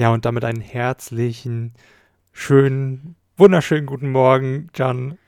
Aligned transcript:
Ja, 0.00 0.14
und 0.14 0.24
damit 0.24 0.46
einen 0.46 0.62
herzlichen, 0.62 1.74
schönen, 2.32 3.16
wunderschönen 3.36 3.84
guten 3.84 4.10
Morgen, 4.10 4.70
Jan. 4.74 5.18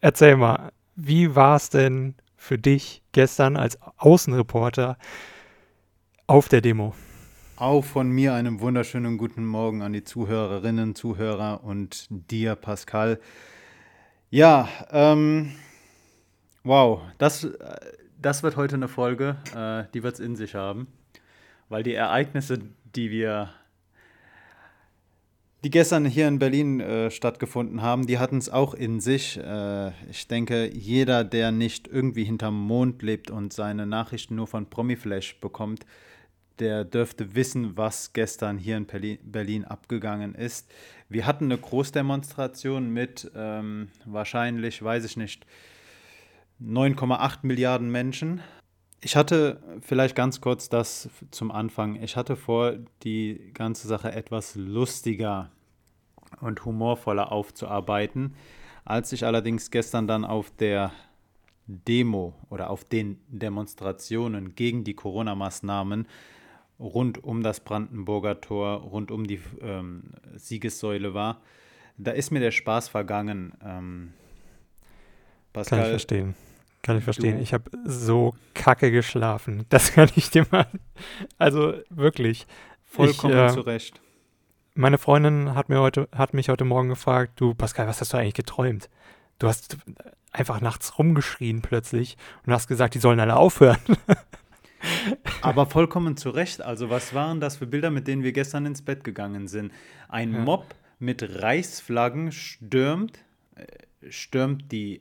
Erzähl 0.00 0.36
mal, 0.36 0.70
wie 0.94 1.34
war 1.34 1.56
es 1.56 1.68
denn 1.68 2.14
für 2.36 2.56
dich 2.56 3.02
gestern 3.10 3.56
als 3.56 3.76
Außenreporter 3.96 4.98
auf 6.28 6.48
der 6.48 6.60
Demo? 6.60 6.94
Auch 7.56 7.84
von 7.84 8.08
mir 8.08 8.32
einen 8.34 8.60
wunderschönen 8.60 9.18
guten 9.18 9.44
Morgen 9.44 9.82
an 9.82 9.92
die 9.92 10.04
Zuhörerinnen, 10.04 10.94
Zuhörer 10.94 11.64
und 11.64 12.06
dir, 12.08 12.54
Pascal. 12.54 13.18
Ja, 14.30 14.68
ähm, 14.92 15.56
wow, 16.62 17.00
das, 17.18 17.48
das 18.22 18.44
wird 18.44 18.54
heute 18.54 18.76
eine 18.76 18.86
Folge, 18.86 19.38
äh, 19.56 19.90
die 19.92 20.04
wird 20.04 20.14
es 20.14 20.20
in 20.20 20.36
sich 20.36 20.54
haben, 20.54 20.86
weil 21.68 21.82
die 21.82 21.94
Ereignisse, 21.94 22.60
die 22.94 23.10
wir, 23.10 23.50
die 25.62 25.70
gestern 25.70 26.06
hier 26.06 26.26
in 26.26 26.38
Berlin 26.38 26.80
äh, 26.80 27.10
stattgefunden 27.10 27.82
haben, 27.82 28.06
die 28.06 28.18
hatten 28.18 28.38
es 28.38 28.48
auch 28.48 28.72
in 28.74 29.00
sich. 29.00 29.38
Äh, 29.38 29.90
ich 30.10 30.26
denke, 30.26 30.70
jeder, 30.72 31.24
der 31.24 31.52
nicht 31.52 31.86
irgendwie 31.86 32.24
hinterm 32.24 32.58
Mond 32.58 33.02
lebt 33.02 33.30
und 33.30 33.52
seine 33.52 33.86
Nachrichten 33.86 34.36
nur 34.36 34.46
von 34.46 34.70
Promiflash 34.70 35.38
bekommt, 35.40 35.84
der 36.60 36.84
dürfte 36.84 37.34
wissen, 37.34 37.76
was 37.76 38.12
gestern 38.12 38.58
hier 38.58 38.76
in 38.76 38.86
Berlin 39.22 39.64
abgegangen 39.64 40.34
ist. 40.34 40.70
Wir 41.08 41.26
hatten 41.26 41.46
eine 41.46 41.58
Großdemonstration 41.58 42.90
mit 42.90 43.30
ähm, 43.34 43.88
wahrscheinlich, 44.04 44.82
weiß 44.82 45.04
ich 45.04 45.16
nicht, 45.16 45.46
9,8 46.62 47.38
Milliarden 47.42 47.90
Menschen. 47.90 48.42
Ich 49.02 49.16
hatte 49.16 49.62
vielleicht 49.80 50.14
ganz 50.14 50.42
kurz 50.42 50.68
das 50.68 51.08
zum 51.30 51.50
Anfang. 51.50 51.96
Ich 52.02 52.16
hatte 52.16 52.36
vor, 52.36 52.74
die 53.02 53.50
ganze 53.54 53.88
Sache 53.88 54.12
etwas 54.12 54.56
lustiger 54.56 55.50
und 56.40 56.64
humorvoller 56.64 57.32
aufzuarbeiten. 57.32 58.34
Als 58.84 59.12
ich 59.12 59.24
allerdings 59.24 59.70
gestern 59.70 60.06
dann 60.06 60.24
auf 60.24 60.50
der 60.50 60.92
Demo 61.66 62.34
oder 62.48 62.70
auf 62.70 62.84
den 62.84 63.20
Demonstrationen 63.28 64.54
gegen 64.54 64.84
die 64.84 64.94
Corona-Maßnahmen 64.94 66.06
rund 66.78 67.22
um 67.22 67.42
das 67.42 67.60
Brandenburger 67.60 68.40
Tor, 68.40 68.80
rund 68.80 69.10
um 69.10 69.26
die 69.26 69.40
ähm, 69.60 70.04
Siegessäule 70.34 71.14
war, 71.14 71.40
da 71.98 72.12
ist 72.12 72.30
mir 72.30 72.40
der 72.40 72.50
Spaß 72.50 72.88
vergangen. 72.88 73.52
Ähm, 73.62 74.12
Pascal, 75.52 75.78
kann 75.78 75.86
ich 75.86 75.90
verstehen. 75.90 76.34
Kann 76.82 76.98
ich 76.98 77.04
verstehen. 77.04 77.36
Du, 77.36 77.42
ich 77.42 77.52
habe 77.52 77.70
so 77.84 78.34
kacke 78.54 78.90
geschlafen. 78.90 79.66
Das 79.68 79.92
kann 79.92 80.08
ich 80.16 80.30
dir 80.30 80.46
mal. 80.50 80.66
Also 81.36 81.74
wirklich. 81.90 82.46
Vollkommen 82.84 83.34
ich, 83.34 83.52
äh, 83.52 83.54
zurecht. 83.54 84.00
Meine 84.80 84.96
Freundin 84.96 85.54
hat, 85.54 85.68
mir 85.68 85.78
heute, 85.78 86.08
hat 86.10 86.32
mich 86.32 86.48
heute 86.48 86.64
Morgen 86.64 86.88
gefragt: 86.88 87.38
Du, 87.38 87.52
Pascal, 87.52 87.86
was 87.86 88.00
hast 88.00 88.14
du 88.14 88.16
eigentlich 88.16 88.32
geträumt? 88.32 88.88
Du 89.38 89.46
hast 89.46 89.76
einfach 90.32 90.62
nachts 90.62 90.98
rumgeschrien 90.98 91.60
plötzlich 91.60 92.16
und 92.46 92.54
hast 92.54 92.66
gesagt, 92.66 92.94
die 92.94 92.98
sollen 92.98 93.20
alle 93.20 93.36
aufhören. 93.36 93.76
Aber 95.42 95.66
vollkommen 95.66 96.16
zu 96.16 96.30
Recht. 96.30 96.62
Also, 96.62 96.88
was 96.88 97.12
waren 97.12 97.40
das 97.40 97.58
für 97.58 97.66
Bilder, 97.66 97.90
mit 97.90 98.08
denen 98.08 98.22
wir 98.22 98.32
gestern 98.32 98.64
ins 98.64 98.80
Bett 98.80 99.04
gegangen 99.04 99.48
sind? 99.48 99.70
Ein 100.08 100.32
ja. 100.32 100.38
Mob 100.38 100.74
mit 100.98 101.42
Reichsflaggen 101.42 102.32
stürmt, 102.32 103.18
äh, 103.56 104.10
stürmt 104.10 104.72
die, 104.72 105.00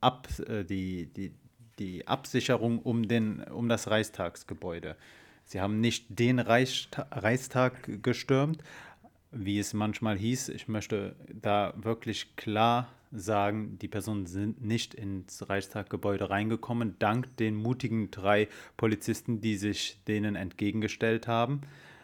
Ab, 0.00 0.26
äh, 0.48 0.64
die, 0.64 1.06
die, 1.06 1.32
die 1.78 2.08
Absicherung 2.08 2.80
um, 2.80 3.06
den, 3.06 3.44
um 3.44 3.68
das 3.68 3.88
Reichstagsgebäude. 3.88 4.96
Sie 5.44 5.60
haben 5.60 5.80
nicht 5.80 6.06
den 6.08 6.40
Reichstag 6.40 8.02
gestürmt, 8.02 8.64
wie 9.34 9.58
es 9.58 9.74
manchmal 9.74 10.16
hieß. 10.16 10.48
Ich 10.50 10.68
möchte 10.68 11.16
da 11.28 11.74
wirklich 11.76 12.36
klar 12.36 12.88
sagen, 13.12 13.78
die 13.78 13.88
Personen 13.88 14.26
sind 14.26 14.64
nicht 14.64 14.94
ins 14.94 15.48
Reichstaggebäude 15.48 16.30
reingekommen, 16.30 16.96
dank 16.98 17.36
den 17.36 17.54
mutigen 17.54 18.10
drei 18.10 18.48
Polizisten, 18.76 19.40
die 19.40 19.56
sich 19.56 20.00
denen 20.08 20.34
entgegengestellt 20.34 21.28
haben. 21.28 21.60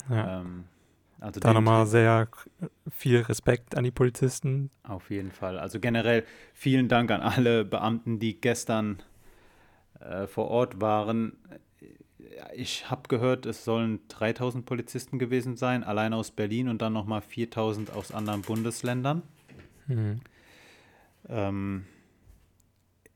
Ja. 0.08 0.40
Ähm, 0.40 0.64
also 1.18 1.38
da 1.38 1.52
nochmal 1.52 1.86
sehr 1.86 2.28
viel 2.90 3.20
Respekt 3.20 3.76
an 3.76 3.84
die 3.84 3.90
Polizisten. 3.90 4.70
Auf 4.82 5.10
jeden 5.10 5.30
Fall. 5.30 5.58
Also 5.58 5.78
generell 5.78 6.24
vielen 6.54 6.88
Dank 6.88 7.10
an 7.10 7.20
alle 7.20 7.64
Beamten, 7.64 8.18
die 8.18 8.40
gestern 8.40 9.02
äh, 10.00 10.26
vor 10.26 10.48
Ort 10.48 10.80
waren. 10.80 11.36
Ich 12.54 12.90
habe 12.90 13.08
gehört, 13.08 13.46
es 13.46 13.64
sollen 13.64 14.00
3000 14.08 14.66
Polizisten 14.66 15.18
gewesen 15.18 15.56
sein, 15.56 15.84
allein 15.84 16.12
aus 16.12 16.30
Berlin 16.30 16.68
und 16.68 16.82
dann 16.82 16.92
nochmal 16.92 17.20
4000 17.20 17.92
aus 17.92 18.12
anderen 18.12 18.42
Bundesländern. 18.42 19.22
Mhm. 19.86 20.20
Ähm, 21.28 21.84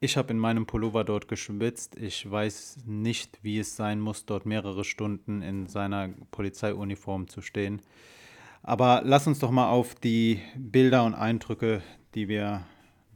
ich 0.00 0.16
habe 0.16 0.32
in 0.32 0.38
meinem 0.38 0.66
Pullover 0.66 1.03
dort 1.03 1.28
geschwitzt. 1.28 1.97
Ich 1.97 2.31
weiß 2.31 2.81
nicht, 2.84 3.38
wie 3.43 3.59
es 3.59 3.75
sein 3.75 4.00
muss, 4.00 4.26
dort 4.26 4.44
mehrere 4.44 4.84
Stunden 4.84 5.41
in 5.41 5.66
seiner 5.66 6.10
Polizeiuniform 6.31 7.28
zu 7.28 7.41
stehen. 7.41 7.81
Aber 8.62 9.03
lass 9.04 9.26
uns 9.26 9.38
doch 9.38 9.50
mal 9.50 9.69
auf 9.69 9.94
die 9.94 10.41
Bilder 10.56 11.04
und 11.04 11.14
Eindrücke, 11.14 11.82
die 12.14 12.28
wir 12.28 12.66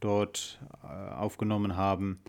dort 0.00 0.60
äh, 0.82 0.86
aufgenommen 0.86 1.76
haben, 1.76 2.20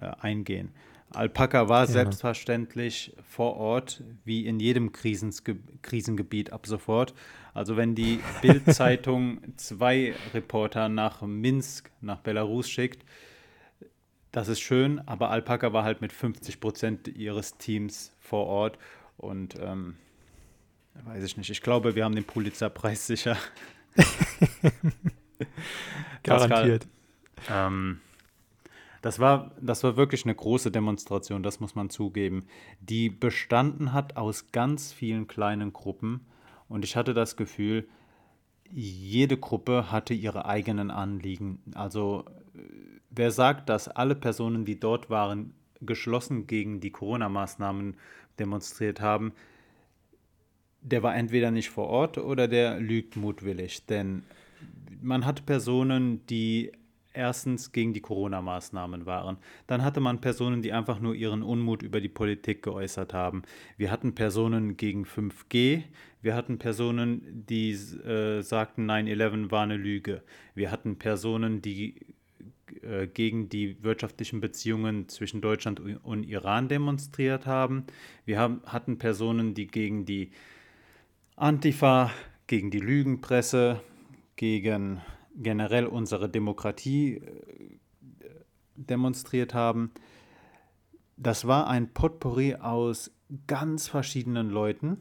äh, 0.00 0.06
eingehen. 0.20 0.72
Alpaka 1.14 1.68
war 1.68 1.82
ja. 1.82 1.86
selbstverständlich 1.86 3.16
vor 3.28 3.56
Ort, 3.56 4.02
wie 4.24 4.46
in 4.46 4.60
jedem 4.60 4.92
Krisenge 4.92 5.58
Krisengebiet 5.82 6.52
ab 6.52 6.66
sofort. 6.66 7.14
Also 7.52 7.76
wenn 7.76 7.94
die 7.94 8.20
Bild-Zeitung 8.42 9.40
zwei 9.56 10.14
Reporter 10.32 10.88
nach 10.88 11.22
Minsk, 11.22 11.90
nach 12.00 12.20
Belarus 12.20 12.68
schickt, 12.68 13.04
das 14.32 14.48
ist 14.48 14.60
schön, 14.60 15.00
aber 15.06 15.30
Alpaka 15.30 15.72
war 15.72 15.84
halt 15.84 16.00
mit 16.00 16.12
50 16.12 16.60
Prozent 16.60 17.08
ihres 17.08 17.56
Teams 17.56 18.12
vor 18.18 18.46
Ort 18.46 18.78
und 19.16 19.54
ähm, 19.60 19.94
weiß 21.04 21.22
ich 21.22 21.36
nicht. 21.36 21.50
Ich 21.50 21.62
glaube, 21.62 21.94
wir 21.94 22.04
haben 22.04 22.16
den 22.16 22.24
Pulitzerpreis 22.24 23.06
sicher. 23.06 23.36
Garantiert. 26.24 26.88
Pascal, 27.36 27.66
ähm, 27.68 28.00
das 29.04 29.18
war, 29.18 29.50
das 29.60 29.84
war 29.84 29.98
wirklich 29.98 30.24
eine 30.24 30.34
große 30.34 30.70
Demonstration, 30.70 31.42
das 31.42 31.60
muss 31.60 31.74
man 31.74 31.90
zugeben, 31.90 32.46
die 32.80 33.10
bestanden 33.10 33.92
hat 33.92 34.16
aus 34.16 34.50
ganz 34.50 34.94
vielen 34.94 35.26
kleinen 35.26 35.74
Gruppen. 35.74 36.24
Und 36.70 36.86
ich 36.86 36.96
hatte 36.96 37.12
das 37.12 37.36
Gefühl, 37.36 37.86
jede 38.72 39.36
Gruppe 39.36 39.92
hatte 39.92 40.14
ihre 40.14 40.46
eigenen 40.46 40.90
Anliegen. 40.90 41.58
Also 41.74 42.24
wer 43.10 43.30
sagt, 43.30 43.68
dass 43.68 43.88
alle 43.88 44.14
Personen, 44.14 44.64
die 44.64 44.80
dort 44.80 45.10
waren, 45.10 45.52
geschlossen 45.82 46.46
gegen 46.46 46.80
die 46.80 46.90
Corona-Maßnahmen 46.90 47.98
demonstriert 48.38 49.02
haben, 49.02 49.34
der 50.80 51.02
war 51.02 51.14
entweder 51.14 51.50
nicht 51.50 51.68
vor 51.68 51.88
Ort 51.88 52.16
oder 52.16 52.48
der 52.48 52.80
lügt 52.80 53.16
mutwillig. 53.16 53.84
Denn 53.84 54.22
man 55.02 55.26
hat 55.26 55.44
Personen, 55.44 56.24
die 56.28 56.72
erstens 57.14 57.72
gegen 57.72 57.94
die 57.94 58.00
Corona-Maßnahmen 58.00 59.06
waren. 59.06 59.38
Dann 59.66 59.82
hatte 59.82 60.00
man 60.00 60.20
Personen, 60.20 60.60
die 60.60 60.72
einfach 60.72 61.00
nur 61.00 61.14
ihren 61.14 61.42
Unmut 61.42 61.82
über 61.82 62.00
die 62.00 62.08
Politik 62.08 62.62
geäußert 62.62 63.14
haben. 63.14 63.42
Wir 63.76 63.90
hatten 63.90 64.14
Personen 64.14 64.76
gegen 64.76 65.04
5G. 65.04 65.84
Wir 66.20 66.34
hatten 66.34 66.58
Personen, 66.58 67.44
die 67.48 67.70
äh, 67.70 68.42
sagten, 68.42 68.90
9-11 68.90 69.50
war 69.50 69.62
eine 69.62 69.76
Lüge. 69.76 70.22
Wir 70.54 70.70
hatten 70.70 70.98
Personen, 70.98 71.62
die 71.62 72.14
äh, 72.82 73.06
gegen 73.06 73.48
die 73.48 73.82
wirtschaftlichen 73.82 74.40
Beziehungen 74.40 75.08
zwischen 75.08 75.40
Deutschland 75.40 75.80
und 75.80 76.24
Iran 76.24 76.68
demonstriert 76.68 77.46
haben. 77.46 77.84
Wir 78.24 78.38
haben, 78.38 78.62
hatten 78.66 78.98
Personen, 78.98 79.54
die 79.54 79.66
gegen 79.66 80.04
die 80.04 80.30
Antifa, 81.36 82.10
gegen 82.46 82.70
die 82.70 82.80
Lügenpresse, 82.80 83.80
gegen 84.36 85.00
generell 85.34 85.86
unsere 85.86 86.28
Demokratie 86.28 87.16
äh, 87.16 87.78
demonstriert 88.76 89.54
haben. 89.54 89.92
Das 91.16 91.46
war 91.46 91.68
ein 91.68 91.92
Potpourri 91.92 92.56
aus 92.56 93.10
ganz 93.46 93.88
verschiedenen 93.88 94.50
Leuten. 94.50 94.98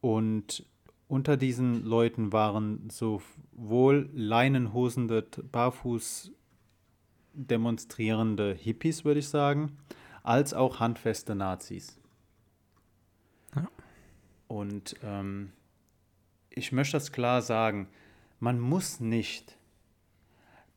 Und 0.00 0.64
unter 1.08 1.36
diesen 1.36 1.84
Leuten 1.84 2.32
waren 2.32 2.88
sowohl 2.90 4.08
leinenhosende, 4.12 5.22
barfuß 5.22 6.32
demonstrierende 7.32 8.54
Hippies, 8.54 9.04
würde 9.04 9.20
ich 9.20 9.28
sagen, 9.28 9.76
als 10.22 10.54
auch 10.54 10.80
handfeste 10.80 11.34
Nazis. 11.34 11.98
Ja. 13.54 13.68
Und 14.48 14.96
ähm, 15.02 15.52
ich 16.50 16.72
möchte 16.72 16.96
das 16.96 17.12
klar 17.12 17.42
sagen, 17.42 17.88
man 18.40 18.58
muss 18.58 19.00
nicht 19.00 19.56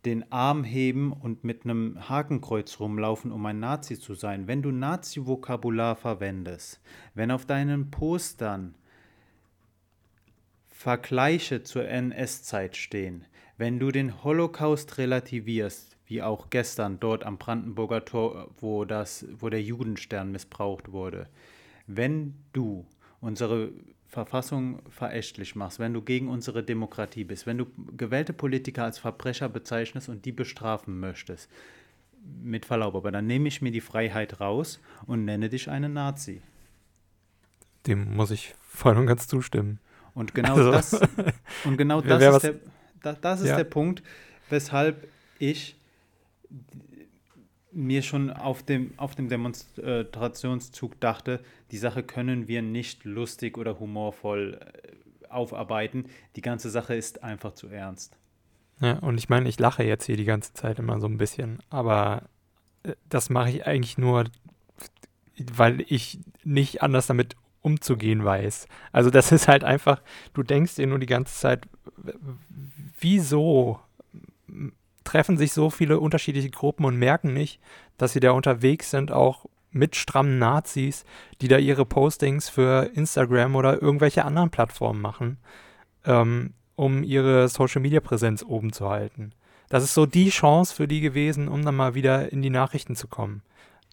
den 0.05 0.29
Arm 0.31 0.65
heben 0.65 1.13
und 1.13 1.45
mit 1.45 1.63
einem 1.63 2.09
Hakenkreuz 2.09 2.79
rumlaufen, 2.79 3.31
um 3.31 3.45
ein 3.45 3.59
Nazi 3.59 3.97
zu 3.97 4.15
sein. 4.15 4.47
Wenn 4.47 4.61
du 4.61 4.71
Nazi-Vokabular 4.71 5.95
verwendest, 5.95 6.81
wenn 7.13 7.31
auf 7.31 7.45
deinen 7.45 7.89
Postern 7.89 8.75
Vergleiche 10.67 11.63
zur 11.63 11.87
NS-Zeit 11.87 12.75
stehen, 12.75 13.25
wenn 13.57 13.79
du 13.79 13.91
den 13.91 14.23
Holocaust 14.25 14.97
relativierst, 14.97 15.95
wie 16.05 16.21
auch 16.21 16.49
gestern 16.49 16.99
dort 16.99 17.23
am 17.23 17.37
Brandenburger 17.37 18.03
Tor, 18.03 18.49
wo, 18.59 18.83
das, 18.83 19.25
wo 19.39 19.49
der 19.49 19.61
Judenstern 19.61 20.33
missbraucht 20.33 20.91
wurde, 20.91 21.29
wenn 21.87 22.35
du 22.51 22.85
unsere 23.21 23.71
Verfassung 24.13 24.79
verächtlich 24.89 25.55
machst, 25.55 25.79
wenn 25.79 25.91
du 25.91 26.01
gegen 26.01 26.29
unsere 26.29 26.63
Demokratie 26.63 27.23
bist, 27.23 27.47
wenn 27.47 27.57
du 27.57 27.65
gewählte 27.97 28.31
Politiker 28.31 28.83
als 28.83 28.99
Verbrecher 28.99 29.49
bezeichnest 29.49 30.07
und 30.07 30.23
die 30.25 30.31
bestrafen 30.31 30.99
möchtest, 30.99 31.49
mit 32.43 32.65
Verlaub, 32.65 32.93
aber 32.93 33.11
dann 33.11 33.25
nehme 33.25 33.47
ich 33.47 33.63
mir 33.63 33.71
die 33.71 33.81
Freiheit 33.81 34.39
raus 34.39 34.79
und 35.07 35.25
nenne 35.25 35.49
dich 35.49 35.67
einen 35.67 35.93
Nazi. 35.93 36.41
Dem 37.87 38.15
muss 38.15 38.29
ich 38.29 38.53
voll 38.61 38.97
und 38.97 39.07
ganz 39.07 39.27
zustimmen. 39.27 39.79
Und 40.13 40.35
genau 40.35 40.55
also. 40.57 40.71
das, 40.71 40.93
und 41.65 41.77
genau 41.77 41.99
das 42.01 42.35
ist, 42.35 42.43
der, 42.43 42.55
das, 43.01 43.19
das 43.19 43.41
ist 43.41 43.49
ja. 43.49 43.57
der 43.57 43.63
Punkt, 43.63 44.03
weshalb 44.51 45.07
ich 45.39 45.75
mir 47.73 48.01
schon 48.01 48.29
auf 48.29 48.63
dem, 48.63 48.93
auf 48.97 49.15
dem 49.15 49.29
Demonstrationszug 49.29 50.99
dachte, 50.99 51.43
die 51.71 51.77
Sache 51.77 52.03
können 52.03 52.47
wir 52.47 52.61
nicht 52.61 53.03
lustig 53.05 53.57
oder 53.57 53.79
humorvoll 53.79 54.59
äh, 54.59 55.27
aufarbeiten. 55.29 56.05
Die 56.35 56.41
ganze 56.41 56.69
Sache 56.69 56.95
ist 56.95 57.23
einfach 57.23 57.53
zu 57.53 57.67
ernst. 57.67 58.17
Ja, 58.79 58.99
und 58.99 59.17
ich 59.17 59.29
meine, 59.29 59.49
ich 59.49 59.59
lache 59.59 59.83
jetzt 59.83 60.05
hier 60.05 60.17
die 60.17 60.25
ganze 60.25 60.53
Zeit 60.53 60.79
immer 60.79 60.99
so 60.99 61.07
ein 61.07 61.17
bisschen, 61.17 61.59
aber 61.69 62.23
äh, 62.83 62.93
das 63.09 63.29
mache 63.29 63.49
ich 63.49 63.67
eigentlich 63.67 63.97
nur, 63.97 64.25
weil 65.37 65.83
ich 65.87 66.19
nicht 66.43 66.81
anders 66.81 67.07
damit 67.07 67.35
umzugehen 67.61 68.23
weiß. 68.23 68.67
Also 68.91 69.09
das 69.09 69.31
ist 69.31 69.47
halt 69.47 69.63
einfach, 69.63 70.01
du 70.33 70.43
denkst 70.43 70.75
dir 70.75 70.87
nur 70.87 70.99
die 70.99 71.05
ganze 71.05 71.33
Zeit, 71.33 71.67
wieso 72.99 73.79
treffen 75.03 75.37
sich 75.37 75.53
so 75.53 75.69
viele 75.69 75.99
unterschiedliche 75.99 76.49
Gruppen 76.49 76.85
und 76.85 76.97
merken 76.97 77.33
nicht, 77.33 77.59
dass 77.97 78.13
sie 78.13 78.19
da 78.19 78.31
unterwegs 78.31 78.91
sind, 78.91 79.11
auch 79.11 79.45
mit 79.71 79.95
strammen 79.95 80.37
Nazis, 80.37 81.03
die 81.41 81.47
da 81.47 81.57
ihre 81.57 81.85
Postings 81.85 82.49
für 82.49 82.91
Instagram 82.93 83.55
oder 83.55 83.81
irgendwelche 83.81 84.23
anderen 84.23 84.51
Plattformen 84.51 85.01
machen, 85.01 85.37
ähm, 86.05 86.53
um 86.75 87.03
ihre 87.03 87.47
Social-Media-Präsenz 87.49 88.43
oben 88.43 88.71
zu 88.71 88.89
halten. 88.89 89.33
Das 89.69 89.83
ist 89.83 89.93
so 89.93 90.05
die 90.05 90.29
Chance 90.29 90.75
für 90.75 90.87
die 90.87 91.01
gewesen, 91.01 91.47
um 91.47 91.65
dann 91.65 91.75
mal 91.75 91.95
wieder 91.95 92.31
in 92.31 92.41
die 92.41 92.51
Nachrichten 92.51 92.95
zu 92.95 93.07
kommen. 93.07 93.41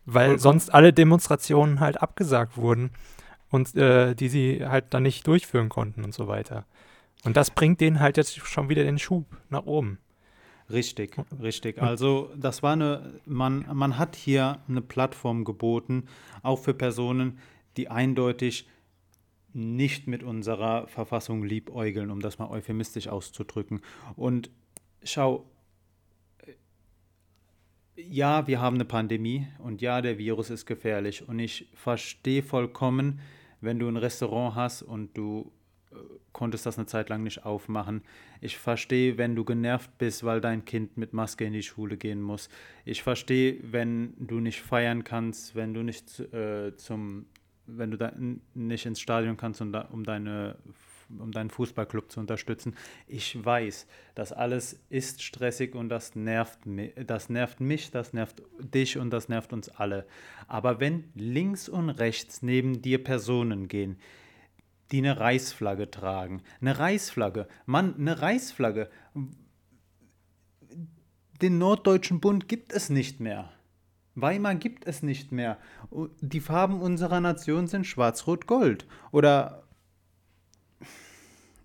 Weil 0.04 0.38
sonst 0.38 0.72
alle 0.74 0.92
Demonstrationen 0.92 1.80
halt 1.80 2.02
abgesagt 2.02 2.56
wurden 2.56 2.90
und 3.48 3.74
äh, 3.76 4.14
die 4.14 4.28
sie 4.28 4.66
halt 4.66 4.86
dann 4.90 5.02
nicht 5.02 5.26
durchführen 5.26 5.68
konnten 5.68 6.04
und 6.04 6.14
so 6.14 6.28
weiter. 6.28 6.64
Und 7.24 7.36
das 7.36 7.50
bringt 7.50 7.80
denen 7.80 8.00
halt 8.00 8.16
jetzt 8.16 8.36
schon 8.46 8.68
wieder 8.68 8.82
den 8.82 8.98
Schub 8.98 9.24
nach 9.50 9.66
oben. 9.66 9.98
Richtig, 10.70 11.16
richtig. 11.40 11.82
Also 11.82 12.30
das 12.36 12.62
war 12.62 12.74
eine, 12.74 13.20
man, 13.26 13.66
man 13.72 13.98
hat 13.98 14.16
hier 14.16 14.62
eine 14.68 14.80
Plattform 14.80 15.44
geboten, 15.44 16.04
auch 16.42 16.58
für 16.58 16.74
Personen, 16.74 17.38
die 17.76 17.88
eindeutig 17.88 18.68
nicht 19.52 20.06
mit 20.06 20.22
unserer 20.22 20.86
Verfassung 20.86 21.42
liebäugeln, 21.42 22.10
um 22.10 22.20
das 22.20 22.38
mal 22.38 22.50
euphemistisch 22.50 23.08
auszudrücken. 23.08 23.80
Und 24.16 24.50
schau, 25.02 25.50
ja, 27.96 28.46
wir 28.46 28.60
haben 28.60 28.76
eine 28.76 28.84
Pandemie 28.84 29.46
und 29.58 29.82
ja, 29.82 30.00
der 30.00 30.18
Virus 30.18 30.50
ist 30.50 30.66
gefährlich. 30.66 31.28
Und 31.28 31.38
ich 31.38 31.68
verstehe 31.74 32.42
vollkommen, 32.42 33.20
wenn 33.60 33.78
du 33.78 33.88
ein 33.88 33.96
Restaurant 33.96 34.54
hast 34.54 34.82
und 34.82 35.16
du 35.16 35.52
konntest 36.32 36.66
das 36.66 36.78
eine 36.78 36.86
Zeit 36.86 37.08
lang 37.08 37.22
nicht 37.22 37.44
aufmachen. 37.44 38.02
Ich 38.40 38.56
verstehe, 38.56 39.18
wenn 39.18 39.34
du 39.34 39.44
genervt 39.44 39.98
bist, 39.98 40.24
weil 40.24 40.40
dein 40.40 40.64
Kind 40.64 40.96
mit 40.96 41.12
Maske 41.12 41.44
in 41.44 41.52
die 41.52 41.62
Schule 41.62 41.96
gehen 41.96 42.22
muss. 42.22 42.48
Ich 42.84 43.02
verstehe, 43.02 43.58
wenn 43.62 44.14
du 44.18 44.40
nicht 44.40 44.60
feiern 44.60 45.04
kannst, 45.04 45.54
wenn 45.54 45.74
du 45.74 45.82
nicht 45.82 46.20
äh, 46.32 46.76
zum, 46.76 47.26
wenn 47.66 47.90
du 47.90 47.96
da 47.96 48.12
nicht 48.54 48.86
ins 48.86 49.00
Stadion 49.00 49.36
kannst, 49.36 49.60
um, 49.60 49.72
da, 49.72 49.82
um 49.90 50.04
deine 50.04 50.56
um 51.18 51.32
deinen 51.32 51.50
Fußballclub 51.50 52.10
zu 52.10 52.20
unterstützen. 52.20 52.76
Ich 53.08 53.44
weiß, 53.44 53.86
das 54.14 54.32
alles 54.32 54.78
ist 54.90 55.22
stressig 55.22 55.74
und 55.74 55.88
das 55.88 56.14
nervt, 56.14 56.60
das 57.04 57.28
nervt 57.28 57.60
mich, 57.60 57.90
das 57.90 58.12
nervt 58.12 58.42
dich 58.60 58.96
und 58.96 59.10
das 59.10 59.28
nervt 59.28 59.52
uns 59.52 59.68
alle. 59.68 60.06
Aber 60.46 60.78
wenn 60.78 61.04
links 61.14 61.68
und 61.68 61.90
rechts 61.90 62.42
neben 62.42 62.80
dir 62.80 63.02
Personen 63.02 63.68
gehen, 63.68 63.96
die 64.92 64.98
eine 64.98 65.20
Reichsflagge 65.20 65.90
tragen, 65.90 66.42
eine 66.60 66.78
Reichsflagge, 66.78 67.46
Mann, 67.66 67.94
eine 67.96 68.20
Reichsflagge, 68.20 68.90
den 71.40 71.58
Norddeutschen 71.58 72.20
Bund 72.20 72.48
gibt 72.48 72.72
es 72.72 72.90
nicht 72.90 73.20
mehr. 73.20 73.50
Weimar 74.14 74.54
gibt 74.56 74.86
es 74.86 75.02
nicht 75.02 75.32
mehr. 75.32 75.58
Die 76.20 76.40
Farben 76.40 76.80
unserer 76.80 77.20
Nation 77.20 77.66
sind 77.66 77.86
schwarz-rot-gold. 77.86 78.86
Oder 79.12 79.62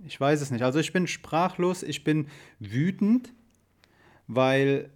ich 0.06 0.20
weiß 0.20 0.42
es 0.42 0.52
nicht. 0.52 0.64
Also 0.64 0.80
ich 0.80 0.94
bin 0.94 1.08
sprachlos, 1.08 1.84
ich 1.84 2.04
bin 2.04 2.28
wütend, 2.60 3.34
weil 4.28 4.92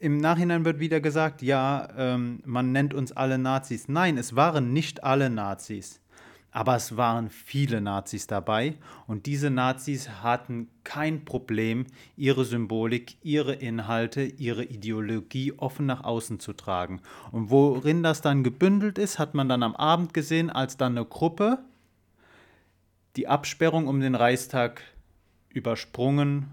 im 0.00 0.18
Nachhinein 0.18 0.64
wird 0.64 0.80
wieder 0.80 1.00
gesagt, 1.00 1.42
ja, 1.42 1.88
ähm, 1.96 2.40
man 2.44 2.72
nennt 2.72 2.94
uns 2.94 3.12
alle 3.12 3.38
Nazis. 3.38 3.88
Nein, 3.88 4.18
es 4.18 4.36
waren 4.36 4.72
nicht 4.72 5.04
alle 5.04 5.30
Nazis. 5.30 6.00
Aber 6.50 6.76
es 6.76 6.96
waren 6.96 7.28
viele 7.28 7.80
Nazis 7.80 8.26
dabei 8.26 8.74
und 9.06 9.26
diese 9.26 9.50
Nazis 9.50 10.08
hatten 10.22 10.68
kein 10.82 11.24
Problem, 11.24 11.86
ihre 12.16 12.44
Symbolik, 12.44 13.16
ihre 13.22 13.54
Inhalte, 13.54 14.22
ihre 14.22 14.64
Ideologie 14.64 15.52
offen 15.52 15.84
nach 15.84 16.04
außen 16.04 16.40
zu 16.40 16.54
tragen. 16.54 17.02
Und 17.32 17.50
worin 17.50 18.02
das 18.02 18.22
dann 18.22 18.44
gebündelt 18.44 18.96
ist, 18.96 19.18
hat 19.18 19.34
man 19.34 19.48
dann 19.48 19.62
am 19.62 19.76
Abend 19.76 20.14
gesehen, 20.14 20.48
als 20.48 20.78
dann 20.78 20.96
eine 20.96 21.04
Gruppe 21.04 21.58
die 23.16 23.28
Absperrung 23.28 23.86
um 23.86 24.00
den 24.00 24.14
Reichstag 24.14 24.82
übersprungen, 25.50 26.46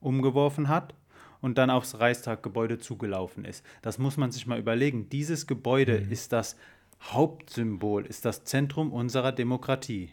umgeworfen 0.00 0.68
hat 0.68 0.94
und 1.40 1.58
dann 1.58 1.70
aufs 1.70 2.00
Reichstaggebäude 2.00 2.78
zugelaufen 2.78 3.44
ist. 3.44 3.64
Das 3.82 3.98
muss 3.98 4.16
man 4.16 4.32
sich 4.32 4.46
mal 4.46 4.58
überlegen. 4.58 5.08
Dieses 5.10 5.46
Gebäude 5.46 6.00
mhm. 6.00 6.10
ist 6.10 6.32
das 6.32 6.56
Hauptsymbol, 7.02 8.06
ist 8.06 8.24
das 8.24 8.44
Zentrum 8.44 8.92
unserer 8.92 9.32
Demokratie. 9.32 10.10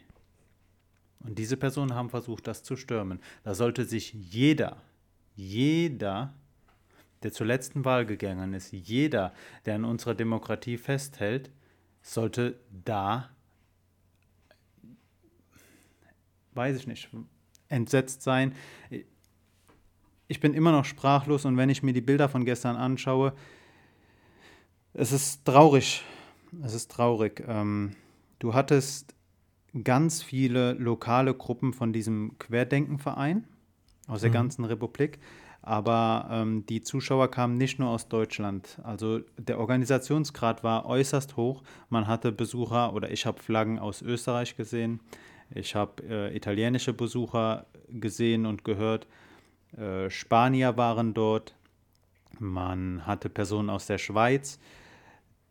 Und 1.19 1.39
diese 1.39 1.57
Personen 1.57 1.95
haben 1.95 2.09
versucht, 2.09 2.47
das 2.47 2.63
zu 2.63 2.75
stürmen. 2.75 3.19
Da 3.43 3.55
sollte 3.55 3.85
sich 3.85 4.13
jeder, 4.13 4.77
jeder, 5.35 6.33
der 7.23 7.31
zur 7.31 7.47
letzten 7.47 7.83
Wahl 7.85 8.05
gegangen 8.05 8.53
ist, 8.53 8.71
jeder, 8.71 9.33
der 9.65 9.75
an 9.75 9.85
unserer 9.85 10.13
Demokratie 10.13 10.77
festhält, 10.77 11.51
sollte 12.01 12.59
da 12.85 13.35
weiß 16.55 16.77
ich 16.77 16.87
nicht, 16.87 17.09
entsetzt 17.69 18.23
sein. 18.23 18.55
Ich 20.27 20.39
bin 20.39 20.53
immer 20.53 20.71
noch 20.71 20.85
sprachlos 20.85 21.45
und 21.45 21.57
wenn 21.57 21.69
ich 21.69 21.83
mir 21.83 21.93
die 21.93 22.01
Bilder 22.01 22.29
von 22.29 22.45
gestern 22.45 22.77
anschaue, 22.77 23.33
es 24.93 25.11
ist 25.11 25.45
traurig. 25.45 26.03
Es 26.63 26.73
ist 26.73 26.91
traurig. 26.91 27.43
Ähm, 27.47 27.95
du 28.39 28.53
hattest 28.53 29.13
ganz 29.83 30.23
viele 30.23 30.73
lokale 30.73 31.33
Gruppen 31.33 31.73
von 31.73 31.91
diesem 31.91 32.37
Querdenkenverein 32.39 33.45
aus 34.07 34.21
der 34.21 34.29
mhm. 34.29 34.35
ganzen 34.35 34.65
Republik. 34.65 35.19
Aber 35.61 36.27
ähm, 36.29 36.63
die 36.67 36.83
Zuschauer 36.83 37.31
kamen 37.31 37.57
nicht 37.57 37.79
nur 37.79 37.89
aus 37.89 38.07
Deutschland. 38.07 38.79
Also 38.83 39.21
der 39.37 39.59
Organisationsgrad 39.59 40.63
war 40.63 40.85
äußerst 40.85 41.37
hoch. 41.37 41.63
Man 41.89 42.07
hatte 42.07 42.31
Besucher 42.31 42.93
oder 42.93 43.09
ich 43.09 43.25
habe 43.25 43.41
Flaggen 43.41 43.79
aus 43.79 44.03
Österreich 44.03 44.55
gesehen. 44.55 44.99
Ich 45.49 45.73
habe 45.73 46.03
äh, 46.07 46.35
italienische 46.35 46.93
Besucher 46.93 47.65
gesehen 47.89 48.45
und 48.45 48.63
gehört. 48.63 49.07
Äh, 49.75 50.09
Spanier 50.11 50.77
waren 50.77 51.15
dort. 51.15 51.55
Man 52.37 53.07
hatte 53.07 53.29
Personen 53.29 53.71
aus 53.71 53.87
der 53.87 53.97
Schweiz. 53.97 54.59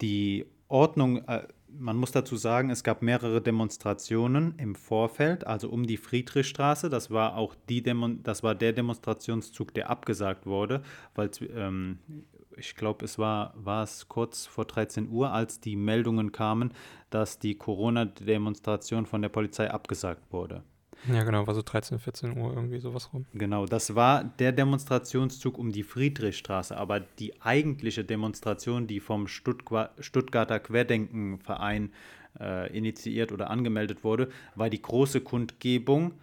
Die 0.01 0.47
Ordnung, 0.69 1.27
äh, 1.29 1.47
man 1.77 1.97
muss 1.97 2.13
dazu 2.13 2.37
sagen, 2.37 2.71
es 2.71 2.85
gab 2.85 3.03
mehrere 3.03 3.41
Demonstrationen 3.41 4.55
im 4.59 4.75
Vorfeld, 4.75 5.47
also 5.47 5.69
um 5.69 5.87
die 5.87 5.97
Friedrichstraße. 5.97 6.89
Das 6.89 7.11
war 7.11 7.37
auch 7.37 7.55
die 7.69 7.83
Demo 7.83 8.09
das 8.09 8.43
war 8.43 8.55
der 8.55 8.73
Demonstrationszug, 8.73 9.75
der 9.75 9.91
abgesagt 9.91 10.47
wurde, 10.47 10.83
weil 11.15 11.31
ähm, 11.55 11.99
ich 12.57 12.77
glaube, 12.77 13.05
es 13.05 13.19
war, 13.19 13.53
war 13.57 13.83
es 13.83 14.09
kurz 14.09 14.47
vor 14.47 14.65
13 14.65 15.09
Uhr, 15.09 15.33
als 15.33 15.61
die 15.61 15.77
Meldungen 15.77 16.31
kamen, 16.33 16.73
dass 17.11 17.39
die 17.39 17.57
Corona-Demonstration 17.57 19.07
von 19.07 19.23
der 19.23 19.29
Polizei 19.29 19.71
abgesagt 19.71 20.33
wurde. 20.33 20.63
Ja, 21.13 21.23
genau, 21.23 21.47
war 21.47 21.55
so 21.55 21.63
13, 21.63 21.99
14 21.99 22.39
Uhr 22.39 22.55
irgendwie 22.55 22.79
sowas 22.79 23.13
rum. 23.13 23.27
Genau, 23.35 23.67
das 23.67 23.95
war 23.95 24.25
der 24.25 24.53
Demonstrationszug 24.53 25.59
um 25.59 25.71
die 25.71 25.83
Friedrichstraße, 25.83 26.77
aber 26.77 27.01
die 27.01 27.41
eigentliche 27.43 28.05
Demonstration, 28.05 28.87
die 28.87 29.01
vom 29.01 29.29
Stuttgart, 29.29 29.93
Stuttgarter 29.99 30.61
Querdenkenverein 30.61 31.93
äh, 32.41 32.77
initiiert 32.77 33.33
oder 33.33 33.51
angemeldet 33.51 34.05
wurde, 34.05 34.29
war 34.55 34.71
die 34.71 34.81
große 34.81 35.21
Kundgebung 35.21 36.15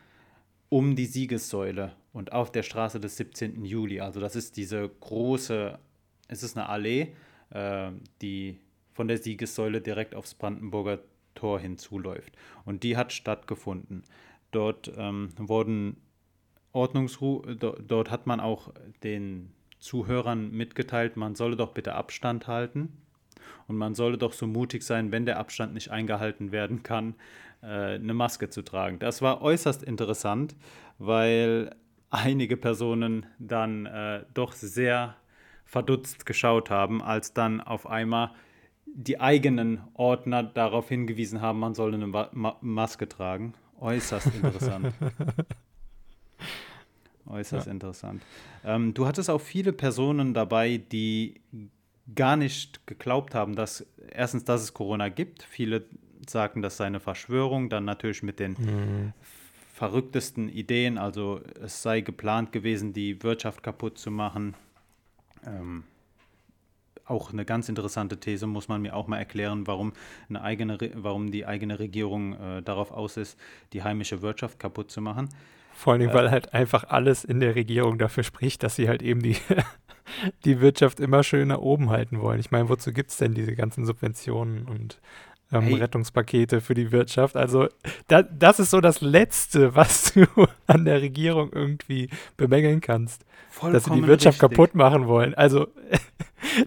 um 0.70 0.96
die 0.96 1.06
Siegessäule 1.06 1.94
und 2.14 2.32
auf 2.34 2.52
der 2.52 2.64
Straße 2.64 3.00
des 3.00 3.18
17. 3.18 3.64
Juli. 3.66 4.00
Also 4.00 4.20
das 4.20 4.36
ist 4.36 4.58
diese 4.58 4.90
große, 5.00 5.78
es 6.28 6.44
ist 6.44 6.58
eine 6.58 6.70
Allee, 6.70 7.14
äh, 7.52 7.92
die 8.22 8.58
von 8.94 9.08
der 9.08 9.18
Siegessäule 9.18 9.82
direkt 9.82 10.16
aufs 10.16 10.34
Brandenburger 10.34 11.00
Tor 11.36 11.60
hinzuläuft. 11.60 12.34
Und 12.66 12.84
die 12.84 12.98
hat 12.98 13.14
stattgefunden. 13.14 14.04
Dort 14.51 14.91
ähm, 14.98 15.29
wurden 15.38 15.98
Ordnungsru 16.74 17.41
dort 17.55 18.12
hat 18.12 18.27
man 18.27 18.39
auch 18.39 18.70
den 19.03 19.51
Zuhörern 19.79 20.51
mitgeteilt, 20.51 21.17
man 21.17 21.36
solle 21.36 21.55
doch 21.55 21.74
bitte 21.74 21.96
Abstand 21.96 22.48
halten 22.48 22.93
und 23.67 23.77
man 23.77 23.96
solle 23.96 24.17
doch 24.17 24.34
so 24.34 24.48
mutig 24.48 24.84
sein, 24.84 25.12
wenn 25.12 25.25
der 25.25 25.39
Abstand 25.39 25.74
nicht 25.74 25.89
eingehalten 25.89 26.51
werden 26.51 26.84
kann, 26.84 27.15
äh, 27.62 27.96
eine 27.96 28.13
Maske 28.13 28.50
zu 28.50 28.62
tragen. 28.62 29.00
Das 29.00 29.22
war 29.22 29.41
äußerst 29.41 29.84
interessant, 29.84 30.55
weil 30.98 31.75
einige 32.10 32.58
Personen 32.58 33.25
dann 33.39 33.86
äh, 33.86 34.24
doch 34.34 34.53
sehr 34.53 35.15
verdutzt 35.65 36.25
geschaut 36.25 36.70
haben, 36.70 37.01
als 37.01 37.34
dann 37.34 37.62
auf 37.62 37.88
einmal 37.88 38.31
die 38.86 39.20
eigenen 39.20 39.81
Ordner 39.93 40.43
darauf 40.43 40.89
hingewiesen 40.89 41.41
haben, 41.41 41.60
man 41.60 41.74
solle 41.74 41.96
eine 41.96 42.08
Ma 42.08 42.58
Maske 42.62 43.08
tragen. 43.08 43.53
Äußerst 43.82 44.28
interessant. 44.28 44.94
Äußerst 47.26 47.66
ja. 47.66 47.72
interessant. 47.72 48.22
Ähm, 48.64 48.94
du 48.94 49.08
hattest 49.08 49.30
auch 49.30 49.42
viele 49.42 49.74
Personen 49.74 50.34
dabei, 50.34 50.78
die 50.78 51.42
gar 52.14 52.36
nicht 52.36 52.86
geglaubt 52.88 53.34
haben, 53.34 53.56
dass 53.56 53.86
erstens, 54.12 54.44
dass 54.44 54.62
es 54.62 54.74
Corona 54.74 55.10
gibt. 55.10 55.44
Viele 55.44 55.86
sagten, 56.30 56.62
das 56.62 56.78
sei 56.78 56.86
eine 56.86 57.00
Verschwörung. 57.00 57.70
Dann 57.70 57.86
natürlich 57.86 58.22
mit 58.22 58.40
den 58.40 58.52
mhm. 58.52 59.14
verrücktesten 59.74 60.48
Ideen. 60.48 61.00
Also 61.00 61.42
es 61.62 61.82
sei 61.82 62.02
geplant 62.02 62.52
gewesen, 62.52 62.94
die 62.94 63.24
Wirtschaft 63.24 63.64
kaputt 63.64 63.98
zu 63.98 64.12
machen. 64.12 64.54
Ähm, 65.46 65.86
auch 67.05 67.31
eine 67.31 67.46
ganz 67.46 67.70
interessante 67.70 68.20
These, 68.20 68.48
muss 68.48 68.67
man 68.67 68.81
mir 68.81 68.96
auch 68.96 69.08
mal 69.08 69.17
erklären, 69.17 69.67
warum, 69.67 69.93
eine 70.29 70.41
eigene, 70.41 70.77
warum 70.96 71.31
die 71.31 71.46
eigene 71.46 71.79
Regierung 71.79 72.34
äh, 72.34 72.62
darauf 72.62 72.91
aus 72.91 73.17
ist, 73.17 73.38
die 73.74 73.84
heimische 73.84 74.22
Wirtschaft 74.22 74.60
kaputt 74.60 74.91
zu 74.91 75.01
machen. 75.01 75.29
Vor 75.74 75.93
allem, 75.93 76.10
äh, 76.10 76.13
weil 76.13 76.31
halt 76.31 76.53
einfach 76.53 76.86
alles 76.86 77.24
in 77.24 77.39
der 77.39 77.55
Regierung 77.55 77.98
dafür 77.98 78.24
spricht, 78.24 78.63
dass 78.63 78.75
sie 78.75 78.88
halt 78.88 79.01
eben 79.01 79.22
die, 79.22 79.38
die 80.46 80.62
Wirtschaft 80.62 81.00
immer 81.00 81.24
schön 81.24 81.50
nach 81.50 81.60
oben 81.60 81.89
halten 81.89 82.22
wollen. 82.22 82.39
Ich 82.39 82.51
meine, 82.51 82.70
wozu 82.70 82.91
gibt 82.93 83.12
es 83.12 83.17
denn 83.17 83.34
diese 83.34 83.55
ganzen 83.55 83.86
Subventionen 83.86 84.67
und 84.67 85.00
ähm, 85.51 85.63
hey. 85.63 85.75
Rettungspakete 85.75 86.62
für 86.62 86.74
die 86.74 86.91
Wirtschaft? 86.91 87.36
Also, 87.36 87.67
da, 88.08 88.24
das 88.24 88.60
ist 88.60 88.72
so 88.72 88.81
das 88.81 89.01
Letzte, 89.01 89.75
was 89.75 90.13
du 90.13 90.25
an 90.67 90.86
der 90.86 91.01
Regierung 91.01 91.51
irgendwie 91.51 92.10
bemängeln 92.38 92.81
kannst. 92.81 93.25
Vollkommen 93.50 93.74
dass 93.74 93.84
sie 93.84 93.91
die 93.91 94.08
Wirtschaft 94.08 94.41
richtig. 94.41 94.58
kaputt 94.58 94.75
machen 94.75 95.08
wollen. 95.08 95.34
Also, 95.34 95.67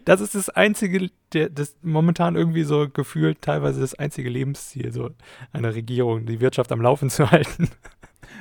das 0.05 0.21
ist 0.21 0.35
das 0.35 0.49
einzige, 0.49 1.11
der, 1.33 1.49
das 1.49 1.77
momentan 1.83 2.37
irgendwie 2.37 2.65
so 2.65 2.89
gefühlt 2.89 3.43
teilweise 3.43 3.81
das 3.81 3.95
einzige 3.95 4.29
Lebensziel 4.29 4.93
so 4.93 5.11
einer 5.53 5.75
Regierung, 5.75 6.27
die 6.27 6.41
Wirtschaft 6.41 6.73
am 6.73 6.81
Laufen 6.81 7.11
zu 7.11 7.31
halten. 7.31 7.69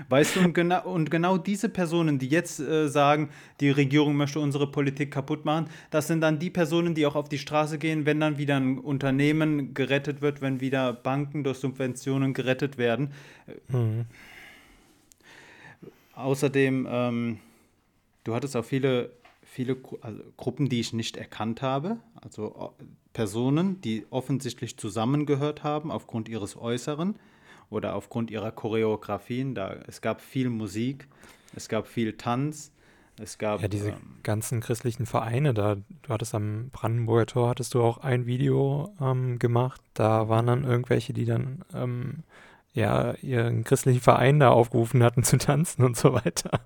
Weißt 0.09 0.35
du, 0.35 0.39
und 0.41 0.53
genau, 0.53 0.83
und 0.85 1.11
genau 1.11 1.37
diese 1.37 1.69
Personen, 1.69 2.19
die 2.19 2.27
jetzt 2.27 2.59
äh, 2.59 2.87
sagen, 2.87 3.29
die 3.59 3.69
Regierung 3.69 4.15
möchte 4.15 4.39
unsere 4.39 4.69
Politik 4.71 5.11
kaputt 5.11 5.45
machen, 5.45 5.67
das 5.91 6.07
sind 6.07 6.21
dann 6.21 6.39
die 6.39 6.49
Personen, 6.49 6.95
die 6.95 7.05
auch 7.05 7.15
auf 7.15 7.29
die 7.29 7.37
Straße 7.37 7.77
gehen, 7.77 8.05
wenn 8.05 8.19
dann 8.19 8.37
wieder 8.37 8.57
ein 8.57 8.79
Unternehmen 8.79 9.73
gerettet 9.73 10.21
wird, 10.21 10.41
wenn 10.41 10.61
wieder 10.61 10.93
Banken 10.93 11.43
durch 11.43 11.57
Subventionen 11.57 12.33
gerettet 12.33 12.77
werden. 12.77 13.11
Mhm. 13.69 14.05
Außerdem, 16.15 16.87
ähm, 16.89 17.39
du 18.23 18.35
hattest 18.35 18.55
auch 18.55 18.65
viele, 18.65 19.11
viele 19.53 19.77
also 20.01 20.23
Gruppen, 20.35 20.67
die 20.67 20.79
ich 20.79 20.93
nicht 20.93 21.15
erkannt 21.15 21.61
habe, 21.61 21.97
also 22.15 22.73
äh, 22.79 22.83
Personen, 23.13 23.79
die 23.81 24.05
offensichtlich 24.09 24.77
zusammengehört 24.77 25.63
haben 25.63 25.91
aufgrund 25.91 26.27
ihres 26.27 26.57
Äußeren 26.57 27.15
oder 27.69 27.95
aufgrund 27.95 28.31
ihrer 28.31 28.51
Choreografien. 28.51 29.53
Da, 29.53 29.75
es 29.87 30.01
gab 30.01 30.21
viel 30.21 30.49
Musik, 30.49 31.07
es 31.55 31.69
gab 31.69 31.87
viel 31.87 32.13
Tanz, 32.17 32.71
es 33.21 33.37
gab. 33.37 33.61
Ja, 33.61 33.67
diese 33.67 33.89
ähm, 33.89 34.17
ganzen 34.23 34.59
christlichen 34.59 35.05
Vereine, 35.05 35.53
da, 35.53 35.75
du 35.75 36.09
hattest 36.09 36.33
am 36.33 36.69
Brandenburger 36.71 37.27
Tor, 37.27 37.49
hattest 37.49 37.75
du 37.75 37.83
auch 37.83 37.99
ein 37.99 38.25
Video 38.25 38.91
ähm, 38.99 39.37
gemacht. 39.37 39.81
Da 39.93 40.29
waren 40.29 40.47
dann 40.47 40.63
irgendwelche, 40.63 41.13
die 41.13 41.25
dann 41.25 41.63
ähm, 41.75 42.23
ja 42.73 43.13
ihren 43.21 43.63
christlichen 43.63 44.01
Verein 44.01 44.39
da 44.39 44.49
aufgerufen 44.49 45.03
hatten 45.03 45.21
zu 45.21 45.37
tanzen 45.37 45.83
und 45.83 45.95
so 45.95 46.13
weiter. 46.13 46.61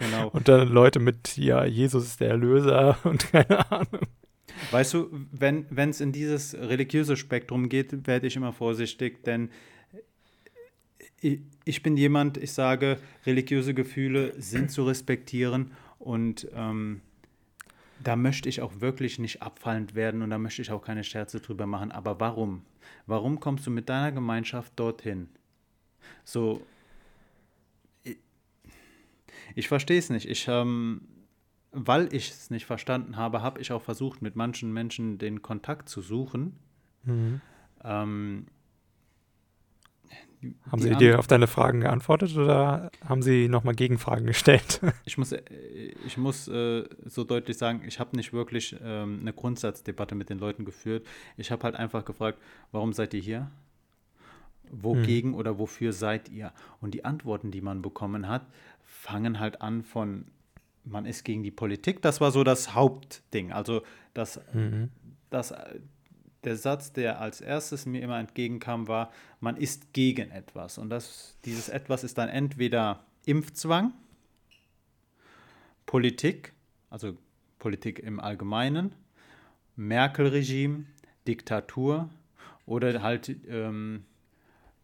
Genau. 0.00 0.28
Und 0.30 0.48
dann 0.48 0.68
Leute 0.68 0.98
mit, 0.98 1.36
ja, 1.36 1.64
Jesus 1.64 2.06
ist 2.06 2.20
der 2.20 2.30
Erlöser 2.30 2.98
und 3.04 3.30
keine 3.30 3.70
Ahnung. 3.70 4.00
Weißt 4.72 4.94
du, 4.94 5.10
wenn 5.30 5.66
es 5.90 6.00
in 6.00 6.12
dieses 6.12 6.54
religiöse 6.54 7.16
Spektrum 7.16 7.68
geht, 7.68 8.06
werde 8.06 8.26
ich 8.26 8.36
immer 8.36 8.52
vorsichtig, 8.52 9.22
denn 9.24 9.50
ich 11.20 11.82
bin 11.82 11.96
jemand, 11.96 12.38
ich 12.38 12.52
sage, 12.52 12.98
religiöse 13.26 13.74
Gefühle 13.74 14.32
sind 14.40 14.70
zu 14.70 14.84
respektieren 14.84 15.72
und 15.98 16.48
ähm, 16.54 17.02
da 18.02 18.16
möchte 18.16 18.48
ich 18.48 18.62
auch 18.62 18.80
wirklich 18.80 19.18
nicht 19.18 19.42
abfallend 19.42 19.94
werden 19.94 20.22
und 20.22 20.30
da 20.30 20.38
möchte 20.38 20.62
ich 20.62 20.70
auch 20.70 20.82
keine 20.82 21.04
Scherze 21.04 21.40
drüber 21.40 21.66
machen. 21.66 21.92
Aber 21.92 22.18
warum? 22.20 22.62
Warum 23.06 23.38
kommst 23.38 23.66
du 23.66 23.70
mit 23.70 23.88
deiner 23.90 24.12
Gemeinschaft 24.12 24.72
dorthin? 24.76 25.28
So, 26.24 26.62
ich, 26.62 26.79
ich 29.54 29.68
verstehe 29.68 29.98
es 29.98 30.10
nicht. 30.10 30.28
Ich, 30.28 30.46
ähm, 30.48 31.02
weil 31.72 32.12
ich 32.12 32.30
es 32.30 32.50
nicht 32.50 32.66
verstanden 32.66 33.16
habe, 33.16 33.42
habe 33.42 33.60
ich 33.60 33.72
auch 33.72 33.82
versucht, 33.82 34.22
mit 34.22 34.36
manchen 34.36 34.72
Menschen 34.72 35.18
den 35.18 35.42
Kontakt 35.42 35.88
zu 35.88 36.02
suchen. 36.02 36.58
Mhm. 37.04 37.40
Ähm, 37.84 38.46
haben 40.70 40.80
Sie 40.80 40.94
dir 40.96 41.18
auf 41.18 41.26
deine 41.26 41.46
Fragen 41.46 41.80
geantwortet 41.80 42.34
oder 42.36 42.90
haben 43.06 43.20
Sie 43.20 43.48
nochmal 43.48 43.74
Gegenfragen 43.74 44.26
gestellt? 44.26 44.80
Ich 45.04 45.18
muss, 45.18 45.32
äh, 45.32 45.42
ich 46.06 46.16
muss 46.16 46.48
äh, 46.48 46.84
so 47.04 47.24
deutlich 47.24 47.58
sagen, 47.58 47.82
ich 47.86 48.00
habe 48.00 48.16
nicht 48.16 48.32
wirklich 48.32 48.76
ähm, 48.82 49.18
eine 49.20 49.32
Grundsatzdebatte 49.32 50.14
mit 50.14 50.30
den 50.30 50.38
Leuten 50.38 50.64
geführt. 50.64 51.06
Ich 51.36 51.50
habe 51.50 51.64
halt 51.64 51.76
einfach 51.76 52.04
gefragt, 52.04 52.38
warum 52.72 52.92
seid 52.92 53.12
ihr 53.14 53.20
hier? 53.20 53.50
Wogegen 54.70 55.32
hm. 55.32 55.38
oder 55.38 55.58
wofür 55.58 55.92
seid 55.92 56.28
ihr? 56.28 56.52
Und 56.80 56.94
die 56.94 57.04
Antworten, 57.04 57.50
die 57.50 57.60
man 57.60 57.82
bekommen 57.82 58.28
hat, 58.28 58.46
fangen 58.90 59.38
halt 59.38 59.62
an 59.62 59.82
von, 59.82 60.26
man 60.84 61.06
ist 61.06 61.24
gegen 61.24 61.42
die 61.42 61.50
Politik. 61.50 62.02
Das 62.02 62.20
war 62.20 62.32
so 62.32 62.44
das 62.44 62.74
Hauptding. 62.74 63.52
Also 63.52 63.82
das, 64.12 64.40
mhm. 64.52 64.90
das 65.30 65.54
der 66.44 66.56
Satz, 66.56 66.92
der 66.92 67.20
als 67.20 67.40
erstes 67.40 67.86
mir 67.86 68.02
immer 68.02 68.18
entgegenkam, 68.18 68.88
war, 68.88 69.12
man 69.40 69.56
ist 69.56 69.92
gegen 69.92 70.30
etwas. 70.30 70.78
Und 70.78 70.90
das, 70.90 71.36
dieses 71.44 71.68
etwas 71.68 72.02
ist 72.02 72.18
dann 72.18 72.28
entweder 72.28 73.04
Impfzwang, 73.26 73.92
Politik, 75.86 76.52
also 76.88 77.16
Politik 77.58 77.98
im 77.98 78.20
Allgemeinen, 78.20 78.94
Merkel-Regime, 79.76 80.84
Diktatur 81.28 82.08
oder 82.66 83.02
halt 83.02 83.36
ähm, 83.48 84.04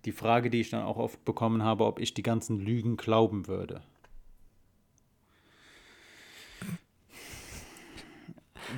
die 0.05 0.13
Frage, 0.13 0.51
die 0.51 0.61
ich 0.61 0.71
dann 0.71 0.83
auch 0.83 0.97
oft 0.97 1.25
bekommen 1.25 1.63
habe, 1.63 1.85
ob 1.85 1.99
ich 1.99 2.15
die 2.15 2.23
ganzen 2.23 2.61
Lügen 2.61 2.97
glauben 2.97 3.47
würde. 3.47 3.83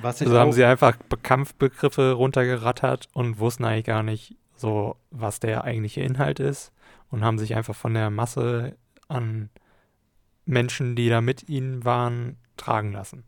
Also 0.01 0.37
haben 0.37 0.51
sie 0.51 0.63
einfach 0.63 0.97
Kampfbegriffe 1.23 2.13
runtergerattert 2.13 3.07
und 3.13 3.39
wussten 3.39 3.65
eigentlich 3.65 3.85
gar 3.85 4.03
nicht 4.03 4.35
so, 4.55 4.95
was 5.11 5.39
der 5.39 5.63
eigentliche 5.63 6.01
Inhalt 6.01 6.39
ist 6.39 6.71
und 7.09 7.23
haben 7.23 7.39
sich 7.39 7.55
einfach 7.55 7.75
von 7.75 7.93
der 7.93 8.09
Masse 8.09 8.75
an 9.07 9.49
Menschen, 10.45 10.95
die 10.95 11.09
da 11.09 11.21
mit 11.21 11.47
ihnen 11.47 11.85
waren, 11.85 12.37
tragen 12.57 12.91
lassen. 12.91 13.23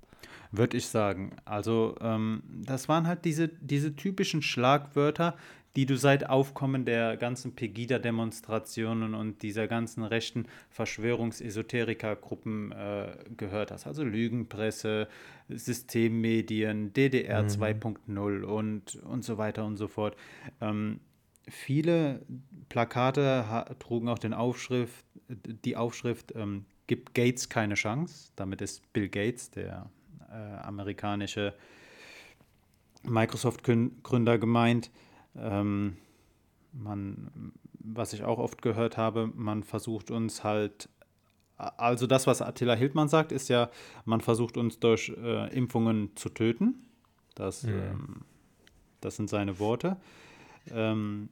Würde 0.52 0.76
ich 0.76 0.88
sagen. 0.88 1.38
Also 1.46 1.96
ähm, 2.02 2.44
das 2.66 2.90
waren 2.90 3.08
halt 3.08 3.24
diese, 3.24 3.48
diese 3.48 3.96
typischen 3.96 4.42
Schlagwörter, 4.42 5.36
die 5.76 5.86
du 5.86 5.96
seit 5.96 6.30
Aufkommen 6.30 6.86
der 6.86 7.18
ganzen 7.18 7.56
Pegida-Demonstrationen 7.56 9.14
und 9.14 9.42
dieser 9.42 9.68
ganzen 9.68 10.04
rechten 10.04 10.46
Verschwörungsesoteriker-Gruppen 10.70 12.72
äh, 12.72 13.16
gehört 13.38 13.72
hast. 13.72 13.88
Also 13.88 14.04
Lügenpresse, 14.04 15.08
Systemmedien, 15.50 16.94
DDR 16.94 17.44
mhm. 17.44 17.48
2.0 17.48 18.44
und, 18.44 18.96
und 18.96 19.24
so 19.24 19.38
weiter 19.38 19.66
und 19.66 19.78
so 19.78 19.88
fort. 19.88 20.16
Ähm, 20.60 21.00
viele 21.48 22.22
Plakate 22.70 23.76
trugen 23.80 24.10
auch 24.10 24.20
den 24.20 24.34
Aufschrift, 24.34 25.06
die 25.28 25.78
Aufschrift 25.78 26.34
ähm, 26.36 26.66
Gibt 26.92 27.14
Gates 27.14 27.48
keine 27.48 27.76
Chance. 27.76 28.34
Damit 28.36 28.60
ist 28.60 28.92
Bill 28.92 29.08
Gates, 29.08 29.50
der 29.50 29.90
äh, 30.30 30.34
amerikanische 30.34 31.54
Microsoft-Gründer, 33.04 34.38
gemeint. 34.38 34.92
Ähm, 35.36 35.98
man, 36.74 37.54
was 37.80 38.14
ich 38.14 38.24
auch 38.24 38.40
oft 38.40 38.62
gehört 38.62 38.98
habe, 38.98 39.32
man 39.36 39.64
versucht 39.64 40.12
uns 40.12 40.44
halt 40.44 40.90
also 41.78 42.08
das, 42.08 42.26
was 42.28 42.42
Attila 42.42 42.74
Hildmann 42.74 43.08
sagt, 43.08 43.32
ist 43.32 43.50
ja, 43.50 43.70
man 44.06 44.22
versucht 44.22 44.58
uns 44.58 44.80
durch 44.80 45.10
äh, 45.10 45.54
Impfungen 45.56 46.16
zu 46.16 46.30
töten. 46.30 46.88
Das, 47.36 47.64
mhm. 47.64 47.74
ähm, 47.74 48.16
das 49.00 49.16
sind 49.16 49.30
seine 49.30 49.60
Worte. 49.60 49.98
Ähm, 50.72 51.30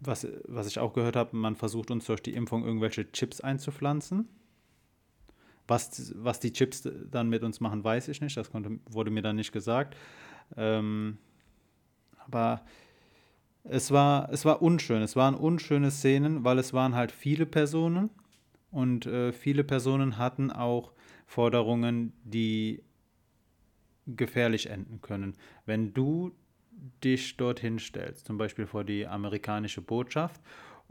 was, 0.00 0.26
was 0.46 0.66
ich 0.66 0.78
auch 0.78 0.92
gehört 0.92 1.16
habe, 1.16 1.36
man 1.36 1.56
versucht 1.56 1.90
uns 1.90 2.06
durch 2.06 2.22
die 2.22 2.34
Impfung 2.34 2.64
irgendwelche 2.64 3.10
Chips 3.12 3.40
einzupflanzen. 3.40 4.28
Was, 5.68 6.12
was 6.16 6.40
die 6.40 6.52
Chips 6.52 6.88
dann 7.10 7.28
mit 7.28 7.44
uns 7.44 7.60
machen, 7.60 7.82
weiß 7.84 8.08
ich 8.08 8.20
nicht. 8.20 8.36
Das 8.36 8.50
konnte, 8.50 8.78
wurde 8.90 9.10
mir 9.10 9.22
dann 9.22 9.36
nicht 9.36 9.52
gesagt. 9.52 9.96
Ähm, 10.56 11.18
aber 12.26 12.64
es 13.64 13.90
war, 13.90 14.28
es 14.32 14.44
war 14.44 14.62
unschön. 14.62 15.02
Es 15.02 15.16
waren 15.16 15.34
unschöne 15.34 15.90
Szenen, 15.90 16.44
weil 16.44 16.58
es 16.58 16.72
waren 16.72 16.94
halt 16.94 17.12
viele 17.12 17.46
Personen 17.46 18.10
und 18.70 19.06
äh, 19.06 19.32
viele 19.32 19.64
Personen 19.64 20.18
hatten 20.18 20.50
auch 20.50 20.92
Forderungen, 21.26 22.12
die 22.24 22.82
gefährlich 24.06 24.68
enden 24.68 25.00
können. 25.00 25.34
Wenn 25.64 25.94
du 25.94 26.32
dich 27.04 27.36
dorthin 27.36 27.78
stellst, 27.78 28.26
zum 28.26 28.38
Beispiel 28.38 28.66
vor 28.66 28.82
die 28.82 29.06
amerikanische 29.06 29.80
Botschaft 29.80 30.40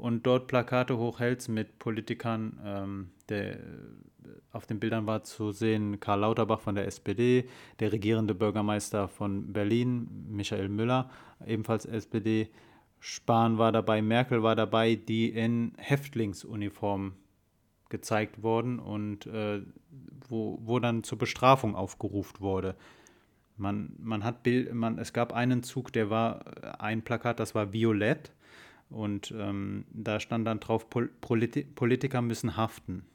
und 0.02 0.26
dort 0.26 0.48
Plakate 0.48 0.98
hochhältst 0.98 1.48
mit 1.48 1.78
Politikern, 1.78 2.60
ähm, 2.66 3.10
der, 3.30 3.60
auf 4.52 4.66
den 4.66 4.80
Bildern 4.80 5.06
war 5.06 5.24
zu 5.24 5.52
sehen 5.52 6.00
Karl 6.00 6.22
Lauterbach 6.22 6.60
von 6.60 6.74
der 6.74 6.88
SPD, 6.88 7.48
der 7.80 7.92
regierende 7.92 8.34
Bürgermeister 8.34 9.08
von 9.08 9.54
Berlin, 9.54 10.26
Michael 10.28 10.70
Müller, 10.70 11.12
ebenfalls 11.46 11.86
SPD, 11.86 12.50
Spahn 13.00 13.60
war 13.60 13.72
dabei, 13.72 14.02
Merkel 14.02 14.42
war 14.42 14.56
dabei, 14.56 14.96
die 14.96 15.30
in 15.30 15.74
Häftlingsuniform 15.78 17.14
gezeigt 17.90 18.42
wurden 18.42 18.80
und 18.80 19.28
äh, 19.28 19.62
wo, 20.28 20.58
wo 20.64 20.80
dann 20.80 21.04
zur 21.04 21.20
Bestrafung 21.20 21.76
aufgerufen 21.76 22.40
wurde. 22.40 22.76
Man, 23.56 23.94
man 24.00 24.24
hat 24.24 24.42
Bild, 24.42 24.74
man, 24.74 24.98
es 24.98 25.14
gab 25.14 25.32
einen 25.32 25.62
Zug, 25.62 25.94
der 25.94 26.10
war 26.10 26.82
ein 26.82 27.04
Plakat, 27.04 27.40
das 27.40 27.54
war 27.54 27.72
violett 27.72 28.32
und 28.92 29.34
ähm, 29.38 29.86
da 29.92 30.20
stand 30.20 30.46
dann 30.46 30.60
drauf, 30.60 30.90
Pol 30.90 31.10
Politi 31.22 31.64
Politiker 31.64 32.22
müssen 32.22 32.58
haften. 32.58 33.06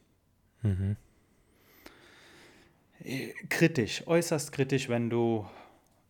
Mhm. 0.63 0.97
Äh, 3.03 3.33
kritisch, 3.49 4.07
äußerst 4.07 4.53
kritisch, 4.53 4.89
wenn 4.89 5.11
du 5.11 5.47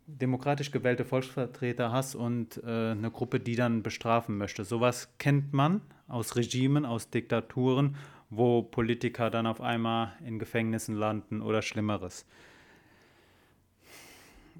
demokratisch 0.06 0.70
gewählte 0.70 1.04
Volksvertreter 1.04 1.90
hast 1.90 2.14
und 2.14 2.62
äh, 2.64 2.92
eine 2.92 3.10
Gruppe, 3.10 3.40
die 3.40 3.56
dann 3.56 3.82
bestrafen 3.82 4.38
möchte. 4.38 4.64
Sowas 4.64 5.08
kennt 5.18 5.52
man 5.52 5.80
aus 6.08 6.36
Regimen, 6.36 6.84
aus 6.86 7.10
Diktaturen, 7.10 7.96
wo 8.30 8.62
Politiker 8.62 9.30
dann 9.30 9.46
auf 9.46 9.60
einmal 9.60 10.12
in 10.24 10.38
Gefängnissen 10.38 10.94
landen 10.94 11.42
oder 11.42 11.62
Schlimmeres. 11.62 12.24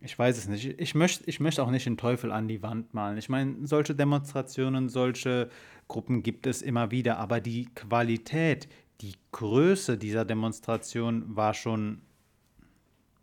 Ich 0.01 0.19
weiß 0.19 0.39
es 0.39 0.49
nicht. 0.49 0.79
Ich 0.79 0.95
möchte 0.95 1.25
ich 1.27 1.41
möcht 1.41 1.61
auch 1.61 1.71
nicht 1.71 1.87
den 1.87 1.97
Teufel 1.97 2.33
an 2.33 2.49
die 2.49 2.63
Wand 2.63 2.95
malen. 2.95 3.19
Ich 3.19 3.29
meine, 3.29 3.67
solche 3.67 3.95
Demonstrationen, 3.95 4.89
solche 4.89 5.49
Gruppen 5.89 6.23
gibt 6.23 6.47
es 6.47 6.63
immer 6.63 6.91
wieder, 6.91 7.19
aber 7.19 7.41
die 7.41 7.67
Qualität, 7.75 8.69
die 9.01 9.15
Größe 9.33 9.99
dieser 9.99 10.25
Demonstration 10.25 11.25
war 11.37 11.55
schon 11.55 12.01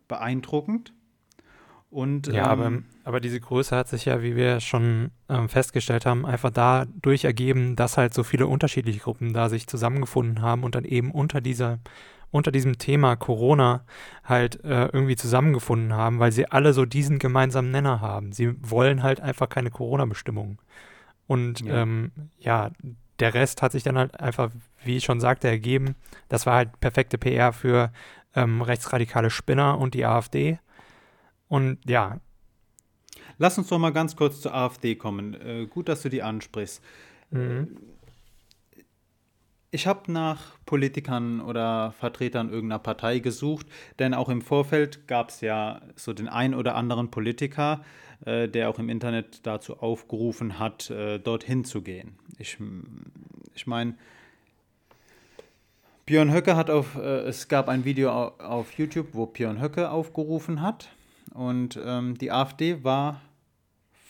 beeindruckend. 0.08 0.94
Und, 1.90 2.26
ja, 2.28 2.52
ähm, 2.52 2.60
aber, 2.60 2.72
aber 3.04 3.20
diese 3.20 3.40
Größe 3.40 3.76
hat 3.76 3.88
sich 3.88 4.06
ja, 4.06 4.24
wie 4.24 4.36
wir 4.36 4.60
schon 4.60 5.12
ähm, 5.30 5.48
festgestellt 5.48 6.08
haben, 6.08 6.26
einfach 6.26 6.50
dadurch 6.50 7.24
ergeben, 7.24 7.76
dass 7.76 7.98
halt 7.98 8.16
so 8.16 8.24
viele 8.24 8.48
unterschiedliche 8.48 9.00
Gruppen 9.00 9.32
da 9.32 9.48
sich 9.48 9.68
zusammengefunden 9.68 10.42
haben 10.42 10.64
und 10.64 10.74
dann 10.74 10.86
eben 10.86 11.12
unter 11.12 11.40
dieser 11.40 11.80
unter 12.34 12.52
diesem 12.52 12.80
Thema 12.80 13.16
Corona 13.16 13.86
halt 14.24 14.64
äh, 14.64 14.88
irgendwie 14.88 15.16
zusammengefunden 15.16 15.94
haben, 15.94 16.18
weil 16.18 16.32
sie 16.32 16.48
alle 16.50 16.74
so 16.74 16.84
diesen 16.84 17.20
gemeinsamen 17.20 17.70
Nenner 17.70 18.02
haben. 18.02 18.32
Sie 18.32 18.56
wollen 18.68 19.04
halt 19.04 19.22
einfach 19.22 19.48
keine 19.50 19.70
Corona-Bestimmungen. 19.70 20.58
Und 21.28 21.62
ja. 21.62 21.84
Ähm, 21.84 22.12
ja, 22.40 22.72
der 23.20 23.36
Rest 23.36 23.62
hat 23.62 23.72
sich 23.72 23.84
dann 23.84 24.00
halt 24.00 24.20
einfach, 24.20 24.50
wie 24.84 24.98
ich 24.98 25.04
schon 25.04 25.20
sagte, 25.20 25.48
ergeben. 25.48 25.96
Das 26.28 26.48
war 26.48 26.56
halt 26.56 26.80
perfekte 26.80 27.20
PR 27.20 27.54
für 27.54 27.92
ähm, 28.36 28.64
rechtsradikale 28.64 29.30
Spinner 29.30 29.78
und 29.78 29.94
die 29.94 30.04
AfD. 30.04 30.58
Und 31.48 31.78
ja. 31.86 32.20
Lass 33.38 33.60
uns 33.60 33.68
doch 33.68 33.78
mal 33.78 33.94
ganz 33.94 34.16
kurz 34.16 34.42
zur 34.42 34.56
AfD 34.56 34.96
kommen. 34.96 35.36
Äh, 35.36 35.68
gut, 35.68 35.88
dass 35.88 36.02
du 36.02 36.10
die 36.10 36.24
ansprichst. 36.24 36.84
Mhm. 37.30 37.78
Ich 39.74 39.88
habe 39.88 40.12
nach 40.12 40.40
Politikern 40.68 41.42
oder 41.42 41.94
Vertretern 41.94 42.52
irgendeiner 42.52 42.78
Partei 42.78 43.18
gesucht, 43.18 43.66
denn 43.98 44.14
auch 44.14 44.30
im 44.30 44.44
Vorfeld 44.44 45.08
gab 45.08 45.30
es 45.30 45.42
ja 45.42 45.82
so 45.96 46.14
den 46.14 46.28
ein 46.28 46.54
oder 46.54 46.76
anderen 46.76 47.10
Politiker, 47.10 47.84
äh, 48.24 48.48
der 48.48 48.70
auch 48.70 48.78
im 48.78 48.88
Internet 48.88 49.48
dazu 49.48 49.80
aufgerufen 49.80 50.60
hat, 50.60 50.92
äh, 50.92 51.18
dorthin 51.18 51.66
zu 51.66 51.82
gehen. 51.82 52.20
Ich, 52.38 52.60
ich 53.56 53.66
meine, 53.66 53.96
Björn 56.06 56.32
Höcke 56.32 56.56
hat 56.56 56.70
auf, 56.70 56.96
äh, 56.96 57.22
es 57.22 57.48
gab 57.48 57.68
ein 57.68 57.84
Video 57.84 58.12
auf 58.12 58.74
YouTube, 58.74 59.08
wo 59.14 59.26
Björn 59.26 59.60
Höcke 59.60 59.90
aufgerufen 59.90 60.62
hat 60.62 60.90
und 61.34 61.80
ähm, 61.84 62.16
die 62.20 62.32
AfD 62.32 62.84
war, 62.84 63.22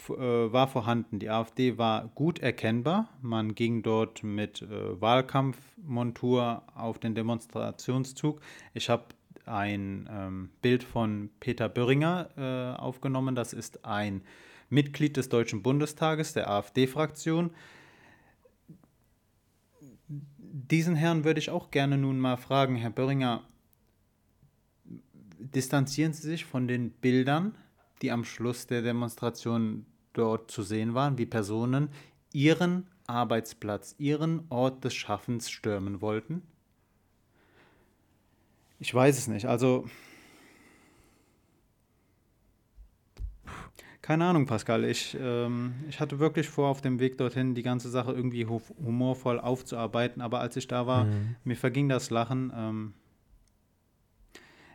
war 0.09 0.67
vorhanden. 0.67 1.19
Die 1.19 1.29
AfD 1.29 1.77
war 1.77 2.09
gut 2.15 2.39
erkennbar. 2.39 3.09
Man 3.21 3.55
ging 3.55 3.83
dort 3.83 4.23
mit 4.23 4.61
äh, 4.61 5.01
Wahlkampfmontur 5.01 6.63
auf 6.75 6.99
den 6.99 7.15
Demonstrationszug. 7.15 8.41
Ich 8.73 8.89
habe 8.89 9.05
ein 9.45 10.09
ähm, 10.11 10.49
Bild 10.61 10.83
von 10.83 11.29
Peter 11.39 11.69
Böhringer 11.69 12.29
äh, 12.37 12.79
aufgenommen. 12.79 13.35
Das 13.35 13.53
ist 13.53 13.85
ein 13.85 14.21
Mitglied 14.69 15.17
des 15.17 15.29
Deutschen 15.29 15.61
Bundestages, 15.61 16.33
der 16.33 16.49
AfD-Fraktion. 16.49 17.51
Diesen 20.37 20.95
Herrn 20.95 21.23
würde 21.23 21.39
ich 21.39 21.49
auch 21.49 21.71
gerne 21.71 21.97
nun 21.97 22.19
mal 22.19 22.37
fragen, 22.37 22.75
Herr 22.75 22.89
Böhringer, 22.89 23.43
distanzieren 25.37 26.13
Sie 26.13 26.27
sich 26.27 26.45
von 26.45 26.67
den 26.67 26.91
Bildern, 26.91 27.55
die 28.01 28.11
am 28.11 28.23
Schluss 28.23 28.67
der 28.67 28.81
Demonstration 28.81 29.85
dort 30.13 30.49
zu 30.49 30.63
sehen 30.63 30.93
waren, 30.93 31.17
wie 31.17 31.25
Personen 31.25 31.89
ihren 32.31 32.87
Arbeitsplatz, 33.07 33.95
ihren 33.97 34.45
Ort 34.49 34.83
des 34.83 34.93
Schaffens 34.93 35.49
stürmen 35.49 36.01
wollten? 36.01 36.41
Ich 38.79 38.93
weiß 38.93 39.17
es 39.17 39.27
nicht. 39.27 39.45
Also, 39.45 39.85
keine 44.01 44.25
Ahnung, 44.25 44.45
Pascal. 44.45 44.83
Ich, 44.83 45.17
ähm, 45.19 45.75
ich 45.87 46.01
hatte 46.01 46.19
wirklich 46.19 46.49
vor, 46.49 46.67
auf 46.67 46.81
dem 46.81 46.99
Weg 46.99 47.17
dorthin 47.17 47.55
die 47.55 47.63
ganze 47.63 47.89
Sache 47.89 48.11
irgendwie 48.11 48.45
humorvoll 48.45 49.39
aufzuarbeiten, 49.39 50.21
aber 50.21 50.41
als 50.41 50.57
ich 50.57 50.67
da 50.67 50.85
war, 50.85 51.05
mhm. 51.05 51.35
mir 51.45 51.55
verging 51.55 51.87
das 51.87 52.09
Lachen. 52.09 52.51
Ähm, 52.53 52.93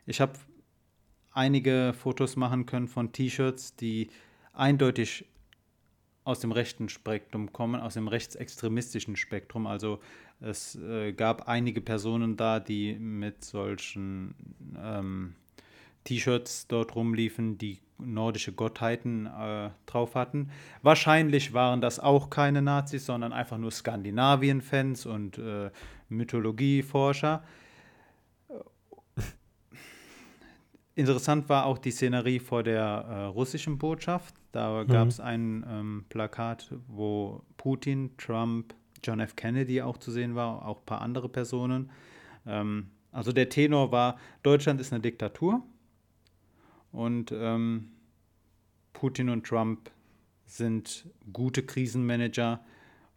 ich 0.07 0.23
habe 0.23 0.33
einige 1.33 1.93
Fotos 1.93 2.37
machen 2.37 2.65
können 2.65 2.89
von 2.89 3.13
T-Shirts, 3.13 3.77
die 3.77 4.09
eindeutig 4.59 5.25
aus 6.25 6.41
dem 6.41 6.53
rechten 6.53 6.91
Spektrum 6.91 7.53
kommen, 7.53 7.81
aus 7.81 7.95
dem 7.95 8.07
rechtsextremistischen 8.07 9.17
Spektrum. 9.17 9.67
Also 9.67 10.01
es 10.41 10.77
äh, 10.77 11.13
gab 11.13 11.49
einige 11.49 11.81
Personen 11.81 12.37
da, 12.37 12.61
die 12.61 12.95
mit 12.95 13.45
solchen 13.45 14.35
ähm, 14.79 15.35
T-Shirts 16.05 16.67
dort 16.69 16.95
rumliefen, 16.95 17.57
die 17.57 17.79
nordische 17.99 18.53
Gottheiten 18.53 19.27
äh, 19.27 19.71
drauf 19.87 20.15
hatten. 20.15 20.51
Wahrscheinlich 20.83 21.53
waren 21.53 21.81
das 21.81 21.99
auch 21.99 22.31
keine 22.31 22.63
Nazis, 22.63 23.07
sondern 23.07 23.33
einfach 23.33 23.59
nur 23.59 23.71
Skandinavien-Fans 23.71 25.07
und 25.07 25.39
äh, 25.39 25.71
Mythologieforscher. 26.09 27.43
Interessant 30.99 31.49
war 31.49 31.67
auch 31.67 31.79
die 31.79 31.93
Szenerie 31.93 32.41
vor 32.41 32.65
der 32.65 32.83
äh, 32.83 33.25
russischen 33.27 33.79
Botschaft. 33.79 34.35
Da 34.51 34.83
mhm. 34.83 34.89
gab 34.89 35.07
es 35.07 35.21
ein 35.21 35.65
ähm, 35.71 36.05
Plakat, 36.09 36.75
wo 36.89 37.45
Putin, 37.57 38.17
Trump, 38.17 38.75
John 39.05 39.21
F. 39.21 39.37
Kennedy 39.37 39.81
auch 39.81 39.99
zu 39.99 40.11
sehen 40.11 40.35
war, 40.35 40.67
auch 40.67 40.81
ein 40.81 40.87
paar 40.87 41.01
andere 41.01 41.29
Personen. 41.29 41.93
Ähm, 42.49 42.89
also 43.13 43.31
der 43.31 43.49
Tenor 43.49 43.93
war, 43.93 44.19
Deutschland 44.43 44.81
ist 44.81 44.93
eine 44.93 45.01
Diktatur 45.01 45.63
und 46.91 47.31
ähm, 47.31 47.91
Putin 48.93 49.29
und 49.29 49.47
Trump 49.47 49.93
sind 50.47 51.07
gute 51.33 51.63
Krisenmanager. 51.63 52.59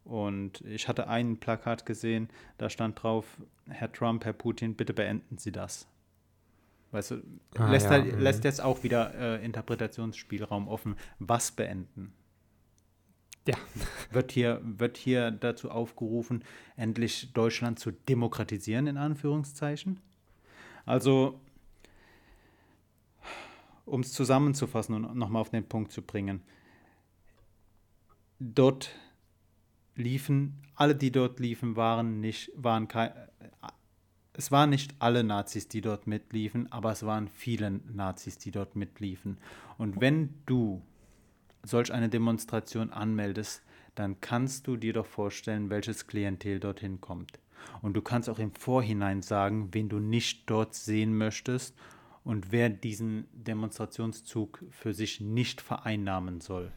Und 0.03 0.61
ich 0.67 0.87
hatte 0.87 1.07
ein 1.07 1.37
Plakat 1.37 1.87
gesehen, 1.87 2.29
da 2.59 2.69
stand 2.69 3.01
drauf, 3.01 3.25
Herr 3.67 3.91
Trump, 3.91 4.23
Herr 4.23 4.33
Putin, 4.33 4.75
bitte 4.75 4.93
beenden 4.93 5.39
Sie 5.39 5.51
das. 5.51 5.87
Weißt 6.91 7.11
du, 7.11 7.23
ah, 7.57 7.71
lässt, 7.71 7.85
ja. 7.85 7.91
halt, 7.91 8.19
lässt 8.19 8.43
jetzt 8.43 8.61
auch 8.61 8.83
wieder 8.83 9.13
äh, 9.15 9.45
Interpretationsspielraum 9.45 10.67
offen. 10.67 10.95
Was 11.19 11.51
beenden? 11.51 12.13
Ja. 13.47 13.55
Wird 14.11 14.31
hier, 14.31 14.61
wird 14.63 14.97
hier 14.97 15.31
dazu 15.31 15.71
aufgerufen, 15.71 16.43
endlich 16.75 17.33
Deutschland 17.33 17.79
zu 17.79 17.91
demokratisieren, 17.91 18.87
in 18.87 18.97
Anführungszeichen? 18.97 19.99
Also, 20.85 21.39
um 23.85 24.01
es 24.01 24.13
zusammenzufassen 24.13 24.93
und 24.95 25.15
nochmal 25.15 25.41
auf 25.41 25.49
den 25.49 25.67
Punkt 25.67 25.91
zu 25.91 26.01
bringen, 26.01 26.41
dort 28.39 28.93
liefen, 29.95 30.61
alle, 30.75 30.95
die 30.95 31.11
dort 31.11 31.39
liefen, 31.39 31.75
waren 31.75 32.19
nicht, 32.19 32.51
waren 32.55 32.87
kein, 32.87 33.11
es 34.41 34.51
waren 34.51 34.71
nicht 34.71 34.95
alle 34.97 35.23
Nazis, 35.23 35.67
die 35.67 35.81
dort 35.81 36.07
mitliefen, 36.07 36.71
aber 36.71 36.91
es 36.91 37.05
waren 37.05 37.27
viele 37.27 37.79
Nazis, 37.93 38.39
die 38.39 38.49
dort 38.49 38.75
mitliefen. 38.75 39.37
Und 39.77 40.01
wenn 40.01 40.33
du 40.47 40.81
solch 41.61 41.93
eine 41.93 42.09
Demonstration 42.09 42.89
anmeldest, 42.89 43.61
dann 43.93 44.19
kannst 44.19 44.65
du 44.65 44.77
dir 44.77 44.93
doch 44.93 45.05
vorstellen, 45.05 45.69
welches 45.69 46.07
Klientel 46.07 46.59
dorthin 46.59 46.99
kommt. 47.01 47.37
Und 47.83 47.93
du 47.93 48.01
kannst 48.01 48.29
auch 48.29 48.39
im 48.39 48.51
Vorhinein 48.55 49.21
sagen, 49.21 49.69
wen 49.73 49.89
du 49.89 49.99
nicht 49.99 50.49
dort 50.49 50.73
sehen 50.73 51.15
möchtest 51.15 51.75
und 52.23 52.51
wer 52.51 52.69
diesen 52.69 53.27
Demonstrationszug 53.33 54.65
für 54.71 54.95
sich 54.95 55.21
nicht 55.21 55.61
vereinnahmen 55.61 56.41
soll. 56.41 56.71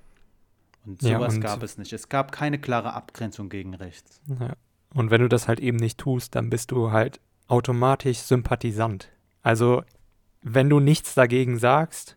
Und 0.84 1.00
sowas 1.00 1.32
ja, 1.32 1.36
und 1.36 1.40
gab 1.40 1.62
es 1.62 1.78
nicht. 1.78 1.94
Es 1.94 2.10
gab 2.10 2.30
keine 2.30 2.58
klare 2.58 2.92
Abgrenzung 2.92 3.48
gegen 3.48 3.72
rechts. 3.72 4.20
Ja. 4.38 4.52
Und 4.92 5.10
wenn 5.10 5.22
du 5.22 5.28
das 5.30 5.48
halt 5.48 5.60
eben 5.60 5.78
nicht 5.78 5.96
tust, 5.96 6.34
dann 6.34 6.50
bist 6.50 6.70
du 6.70 6.92
halt 6.92 7.20
automatisch 7.46 8.18
Sympathisant. 8.18 9.10
Also, 9.42 9.82
wenn 10.42 10.68
du 10.68 10.80
nichts 10.80 11.14
dagegen 11.14 11.58
sagst, 11.58 12.16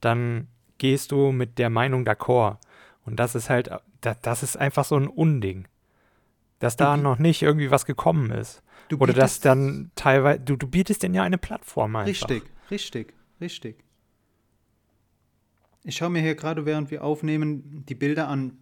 dann 0.00 0.48
gehst 0.78 1.12
du 1.12 1.32
mit 1.32 1.58
der 1.58 1.70
Meinung 1.70 2.04
d'accord. 2.06 2.58
Und 3.04 3.16
das 3.16 3.34
ist 3.34 3.50
halt, 3.50 3.70
das 4.00 4.42
ist 4.42 4.56
einfach 4.56 4.84
so 4.84 4.96
ein 4.96 5.08
Unding. 5.08 5.68
Dass 6.58 6.76
da 6.76 6.96
noch 6.96 7.18
nicht 7.18 7.42
irgendwie 7.42 7.70
was 7.70 7.84
gekommen 7.84 8.30
ist. 8.30 8.62
Oder 8.98 9.12
dass 9.12 9.40
dann 9.40 9.90
teilweise, 9.94 10.40
du, 10.40 10.56
du 10.56 10.66
bietest 10.66 11.02
denen 11.02 11.14
ja 11.14 11.22
eine 11.22 11.38
Plattform 11.38 11.96
einfach. 11.96 12.28
Richtig, 12.28 12.50
richtig, 12.70 13.14
richtig. 13.40 13.84
Ich 15.84 15.96
schaue 15.96 16.10
mir 16.10 16.22
hier 16.22 16.34
gerade, 16.34 16.66
während 16.66 16.90
wir 16.90 17.04
aufnehmen, 17.04 17.84
die 17.86 17.94
Bilder 17.94 18.28
an, 18.28 18.58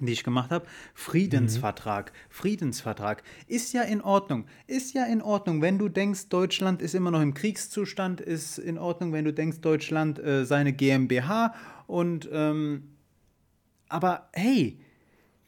die 0.00 0.12
ich 0.12 0.24
gemacht 0.24 0.50
habe. 0.50 0.66
Friedensvertrag. 0.94 2.12
Mhm. 2.12 2.16
Friedensvertrag. 2.30 3.22
Ist 3.46 3.72
ja 3.72 3.82
in 3.82 4.00
Ordnung. 4.00 4.46
Ist 4.66 4.94
ja 4.94 5.04
in 5.04 5.22
Ordnung, 5.22 5.62
wenn 5.62 5.78
du 5.78 5.88
denkst, 5.88 6.28
Deutschland 6.28 6.82
ist 6.82 6.94
immer 6.94 7.10
noch 7.10 7.20
im 7.20 7.34
Kriegszustand. 7.34 8.20
Ist 8.20 8.58
in 8.58 8.78
Ordnung, 8.78 9.12
wenn 9.12 9.24
du 9.24 9.32
denkst, 9.32 9.60
Deutschland 9.60 10.18
äh, 10.18 10.44
seine 10.44 10.72
GmbH. 10.72 11.54
Und, 11.86 12.28
ähm, 12.32 12.94
aber 13.88 14.28
hey, 14.32 14.80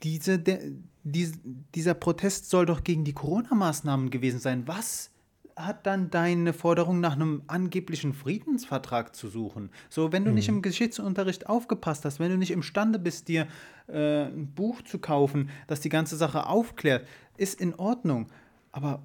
diese, 0.02 0.38
de, 0.38 0.72
die, 1.02 1.32
dieser 1.74 1.94
Protest 1.94 2.50
soll 2.50 2.66
doch 2.66 2.84
gegen 2.84 3.04
die 3.04 3.14
Corona-Maßnahmen 3.14 4.10
gewesen 4.10 4.40
sein. 4.40 4.66
Was 4.66 5.10
hat 5.56 5.86
dann 5.86 6.10
deine 6.10 6.52
Forderung 6.52 7.00
nach 7.00 7.14
einem 7.14 7.42
angeblichen 7.46 8.12
Friedensvertrag 8.12 9.16
zu 9.16 9.28
suchen? 9.28 9.70
So, 9.88 10.12
wenn 10.12 10.24
du 10.24 10.28
hm. 10.28 10.34
nicht 10.34 10.48
im 10.48 10.60
Geschichtsunterricht 10.60 11.48
aufgepasst 11.48 12.04
hast, 12.04 12.20
wenn 12.20 12.30
du 12.30 12.36
nicht 12.36 12.50
imstande 12.50 12.98
bist, 12.98 13.28
dir 13.28 13.48
äh, 13.88 14.24
ein 14.24 14.52
Buch 14.54 14.82
zu 14.82 14.98
kaufen, 14.98 15.48
das 15.66 15.80
die 15.80 15.88
ganze 15.88 16.16
Sache 16.16 16.46
aufklärt, 16.46 17.08
ist 17.38 17.58
in 17.58 17.74
Ordnung. 17.74 18.28
Aber 18.70 19.02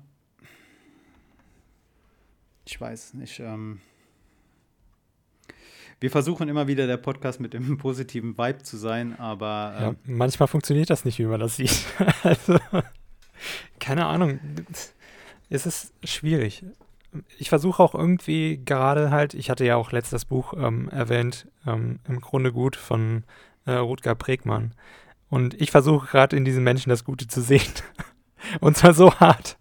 ich 2.65 2.79
weiß 2.79 3.13
nicht. 3.13 3.39
Ähm 3.39 3.79
wir 6.01 6.09
versuchen 6.09 6.49
immer 6.49 6.67
wieder 6.67 6.87
der 6.87 6.97
Podcast 6.97 7.39
mit 7.39 7.53
dem 7.53 7.77
positiven 7.77 8.37
Vibe 8.37 8.63
zu 8.63 8.75
sein, 8.75 9.17
aber. 9.19 9.75
Ähm 9.77 9.83
ja, 9.83 9.95
manchmal 10.15 10.47
funktioniert 10.47 10.89
das 10.89 11.05
nicht, 11.05 11.17
wie 11.19 11.25
man 11.25 11.39
das 11.39 11.55
sieht. 11.55 11.85
also, 12.23 12.59
keine 13.79 14.07
Ahnung 14.07 14.39
es 15.51 15.65
ist 15.65 15.93
schwierig. 16.03 16.65
Ich 17.37 17.49
versuche 17.49 17.83
auch 17.83 17.93
irgendwie 17.93 18.61
gerade 18.63 19.11
halt, 19.11 19.33
ich 19.33 19.49
hatte 19.49 19.65
ja 19.65 19.75
auch 19.75 19.91
letztes 19.91 20.25
Buch 20.25 20.53
ähm, 20.57 20.89
erwähnt, 20.89 21.47
ähm, 21.67 21.99
im 22.07 22.21
Grunde 22.21 22.53
gut 22.53 22.77
von 22.77 23.23
äh, 23.65 23.73
Rutger 23.73 24.15
Bregmann. 24.15 24.73
Und 25.29 25.59
ich 25.59 25.71
versuche 25.71 26.07
gerade 26.07 26.37
in 26.37 26.45
diesen 26.45 26.63
Menschen 26.63 26.89
das 26.89 27.03
Gute 27.03 27.27
zu 27.27 27.41
sehen. 27.41 27.71
Und 28.61 28.77
zwar 28.77 28.93
so 28.93 29.13
hart. 29.15 29.57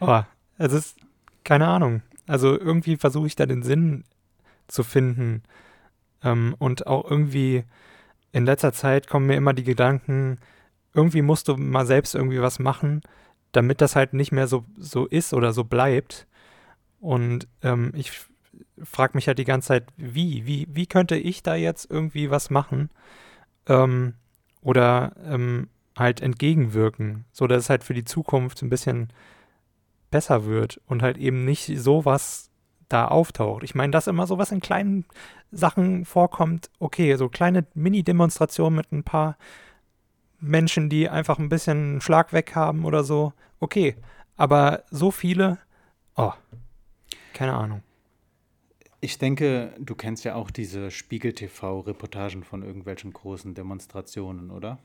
Oh, 0.00 0.22
es 0.58 0.72
ist 0.72 0.98
keine 1.44 1.68
Ahnung. 1.68 2.02
Also 2.26 2.58
irgendwie 2.58 2.96
versuche 2.96 3.28
ich 3.28 3.36
da 3.36 3.46
den 3.46 3.62
Sinn 3.62 4.04
zu 4.68 4.82
finden. 4.82 5.42
Ähm, 6.22 6.54
und 6.58 6.86
auch 6.86 7.08
irgendwie 7.08 7.64
in 8.32 8.44
letzter 8.44 8.72
Zeit 8.72 9.08
kommen 9.08 9.26
mir 9.26 9.36
immer 9.36 9.52
die 9.52 9.64
Gedanken, 9.64 10.38
irgendwie 10.94 11.22
musst 11.22 11.48
du 11.48 11.56
mal 11.56 11.86
selbst 11.86 12.14
irgendwie 12.14 12.40
was 12.40 12.58
machen, 12.58 13.02
damit 13.52 13.80
das 13.80 13.96
halt 13.96 14.14
nicht 14.14 14.32
mehr 14.32 14.48
so, 14.48 14.64
so 14.76 15.06
ist 15.06 15.32
oder 15.34 15.52
so 15.52 15.64
bleibt. 15.64 16.26
Und 17.00 17.48
ähm, 17.62 17.92
ich 17.94 18.12
frage 18.82 19.12
mich 19.14 19.26
halt 19.28 19.38
die 19.38 19.44
ganze 19.44 19.68
Zeit, 19.68 19.86
wie, 19.96 20.46
wie, 20.46 20.66
wie 20.70 20.86
könnte 20.86 21.16
ich 21.16 21.42
da 21.42 21.54
jetzt 21.54 21.90
irgendwie 21.90 22.30
was 22.30 22.50
machen 22.50 22.90
ähm, 23.66 24.14
oder 24.62 25.12
ähm, 25.24 25.68
halt 25.96 26.20
entgegenwirken, 26.20 27.24
so 27.32 27.46
dass 27.46 27.64
es 27.64 27.70
halt 27.70 27.84
für 27.84 27.94
die 27.94 28.04
Zukunft 28.04 28.62
ein 28.62 28.70
bisschen 28.70 29.08
besser 30.10 30.44
wird 30.46 30.80
und 30.86 31.02
halt 31.02 31.18
eben 31.18 31.44
nicht 31.44 31.78
sowas 31.78 32.50
da 32.88 33.08
auftaucht. 33.08 33.62
Ich 33.62 33.74
meine, 33.74 33.90
dass 33.90 34.06
immer 34.06 34.26
sowas 34.26 34.52
in 34.52 34.60
kleinen 34.60 35.06
Sachen 35.50 36.04
vorkommt, 36.04 36.70
okay, 36.78 37.16
so 37.16 37.28
kleine 37.28 37.66
Mini-Demonstrationen 37.74 38.76
mit 38.76 38.92
ein 38.92 39.02
paar 39.02 39.36
Menschen, 40.42 40.88
die 40.88 41.08
einfach 41.08 41.38
ein 41.38 41.48
bisschen 41.48 41.78
einen 41.78 42.00
Schlag 42.00 42.32
weg 42.32 42.54
haben 42.54 42.84
oder 42.84 43.04
so, 43.04 43.32
okay. 43.60 43.96
Aber 44.36 44.82
so 44.90 45.10
viele, 45.10 45.58
oh, 46.16 46.32
keine 47.32 47.54
Ahnung. 47.54 47.82
Ich 49.00 49.18
denke, 49.18 49.74
du 49.78 49.94
kennst 49.94 50.24
ja 50.24 50.34
auch 50.34 50.50
diese 50.50 50.90
Spiegel-TV-Reportagen 50.90 52.44
von 52.44 52.62
irgendwelchen 52.62 53.12
großen 53.12 53.54
Demonstrationen, 53.54 54.50
oder? 54.50 54.78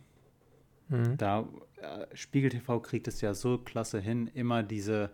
Mhm. 0.89 1.17
Da 1.17 1.47
äh, 1.81 2.15
Spiegel 2.15 2.49
TV 2.49 2.79
kriegt 2.79 3.07
es 3.07 3.21
ja 3.21 3.33
so 3.33 3.57
klasse 3.57 3.99
hin, 3.99 4.29
immer 4.33 4.63
diese 4.63 5.11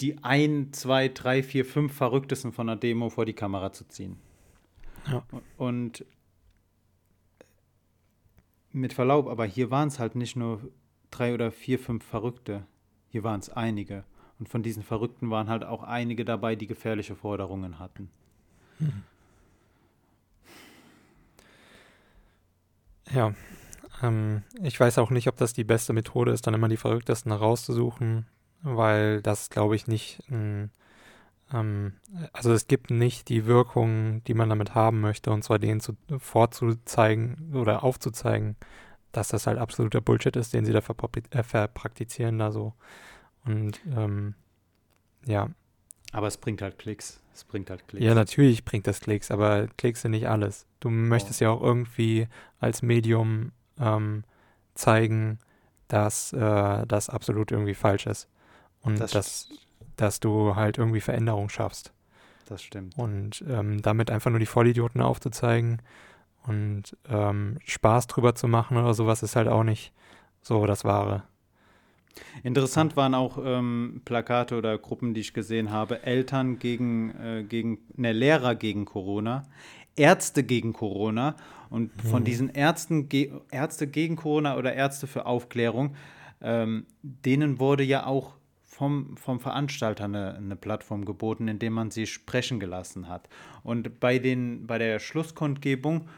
die 0.00 0.22
ein, 0.22 0.72
zwei, 0.72 1.08
drei, 1.08 1.42
vier, 1.42 1.64
fünf 1.64 1.92
Verrücktesten 1.92 2.52
von 2.52 2.68
einer 2.68 2.78
Demo 2.78 3.10
vor 3.10 3.24
die 3.24 3.32
Kamera 3.32 3.72
zu 3.72 3.84
ziehen. 3.88 4.16
Ja. 5.10 5.24
Und 5.56 6.04
mit 8.72 8.92
Verlaub, 8.92 9.28
aber 9.28 9.44
hier 9.44 9.70
waren 9.70 9.88
es 9.88 9.98
halt 9.98 10.14
nicht 10.14 10.36
nur 10.36 10.60
drei 11.10 11.34
oder 11.34 11.50
vier, 11.50 11.78
fünf 11.78 12.04
Verrückte. 12.04 12.66
Hier 13.08 13.24
waren 13.24 13.40
es 13.40 13.50
einige. 13.50 14.04
Und 14.38 14.48
von 14.48 14.62
diesen 14.62 14.82
Verrückten 14.82 15.30
waren 15.30 15.48
halt 15.48 15.64
auch 15.64 15.82
einige 15.82 16.24
dabei, 16.24 16.54
die 16.54 16.66
gefährliche 16.66 17.16
Forderungen 17.16 17.78
hatten. 17.78 18.10
Hm. 18.78 19.02
Ja, 23.10 23.34
ähm, 24.02 24.42
ich 24.62 24.78
weiß 24.78 24.98
auch 24.98 25.10
nicht, 25.10 25.28
ob 25.28 25.36
das 25.36 25.54
die 25.54 25.64
beste 25.64 25.92
Methode 25.92 26.32
ist, 26.32 26.46
dann 26.46 26.54
immer 26.54 26.68
die 26.68 26.76
Verrücktesten 26.76 27.32
herauszusuchen, 27.32 28.26
weil 28.62 29.22
das, 29.22 29.50
glaube 29.50 29.76
ich, 29.76 29.86
nicht 29.86 30.20
ein 30.30 30.70
ähm, 31.52 31.94
also 32.32 32.52
es 32.52 32.66
gibt 32.66 32.90
nicht 32.90 33.28
die 33.28 33.46
Wirkung, 33.46 34.22
die 34.24 34.34
man 34.34 34.48
damit 34.48 34.74
haben 34.74 35.00
möchte, 35.00 35.30
und 35.30 35.42
zwar 35.42 35.58
denen 35.58 35.80
zu, 35.80 35.96
vorzuzeigen 36.18 37.54
oder 37.54 37.82
aufzuzeigen, 37.84 38.56
dass 39.12 39.28
das 39.28 39.46
halt 39.46 39.58
absoluter 39.58 40.00
Bullshit 40.00 40.36
ist, 40.36 40.52
den 40.52 40.64
sie 40.64 40.72
da 40.72 40.80
äh, 40.80 41.42
verpraktizieren 41.42 42.38
da 42.38 42.52
so. 42.52 42.74
Und 43.44 43.80
ähm, 43.96 44.34
ja. 45.26 45.48
Aber 46.12 46.26
es 46.26 46.36
bringt 46.36 46.62
halt 46.62 46.78
Klicks. 46.78 47.20
Es 47.34 47.44
bringt 47.44 47.70
halt 47.70 47.86
Klicks. 47.88 48.04
Ja, 48.04 48.14
natürlich 48.14 48.64
bringt 48.64 48.86
das 48.86 49.00
Klicks, 49.00 49.30
aber 49.30 49.68
Klicks 49.76 50.02
sind 50.02 50.10
nicht 50.10 50.28
alles. 50.28 50.66
Du 50.80 50.90
möchtest 50.90 51.40
oh. 51.40 51.44
ja 51.44 51.50
auch 51.50 51.62
irgendwie 51.62 52.28
als 52.60 52.82
Medium 52.82 53.52
ähm, 53.78 54.24
zeigen, 54.74 55.38
dass 55.88 56.32
äh, 56.32 56.86
das 56.86 57.08
absolut 57.08 57.50
irgendwie 57.50 57.74
falsch 57.74 58.06
ist. 58.06 58.28
Und 58.80 59.00
das, 59.00 59.10
das 59.12 59.48
dass 59.96 60.20
du 60.20 60.56
halt 60.56 60.78
irgendwie 60.78 61.00
Veränderung 61.00 61.48
schaffst. 61.48 61.92
Das 62.46 62.62
stimmt. 62.62 62.96
Und 62.96 63.44
ähm, 63.48 63.82
damit 63.82 64.10
einfach 64.10 64.30
nur 64.30 64.40
die 64.40 64.46
Vollidioten 64.46 65.00
aufzuzeigen 65.00 65.82
und 66.46 66.96
ähm, 67.08 67.58
Spaß 67.64 68.06
drüber 68.06 68.34
zu 68.34 68.48
machen 68.48 68.76
oder 68.78 68.94
sowas 68.94 69.22
ist 69.22 69.36
halt 69.36 69.48
auch 69.48 69.64
nicht 69.64 69.92
so 70.40 70.64
das 70.66 70.84
Wahre. 70.84 71.24
Interessant 72.42 72.96
waren 72.96 73.14
auch 73.14 73.38
ähm, 73.44 74.02
Plakate 74.04 74.56
oder 74.56 74.78
Gruppen, 74.78 75.14
die 75.14 75.20
ich 75.20 75.34
gesehen 75.34 75.70
habe. 75.70 76.02
Eltern 76.02 76.58
gegen, 76.58 77.10
äh, 77.10 77.44
gegen 77.44 77.78
ne, 77.96 78.12
Lehrer 78.12 78.54
gegen 78.54 78.86
Corona, 78.86 79.44
Ärzte 79.94 80.42
gegen 80.42 80.72
Corona. 80.72 81.36
Und 81.70 81.90
von 82.02 82.22
mhm. 82.22 82.24
diesen 82.24 82.48
Ärzten, 82.48 83.08
Ge 83.08 83.30
Ärzte 83.50 83.86
gegen 83.86 84.16
Corona 84.16 84.56
oder 84.56 84.72
Ärzte 84.72 85.06
für 85.06 85.26
Aufklärung, 85.26 85.94
ähm, 86.40 86.86
denen 87.02 87.60
wurde 87.60 87.84
ja 87.84 88.06
auch 88.06 88.37
vom, 88.78 89.16
vom 89.16 89.40
Veranstalter 89.40 90.04
eine, 90.04 90.34
eine 90.34 90.56
Plattform 90.56 91.04
geboten, 91.04 91.48
in 91.48 91.58
der 91.58 91.70
man 91.70 91.90
sie 91.90 92.06
sprechen 92.06 92.60
gelassen 92.60 93.08
hat. 93.08 93.28
Und 93.64 93.98
bei, 93.98 94.18
den, 94.18 94.66
bei 94.66 94.78
der 94.78 95.00
Schlusskundgebung 95.00 96.08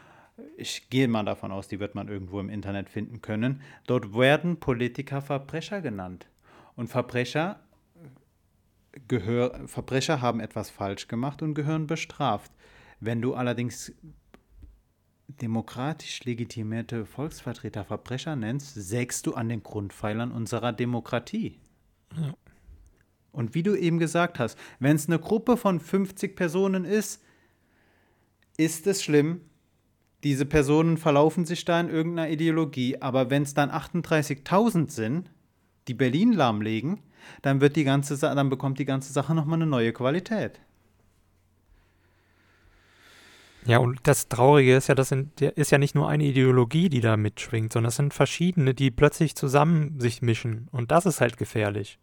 ich 0.57 0.89
gehe 0.89 1.07
mal 1.07 1.23
davon 1.23 1.51
aus, 1.51 1.67
die 1.67 1.79
wird 1.79 1.93
man 1.93 2.07
irgendwo 2.07 2.39
im 2.39 2.49
Internet 2.49 2.89
finden 2.89 3.21
können. 3.21 3.61
Dort 3.85 4.15
werden 4.15 4.59
Politiker 4.59 5.21
Verbrecher 5.21 5.81
genannt. 5.81 6.27
Und 6.75 6.87
Verbrecher, 6.87 7.59
gehör, 9.07 9.67
Verbrecher 9.67 10.21
haben 10.21 10.39
etwas 10.39 10.71
falsch 10.71 11.07
gemacht 11.07 11.43
und 11.43 11.53
gehören 11.53 11.85
bestraft. 11.85 12.51
Wenn 12.99 13.21
du 13.21 13.35
allerdings 13.35 13.93
demokratisch 15.27 16.23
legitimierte 16.23 17.05
Volksvertreter 17.05 17.85
Verbrecher 17.85 18.35
nennst, 18.35 18.73
sägst 18.73 19.27
du 19.27 19.35
an 19.35 19.47
den 19.47 19.61
Grundpfeilern 19.61 20.31
unserer 20.31 20.73
Demokratie. 20.73 21.59
Ja. 22.15 22.33
Und 23.31 23.55
wie 23.55 23.63
du 23.63 23.75
eben 23.75 23.99
gesagt 23.99 24.39
hast, 24.39 24.57
wenn 24.79 24.95
es 24.95 25.07
eine 25.07 25.19
Gruppe 25.19 25.57
von 25.57 25.79
50 25.79 26.35
Personen 26.35 26.85
ist, 26.85 27.23
ist 28.57 28.87
es 28.87 29.03
schlimm. 29.03 29.41
Diese 30.23 30.45
Personen 30.45 30.97
verlaufen 30.97 31.45
sich 31.45 31.65
da 31.65 31.79
in 31.79 31.89
irgendeiner 31.89 32.29
Ideologie. 32.29 33.01
Aber 33.01 33.29
wenn 33.29 33.43
es 33.43 33.53
dann 33.53 33.71
38.000 33.71 34.91
sind, 34.91 35.31
die 35.87 35.93
Berlin 35.93 36.33
lahmlegen, 36.33 36.99
dann 37.41 37.61
wird 37.61 37.75
die 37.75 37.83
ganze 37.83 38.17
dann 38.17 38.49
bekommt 38.49 38.79
die 38.79 38.85
ganze 38.85 39.13
Sache 39.13 39.33
nochmal 39.33 39.57
eine 39.57 39.67
neue 39.67 39.93
Qualität. 39.93 40.59
Ja, 43.65 43.77
und 43.77 43.99
das 44.03 44.27
Traurige 44.27 44.75
ist 44.75 44.87
ja, 44.87 44.95
das 44.95 45.09
sind, 45.09 45.39
ist 45.39 45.71
ja 45.71 45.77
nicht 45.77 45.93
nur 45.93 46.09
eine 46.09 46.23
Ideologie, 46.23 46.89
die 46.89 46.99
da 46.99 47.15
mitschwingt, 47.15 47.73
sondern 47.73 47.89
es 47.89 47.95
sind 47.95 48.13
verschiedene, 48.13 48.73
die 48.73 48.89
plötzlich 48.89 49.35
zusammen 49.35 49.99
sich 49.99 50.23
mischen. 50.23 50.67
Und 50.71 50.89
das 50.91 51.05
ist 51.05 51.21
halt 51.21 51.37
gefährlich. 51.37 51.99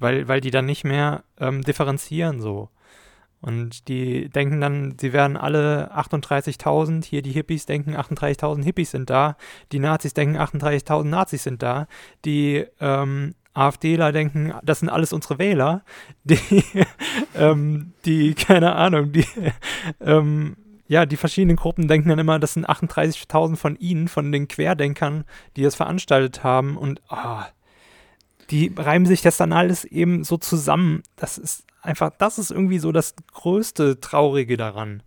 Weil, 0.00 0.26
weil 0.26 0.40
die 0.40 0.50
dann 0.50 0.66
nicht 0.66 0.82
mehr 0.82 1.22
ähm, 1.38 1.62
differenzieren 1.62 2.40
so. 2.40 2.70
Und 3.40 3.88
die 3.88 4.28
denken 4.28 4.60
dann, 4.60 4.96
sie 5.00 5.12
werden 5.12 5.36
alle 5.36 5.94
38.000, 5.96 7.04
hier 7.04 7.22
die 7.22 7.32
Hippies 7.32 7.64
denken, 7.64 7.96
38.000 7.96 8.64
Hippies 8.64 8.90
sind 8.90 9.08
da, 9.08 9.36
die 9.72 9.78
Nazis 9.78 10.12
denken, 10.12 10.36
38.000 10.36 11.04
Nazis 11.04 11.44
sind 11.44 11.62
da, 11.62 11.86
die 12.26 12.66
ähm, 12.80 13.34
AfDler 13.54 14.12
denken, 14.12 14.52
das 14.62 14.80
sind 14.80 14.90
alles 14.90 15.12
unsere 15.12 15.38
Wähler, 15.38 15.82
die, 16.24 16.64
ähm, 17.34 17.92
die 18.04 18.34
keine 18.34 18.74
Ahnung, 18.74 19.12
die, 19.12 19.26
ähm, 20.00 20.56
ja, 20.86 21.06
die 21.06 21.16
verschiedenen 21.16 21.56
Gruppen 21.56 21.88
denken 21.88 22.10
dann 22.10 22.18
immer, 22.18 22.38
das 22.38 22.54
sind 22.54 22.68
38.000 22.68 23.56
von 23.56 23.76
ihnen, 23.76 24.08
von 24.08 24.32
den 24.32 24.48
Querdenkern, 24.48 25.24
die 25.56 25.62
das 25.62 25.76
veranstaltet 25.76 26.44
haben 26.44 26.76
und 26.76 27.00
oh, 27.10 27.42
die 28.50 28.72
reimen 28.76 29.06
sich 29.06 29.22
das 29.22 29.36
dann 29.36 29.52
alles 29.52 29.84
eben 29.84 30.24
so 30.24 30.36
zusammen. 30.36 31.02
Das 31.16 31.38
ist 31.38 31.64
einfach, 31.82 32.10
das 32.18 32.38
ist 32.38 32.50
irgendwie 32.50 32.78
so 32.78 32.92
das 32.92 33.14
größte 33.32 34.00
Traurige 34.00 34.56
daran. 34.56 35.02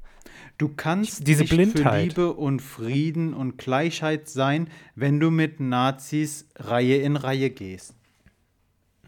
Du 0.58 0.70
kannst 0.70 1.28
diese 1.28 1.42
nicht 1.42 1.50
Blindheit. 1.50 2.14
für 2.14 2.22
Liebe 2.22 2.34
und 2.34 2.62
Frieden 2.62 3.34
und 3.34 3.58
Gleichheit 3.58 4.30
sein, 4.30 4.70
wenn 4.96 5.20
du 5.20 5.32
mit 5.32 5.60
Nazis 5.60 6.48
Reihe 6.56 6.98
in 6.98 7.16
Reihe 7.16 7.50
gehst. 7.50 7.96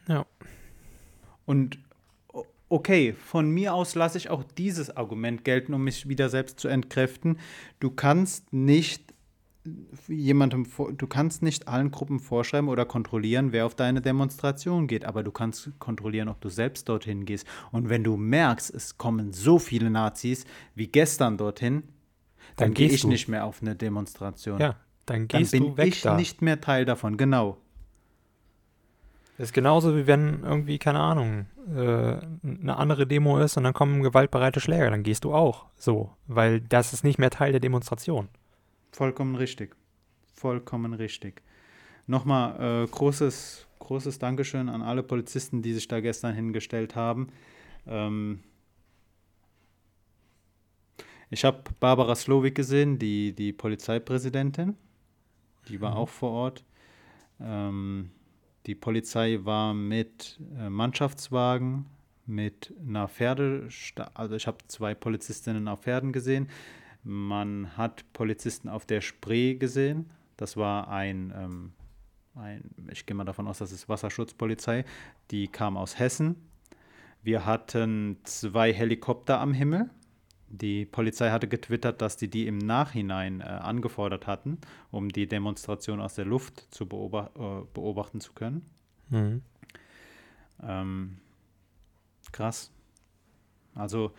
Ja. 0.07 0.25
Und 1.45 1.77
okay, 2.67 3.13
von 3.13 3.49
mir 3.49 3.73
aus 3.73 3.95
lasse 3.95 4.17
ich 4.17 4.29
auch 4.29 4.43
dieses 4.43 4.95
Argument 4.95 5.45
gelten, 5.45 5.73
um 5.73 5.83
mich 5.83 6.09
wieder 6.09 6.29
selbst 6.29 6.59
zu 6.59 6.67
entkräften. 6.67 7.37
Du 7.79 7.91
kannst 7.91 8.51
nicht 8.51 9.14
jemandem, 10.07 10.65
du 10.97 11.07
kannst 11.07 11.41
nicht 11.41 11.67
allen 11.67 11.91
Gruppen 11.91 12.19
vorschreiben 12.19 12.69
oder 12.69 12.85
kontrollieren, 12.85 13.51
wer 13.51 13.65
auf 13.65 13.75
deine 13.75 14.01
Demonstration 14.01 14.87
geht, 14.87 15.05
aber 15.05 15.23
du 15.23 15.31
kannst 15.31 15.71
kontrollieren, 15.79 16.29
ob 16.29 16.41
du 16.41 16.49
selbst 16.49 16.87
dorthin 16.89 17.25
gehst. 17.25 17.47
Und 17.71 17.89
wenn 17.89 18.03
du 18.03 18.17
merkst, 18.17 18.73
es 18.73 18.97
kommen 18.97 19.33
so 19.33 19.59
viele 19.59 19.89
Nazis 19.89 20.45
wie 20.75 20.87
gestern 20.87 21.37
dorthin, 21.37 21.83
dann, 22.55 22.67
dann 22.67 22.73
gehe 22.73 22.89
ich 22.89 23.01
du. 23.01 23.07
nicht 23.07 23.27
mehr 23.27 23.45
auf 23.45 23.61
eine 23.61 23.75
Demonstration. 23.75 24.59
Ja, 24.59 24.75
dann 25.05 25.27
gehst 25.27 25.53
dann 25.53 25.59
bin 25.59 25.69
du 25.71 25.77
weg 25.77 25.87
ich 25.87 26.01
da. 26.01 26.15
nicht 26.15 26.41
mehr 26.41 26.61
Teil 26.61 26.85
davon, 26.85 27.17
genau. 27.17 27.57
Das 29.37 29.49
ist 29.49 29.53
genauso 29.53 29.97
wie 29.97 30.07
wenn 30.07 30.43
irgendwie, 30.43 30.77
keine 30.77 30.99
Ahnung, 30.99 31.47
äh, 31.75 32.19
eine 32.43 32.77
andere 32.77 33.05
Demo 33.05 33.37
ist 33.39 33.57
und 33.57 33.63
dann 33.63 33.73
kommen 33.73 34.01
gewaltbereite 34.01 34.61
Schläger, 34.61 34.89
dann 34.89 35.03
gehst 35.03 35.25
du 35.25 35.33
auch 35.33 35.65
so, 35.75 36.11
weil 36.27 36.61
das 36.61 36.93
ist 36.93 37.03
nicht 37.03 37.19
mehr 37.19 37.31
Teil 37.31 37.51
der 37.51 37.59
Demonstration. 37.59 38.29
Vollkommen 38.95 39.35
richtig. 39.35 39.75
Vollkommen 40.33 40.93
richtig. 40.93 41.41
Nochmal 42.07 42.85
äh, 42.85 42.87
großes, 42.87 43.67
großes 43.79 44.19
Dankeschön 44.19 44.69
an 44.69 44.81
alle 44.81 45.03
Polizisten, 45.03 45.61
die 45.61 45.73
sich 45.73 45.89
da 45.89 45.99
gestern 45.99 46.33
hingestellt 46.33 46.95
haben. 46.95 47.27
Ähm 47.87 48.39
ich 51.29 51.43
habe 51.43 51.63
Barbara 51.81 52.15
Slowik 52.15 52.55
gesehen, 52.55 52.97
die, 52.97 53.33
die 53.33 53.51
Polizeipräsidentin. 53.51 54.77
Die 55.67 55.81
war 55.81 55.91
mhm. 55.91 55.97
auch 55.97 56.09
vor 56.09 56.31
Ort. 56.31 56.63
Ähm 57.41 58.11
die 58.65 58.75
Polizei 58.75 59.39
war 59.43 59.73
mit 59.73 60.39
äh, 60.57 60.69
Mannschaftswagen, 60.69 61.85
mit 62.25 62.73
einer 62.87 63.09
Pferde, 63.09 63.67
also 64.13 64.35
ich 64.35 64.47
habe 64.47 64.59
zwei 64.69 64.95
Polizistinnen 64.95 65.67
auf 65.67 65.81
Pferden 65.81 66.13
gesehen. 66.13 66.47
Man 67.05 67.77
hat 67.77 68.11
Polizisten 68.13 68.67
auf 68.67 68.85
der 68.87 68.99
Spree 68.99 69.53
gesehen. 69.53 70.09
Das 70.37 70.57
war 70.57 70.87
ein, 70.89 71.31
ähm, 71.37 71.73
ein 72.33 72.63
ich 72.91 73.05
gehe 73.05 73.15
mal 73.15 73.25
davon 73.25 73.47
aus, 73.47 73.59
das 73.59 73.71
ist 73.71 73.87
Wasserschutzpolizei. 73.87 74.85
Die 75.29 75.47
kam 75.47 75.77
aus 75.77 75.99
Hessen. 75.99 76.35
Wir 77.21 77.45
hatten 77.45 78.17
zwei 78.23 78.73
Helikopter 78.73 79.39
am 79.39 79.53
Himmel. 79.53 79.91
Die 80.47 80.85
Polizei 80.85 81.29
hatte 81.29 81.47
getwittert, 81.47 82.01
dass 82.01 82.17
die 82.17 82.27
die 82.27 82.47
im 82.47 82.57
Nachhinein 82.57 83.41
äh, 83.41 83.43
angefordert 83.43 84.25
hatten, 84.25 84.57
um 84.89 85.09
die 85.09 85.27
Demonstration 85.27 86.01
aus 86.01 86.15
der 86.15 86.25
Luft 86.25 86.73
zu 86.73 86.87
beobacht, 86.87 87.35
äh, 87.35 87.61
beobachten 87.71 88.19
zu 88.19 88.33
können. 88.33 88.65
Mhm. 89.09 89.43
Ähm, 90.63 91.17
krass. 92.31 92.71
Also 93.75 94.13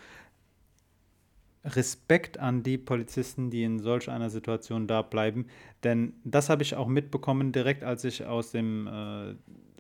Respekt 1.66 2.38
an 2.38 2.62
die 2.62 2.78
Polizisten, 2.78 3.50
die 3.50 3.64
in 3.64 3.78
solch 3.78 4.08
einer 4.08 4.30
Situation 4.30 4.86
da 4.86 5.02
bleiben. 5.02 5.46
Denn 5.84 6.14
das 6.24 6.48
habe 6.48 6.62
ich 6.62 6.76
auch 6.76 6.86
mitbekommen, 6.86 7.52
direkt 7.52 7.84
als 7.84 8.04
ich 8.04 8.24
aus 8.24 8.52
dem, 8.52 8.86
äh, 8.86 9.34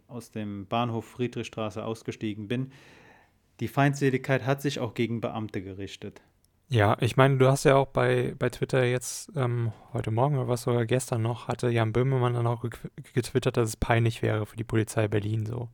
aus 0.08 0.30
dem 0.30 0.66
Bahnhof 0.66 1.04
Friedrichstraße 1.04 1.84
ausgestiegen 1.84 2.48
bin. 2.48 2.72
Die 3.60 3.68
Feindseligkeit 3.68 4.44
hat 4.44 4.60
sich 4.60 4.80
auch 4.80 4.94
gegen 4.94 5.20
Beamte 5.20 5.62
gerichtet. 5.62 6.20
Ja, 6.68 6.96
ich 7.00 7.16
meine, 7.16 7.36
du 7.38 7.46
hast 7.46 7.64
ja 7.64 7.76
auch 7.76 7.86
bei, 7.86 8.34
bei 8.36 8.50
Twitter 8.50 8.84
jetzt 8.84 9.30
ähm, 9.36 9.72
heute 9.92 10.10
Morgen 10.10 10.36
oder 10.36 10.48
was 10.48 10.62
sogar 10.62 10.84
gestern 10.84 11.22
noch, 11.22 11.46
hatte 11.46 11.70
Jan 11.70 11.92
Böhmermann 11.92 12.34
dann 12.34 12.48
auch 12.48 12.64
getwittert, 13.14 13.56
dass 13.56 13.68
es 13.68 13.76
peinlich 13.76 14.20
wäre 14.20 14.46
für 14.46 14.56
die 14.56 14.64
Polizei 14.64 15.06
Berlin 15.06 15.46
so. 15.46 15.68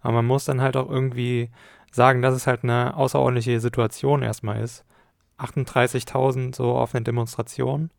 Aber 0.00 0.14
man 0.14 0.24
muss 0.24 0.46
dann 0.46 0.62
halt 0.62 0.76
auch 0.78 0.88
irgendwie 0.88 1.50
sagen, 1.92 2.22
dass 2.22 2.34
es 2.34 2.46
halt 2.46 2.64
eine 2.64 2.96
außerordentliche 2.96 3.60
Situation 3.60 4.22
erstmal 4.22 4.62
ist. 4.62 4.86
38.000 5.38 6.54
so 6.54 6.76
auf 6.76 6.94
eine 6.94 7.04
Demonstration. 7.04 7.90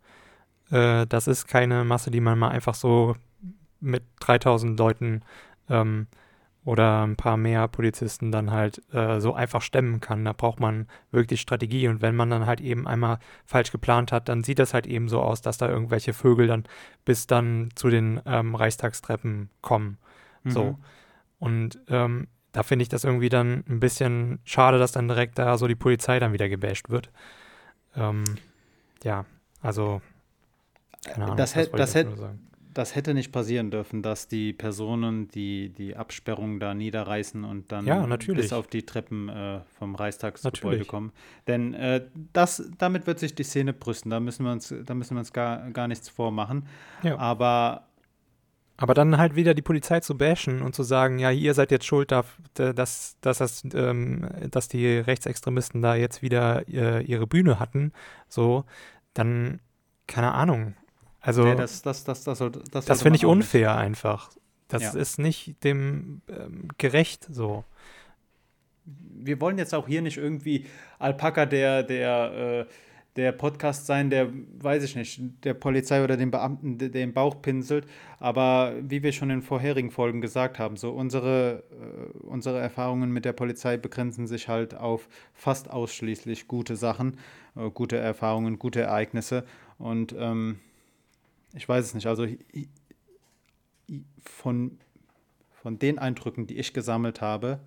Äh, 0.72 1.08
das 1.08 1.28
ist 1.28 1.48
keine 1.48 1.84
Masse, 1.84 2.12
die 2.12 2.22
man 2.22 2.38
mal 2.38 2.50
einfach 2.50 2.76
so 2.76 3.16
mit 3.80 4.04
3.000 4.22 4.78
Leuten 4.78 5.22
ähm, 5.70 6.08
oder 6.66 7.04
ein 7.04 7.16
paar 7.16 7.38
mehr 7.38 7.68
Polizisten 7.68 8.32
dann 8.32 8.52
halt 8.52 8.82
äh, 8.94 9.20
so 9.20 9.34
einfach 9.34 9.62
stemmen 9.62 10.02
kann. 10.02 10.26
Da 10.26 10.34
braucht 10.34 10.60
man 10.60 10.88
wirklich 11.12 11.42
Strategie. 11.42 11.88
Und 11.88 12.02
wenn 12.02 12.16
man 12.16 12.30
dann 12.30 12.46
halt 12.46 12.62
eben 12.62 12.88
einmal 12.88 13.20
falsch 13.46 13.72
geplant 13.72 14.12
hat, 14.12 14.30
dann 14.30 14.44
sieht 14.44 14.60
das 14.60 14.74
halt 14.74 14.86
eben 14.86 15.08
so 15.08 15.22
aus, 15.22 15.42
dass 15.42 15.58
da 15.58 15.70
irgendwelche 15.70 16.14
Vögel 16.14 16.48
dann 16.48 16.66
bis 17.06 17.28
dann 17.28 17.70
zu 17.76 17.90
den 17.90 18.22
ähm, 18.26 18.56
Reichstagstreppen 18.56 19.50
kommen. 19.62 19.98
Mhm. 20.44 20.52
So. 20.52 20.80
Und 21.40 21.80
ähm, 21.88 22.28
da 22.52 22.64
finde 22.64 22.84
ich 22.84 22.90
das 22.90 23.04
irgendwie 23.04 23.30
dann 23.30 23.64
ein 23.70 23.80
bisschen 23.80 24.40
schade, 24.44 24.80
dass 24.80 24.92
dann 24.92 25.08
direkt 25.08 25.38
da 25.38 25.58
so 25.58 25.68
die 25.68 25.76
Polizei 25.76 26.20
dann 26.20 26.34
wieder 26.34 26.50
gebasht 26.50 26.90
wird. 26.90 27.12
Ähm, 27.96 28.24
ja, 29.04 29.26
also 29.62 30.02
keine 31.06 31.26
Ahnung, 31.26 31.38
das, 31.38 31.56
hätte, 31.56 31.78
das, 31.78 31.96
hätte, 31.96 32.38
das 32.74 32.96
hätte 32.96 33.14
nicht 33.14 33.32
passieren 33.32 33.72
dürfen, 33.72 34.02
dass 34.02 34.28
die 34.28 34.54
Personen 34.54 35.28
die, 35.30 35.70
die 35.70 35.96
Absperrung 35.96 36.60
da 36.60 36.74
niederreißen 36.74 37.44
und 37.44 37.72
dann 37.72 37.86
ja, 37.86 38.06
bis 38.06 38.52
auf 38.52 38.68
die 38.68 38.86
Treppen 38.86 39.30
äh, 39.30 39.62
vom 39.78 39.96
Reichstagsgebäude 39.96 40.86
kommen. 40.86 41.12
Denn 41.48 41.74
äh, 41.74 42.06
das, 42.34 42.70
damit 42.78 43.08
wird 43.08 43.20
sich 43.20 43.36
die 43.36 43.44
Szene 43.44 43.74
brüsten. 43.74 44.12
Da 44.12 44.20
müssen 44.20 44.44
wir 44.44 44.52
uns, 44.52 44.74
da 44.86 44.94
müssen 44.94 45.16
wir 45.16 45.20
uns 45.20 45.34
gar, 45.34 45.72
gar 45.72 45.88
nichts 45.88 46.10
vormachen. 46.10 46.68
Ja. 47.04 47.18
Aber 47.18 47.89
aber 48.82 48.94
dann 48.94 49.18
halt 49.18 49.36
wieder 49.36 49.54
die 49.54 49.62
Polizei 49.62 50.00
zu 50.00 50.18
bashen 50.18 50.62
und 50.62 50.74
zu 50.74 50.84
sagen, 50.84 51.20
ja, 51.20 51.32
ihr 51.32 51.54
seid 51.54 51.70
jetzt 51.70 51.86
schuld, 51.86 52.12
dass, 52.12 52.26
dass, 52.54 53.18
dass, 53.20 53.64
ähm, 53.74 54.30
dass 54.50 54.70
die 54.70 55.00
Rechtsextremisten 55.00 55.82
da 55.82 55.96
jetzt 55.96 56.22
wieder 56.22 56.66
äh, 56.70 57.04
ihre 57.04 57.28
Bühne 57.28 57.60
hatten, 57.60 57.92
so, 58.30 58.64
dann, 59.14 59.60
keine 60.08 60.34
Ahnung. 60.34 60.76
Also, 61.20 61.44
nee, 61.44 61.56
das, 61.56 61.82
das, 61.82 62.06
das, 62.06 62.24
das, 62.24 62.40
das, 62.72 62.86
das 62.86 63.02
finde 63.02 63.18
ich 63.18 63.26
unfair 63.26 63.74
nicht. 63.74 63.82
einfach. 63.82 64.32
Das 64.70 64.82
ja. 64.82 64.92
ist 64.98 65.20
nicht 65.20 65.62
dem 65.66 66.22
ähm, 66.30 66.70
gerecht 66.78 67.28
so. 67.30 67.66
Wir 68.86 69.42
wollen 69.42 69.58
jetzt 69.58 69.76
auch 69.76 69.90
hier 69.90 70.02
nicht 70.02 70.18
irgendwie 70.18 70.68
Alpaka, 71.00 71.46
der, 71.46 71.84
der, 71.84 72.66
äh, 72.66 72.74
der 73.16 73.32
Podcast 73.32 73.86
sein, 73.86 74.10
der, 74.10 74.30
weiß 74.60 74.84
ich 74.84 74.96
nicht, 74.96 75.44
der 75.44 75.54
Polizei 75.54 76.04
oder 76.04 76.16
dem 76.16 76.32
Beamten 76.32 76.78
den 76.78 77.14
Bauch 77.14 77.42
pinselt. 77.42 77.86
Aber 78.20 78.76
wie 78.82 79.04
wir 79.04 79.12
schon 79.12 79.30
in 79.30 79.42
vorherigen 79.42 79.92
Folgen 79.92 80.22
gesagt 80.22 80.60
haben, 80.60 80.78
so 80.78 80.92
unsere, 80.92 81.64
äh, 81.72 82.18
unsere 82.20 82.60
Erfahrungen 82.60 83.12
mit 83.12 83.26
der 83.26 83.34
Polizei 83.34 83.78
begrenzen 83.78 84.28
sich 84.28 84.48
halt 84.48 84.76
auf 84.76 85.10
fast 85.34 85.70
ausschließlich 85.70 86.48
gute 86.48 86.76
Sachen, 86.76 87.18
äh, 87.56 87.70
gute 87.72 87.98
Erfahrungen, 87.98 88.60
gute 88.60 88.82
Ereignisse. 88.82 89.44
Und 89.78 90.16
ähm, 90.18 90.60
ich 91.56 91.68
weiß 91.68 91.86
es 91.86 91.94
nicht, 91.96 92.08
also 92.08 92.28
von, 94.24 94.78
von 95.52 95.80
den 95.80 95.98
Eindrücken, 96.00 96.48
die 96.48 96.58
ich 96.58 96.74
gesammelt 96.74 97.22
habe, 97.22 97.60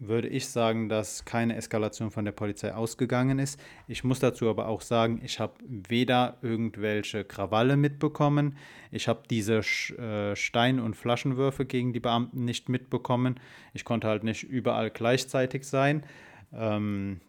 würde 0.00 0.28
ich 0.28 0.48
sagen, 0.48 0.88
dass 0.88 1.24
keine 1.24 1.56
Eskalation 1.56 2.10
von 2.10 2.24
der 2.24 2.32
Polizei 2.32 2.72
ausgegangen 2.72 3.38
ist. 3.38 3.60
Ich 3.86 4.04
muss 4.04 4.20
dazu 4.20 4.48
aber 4.48 4.68
auch 4.68 4.80
sagen, 4.80 5.20
ich 5.24 5.40
habe 5.40 5.54
weder 5.66 6.38
irgendwelche 6.42 7.24
Krawalle 7.24 7.76
mitbekommen, 7.76 8.56
ich 8.90 9.08
habe 9.08 9.22
diese 9.28 9.58
äh, 9.58 10.36
Stein- 10.36 10.80
und 10.80 10.94
Flaschenwürfe 10.94 11.66
gegen 11.66 11.92
die 11.92 12.00
Beamten 12.00 12.44
nicht 12.44 12.68
mitbekommen. 12.68 13.40
Ich 13.74 13.84
konnte 13.84 14.08
halt 14.08 14.24
nicht 14.24 14.44
überall 14.44 14.90
gleichzeitig 14.90 15.64
sein. 15.66 16.04
Ähm, 16.52 17.20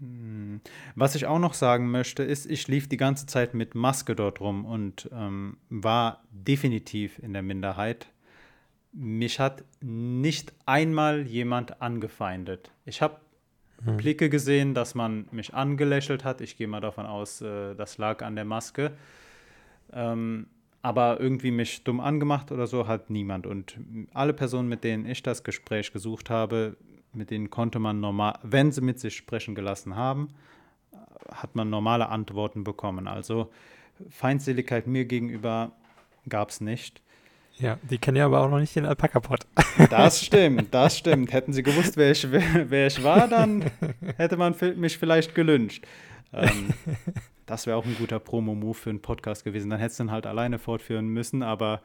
hm, 0.00 0.60
was 0.94 1.14
ich 1.14 1.26
auch 1.26 1.38
noch 1.38 1.54
sagen 1.54 1.90
möchte, 1.90 2.22
ist, 2.22 2.50
ich 2.50 2.66
lief 2.66 2.88
die 2.88 2.96
ganze 2.96 3.26
Zeit 3.26 3.54
mit 3.54 3.74
Maske 3.74 4.16
dort 4.16 4.40
rum 4.40 4.64
und 4.64 5.08
ähm, 5.12 5.58
war 5.68 6.24
definitiv 6.30 7.18
in 7.18 7.32
der 7.32 7.42
Minderheit 7.42 8.10
mich 8.92 9.38
hat 9.38 9.64
nicht 9.80 10.52
einmal 10.66 11.26
jemand 11.26 11.80
angefeindet. 11.80 12.72
Ich 12.84 13.02
habe 13.02 13.18
hm. 13.84 13.96
Blicke 13.96 14.28
gesehen, 14.28 14.74
dass 14.74 14.94
man 14.94 15.26
mich 15.30 15.54
angelächelt 15.54 16.24
hat. 16.24 16.40
Ich 16.40 16.56
gehe 16.56 16.68
mal 16.68 16.80
davon 16.80 17.06
aus, 17.06 17.40
äh, 17.40 17.74
das 17.74 17.98
lag 17.98 18.22
an 18.22 18.36
der 18.36 18.44
Maske. 18.44 18.92
Ähm, 19.92 20.46
aber 20.82 21.20
irgendwie 21.20 21.50
mich 21.50 21.84
dumm 21.84 22.00
angemacht 22.00 22.52
oder 22.52 22.66
so 22.66 22.86
hat 22.86 23.10
niemand. 23.10 23.46
Und 23.46 23.78
alle 24.14 24.32
Personen, 24.32 24.68
mit 24.68 24.82
denen 24.82 25.06
ich 25.06 25.22
das 25.22 25.44
Gespräch 25.44 25.92
gesucht 25.92 26.30
habe, 26.30 26.76
mit 27.12 27.30
denen 27.30 27.50
konnte 27.50 27.78
man 27.78 28.00
normal, 28.00 28.38
wenn 28.42 28.72
sie 28.72 28.80
mit 28.80 28.98
sich 28.98 29.16
sprechen 29.16 29.54
gelassen 29.54 29.96
haben, 29.96 30.28
hat 31.30 31.54
man 31.54 31.68
normale 31.68 32.08
Antworten 32.08 32.64
bekommen. 32.64 33.08
Also 33.08 33.50
Feindseligkeit 34.08 34.86
mir 34.86 35.04
gegenüber 35.04 35.72
gab 36.28 36.50
es 36.50 36.60
nicht. 36.60 37.02
Ja, 37.60 37.78
die 37.82 37.98
kennen 37.98 38.16
ja 38.16 38.24
aber 38.24 38.40
auch 38.40 38.48
noch 38.48 38.58
nicht 38.58 38.74
den 38.74 38.86
Alpaka-Pod. 38.86 39.40
Das 39.90 40.20
stimmt, 40.24 40.72
das 40.72 40.96
stimmt. 40.96 41.32
Hätten 41.32 41.52
sie 41.52 41.62
gewusst, 41.62 41.96
wer 41.96 42.10
ich, 42.10 42.26
wer, 42.30 42.86
ich 42.86 43.02
war, 43.04 43.28
dann 43.28 43.70
hätte 44.16 44.38
man 44.38 44.54
mich 44.76 44.96
vielleicht 44.96 45.34
gelünscht. 45.34 45.84
Ähm, 46.32 46.70
das 47.44 47.66
wäre 47.66 47.76
auch 47.76 47.84
ein 47.84 47.96
guter 47.98 48.18
Promo-Move 48.18 48.74
für 48.74 48.90
einen 48.90 49.02
Podcast 49.02 49.44
gewesen. 49.44 49.68
Dann 49.68 49.78
hättest 49.78 50.00
du 50.00 50.04
ihn 50.04 50.10
halt 50.10 50.26
alleine 50.26 50.58
fortführen 50.58 51.08
müssen, 51.08 51.42
aber 51.42 51.82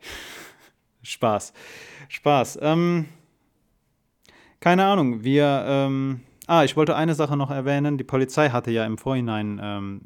Spaß. 1.02 1.52
Spaß. 2.08 2.58
Ähm, 2.62 3.06
keine 4.60 4.86
Ahnung, 4.86 5.24
wir. 5.24 5.64
Ähm, 5.66 6.20
ah, 6.46 6.64
ich 6.64 6.74
wollte 6.74 6.96
eine 6.96 7.14
Sache 7.14 7.36
noch 7.36 7.50
erwähnen. 7.50 7.98
Die 7.98 8.04
Polizei 8.04 8.48
hatte 8.48 8.70
ja 8.70 8.86
im 8.86 8.96
Vorhinein 8.96 9.60
ähm, 9.62 10.00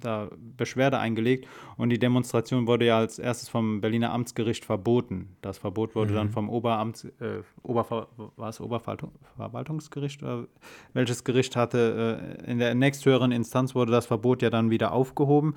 da 0.00 0.30
Beschwerde 0.56 0.98
eingelegt 0.98 1.46
und 1.76 1.90
die 1.90 1.98
Demonstration 1.98 2.66
wurde 2.66 2.86
ja 2.86 2.98
als 2.98 3.18
erstes 3.18 3.48
vom 3.48 3.80
Berliner 3.80 4.12
Amtsgericht 4.12 4.64
verboten. 4.64 5.36
Das 5.42 5.58
Verbot 5.58 5.94
wurde 5.94 6.12
mhm. 6.12 6.16
dann 6.16 6.30
vom 6.30 6.48
Oberamts, 6.48 7.04
äh, 7.04 7.42
Oberver 7.62 8.08
war 8.36 8.48
es 8.48 8.60
Oberverwaltungsgericht 8.60 10.22
oder 10.22 10.46
welches 10.92 11.24
Gericht 11.24 11.56
hatte, 11.56 12.40
äh, 12.44 12.50
in 12.50 12.58
der 12.58 12.74
nächsthöheren 12.74 13.32
Instanz 13.32 13.74
wurde 13.74 13.92
das 13.92 14.06
Verbot 14.06 14.42
ja 14.42 14.50
dann 14.50 14.70
wieder 14.70 14.92
aufgehoben. 14.92 15.54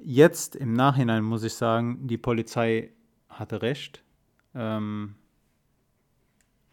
Jetzt 0.00 0.54
im 0.56 0.72
Nachhinein 0.74 1.24
muss 1.24 1.42
ich 1.42 1.54
sagen, 1.54 2.06
die 2.06 2.18
Polizei 2.18 2.92
hatte 3.28 3.62
recht. 3.62 4.02
Ähm, 4.54 5.14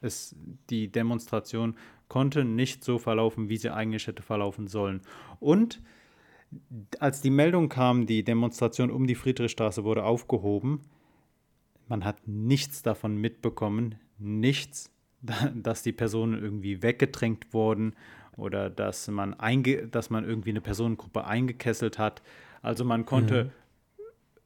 es, 0.02 0.36
die 0.70 0.92
Demonstration 0.92 1.76
konnte 2.08 2.46
nicht 2.46 2.84
so 2.84 3.00
verlaufen, 3.00 3.50
wie 3.50 3.58
sie 3.58 3.72
eigentlich 3.72 4.08
hätte 4.08 4.22
verlaufen 4.22 4.68
sollen. 4.68 5.02
Und 5.40 5.82
als 7.00 7.22
die 7.22 7.30
Meldung 7.30 7.70
kam, 7.70 8.06
die 8.06 8.24
Demonstration 8.24 8.92
um 8.92 9.08
die 9.08 9.16
Friedrichstraße 9.16 9.84
wurde 9.84 10.04
aufgehoben, 10.04 10.82
man 11.88 12.04
hat 12.04 12.28
nichts 12.28 12.82
davon 12.82 13.18
mitbekommen, 13.18 13.96
nichts, 14.18 14.92
dass 15.56 15.84
die 15.84 15.92
Personen 15.92 16.42
irgendwie 16.42 16.82
weggedrängt 16.82 17.54
wurden 17.54 17.94
oder 18.38 18.70
dass 18.70 19.08
man, 19.08 19.34
einge 19.34 19.88
dass 19.88 20.10
man 20.10 20.26
irgendwie 20.26 20.50
eine 20.50 20.62
Personengruppe 20.62 21.26
eingekesselt 21.26 22.00
hat. 22.00 22.22
Also 22.62 22.84
man 22.84 23.06
konnte 23.06 23.46
mhm. 23.46 23.52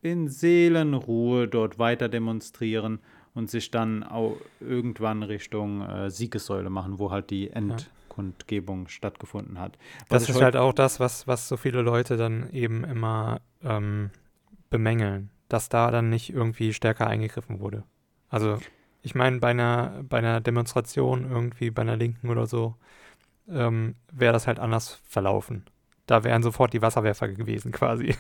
in 0.01 0.27
Seelenruhe 0.27 1.47
dort 1.47 1.79
weiter 1.79 2.09
demonstrieren 2.09 2.99
und 3.33 3.49
sich 3.49 3.71
dann 3.71 4.03
auch 4.03 4.38
irgendwann 4.59 5.23
Richtung 5.23 5.81
äh, 5.81 6.09
Siegessäule 6.09 6.69
machen, 6.69 6.99
wo 6.99 7.12
halt 7.12 7.29
die 7.29 7.49
End. 7.49 7.89
Kundgebung 8.19 8.89
stattgefunden 8.89 9.60
hat. 9.60 9.77
Was 10.10 10.25
das 10.25 10.36
ist 10.36 10.41
halt 10.41 10.58
auch 10.58 10.73
das, 10.73 10.99
was, 10.99 11.25
was 11.25 11.47
so 11.47 11.55
viele 11.55 11.82
Leute 11.82 12.17
dann 12.17 12.49
eben 12.51 12.84
immer 12.84 13.39
ähm, 13.63 14.10
bemängeln, 14.69 15.29
dass 15.47 15.69
da 15.69 15.89
dann 15.89 16.10
nicht 16.10 16.34
irgendwie 16.34 16.73
stärker 16.73 17.08
eingegriffen 17.08 17.62
wurde. 17.62 17.86
Also 18.27 18.60
ich 19.01 19.15
meine, 19.15 19.39
bei 19.39 19.51
einer, 19.51 20.03
bei 20.03 20.17
einer 20.17 20.41
Demonstration 20.41 21.32
irgendwie 21.32 21.71
bei 21.71 21.82
einer 21.82 21.95
Linken 21.95 22.27
oder 22.29 22.45
so, 22.45 22.75
ähm, 23.49 23.95
wäre 24.12 24.34
das 24.34 24.47
halt 24.47 24.60
anders 24.60 24.99
verlaufen. 25.08 25.63
Da 26.05 26.25
wären 26.25 26.43
sofort 26.43 26.73
die 26.73 26.82
Wasserwerfer 26.82 27.29
gewesen 27.29 27.71
quasi. 27.79 28.15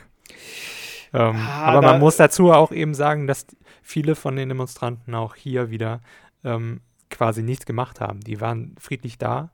ähm, 1.11 1.35
ah, 1.35 1.63
aber 1.65 1.81
man 1.81 1.99
muss 1.99 2.15
dazu 2.15 2.53
auch 2.53 2.71
eben 2.71 2.93
sagen, 2.93 3.27
dass 3.27 3.47
viele 3.81 4.15
von 4.15 4.37
den 4.37 4.47
Demonstranten 4.47 5.13
auch 5.13 5.35
hier 5.35 5.69
wieder 5.69 5.99
ähm, 6.45 6.79
quasi 7.09 7.43
nichts 7.43 7.65
gemacht 7.65 7.99
haben. 7.99 8.21
Die 8.21 8.39
waren 8.39 8.75
friedlich 8.79 9.17
da, 9.17 9.51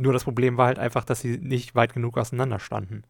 nur 0.00 0.12
das 0.12 0.24
Problem 0.24 0.56
war 0.56 0.66
halt 0.66 0.78
einfach, 0.78 1.04
dass 1.04 1.20
sie 1.20 1.38
nicht 1.38 1.74
weit 1.74 1.92
genug 1.92 2.16
auseinander 2.16 2.58
standen. 2.58 3.04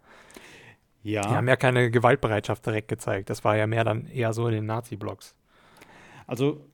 Ja. 1.02 1.22
Die 1.22 1.28
haben 1.28 1.48
ja 1.48 1.56
keine 1.56 1.90
Gewaltbereitschaft 1.90 2.66
direkt 2.66 2.88
gezeigt. 2.88 3.30
Das 3.30 3.44
war 3.44 3.56
ja 3.56 3.66
mehr 3.66 3.84
dann 3.84 4.06
eher 4.06 4.32
so 4.32 4.46
in 4.48 4.54
den 4.54 4.66
Nazi-Blocks. 4.66 5.34
Also, 6.26 6.66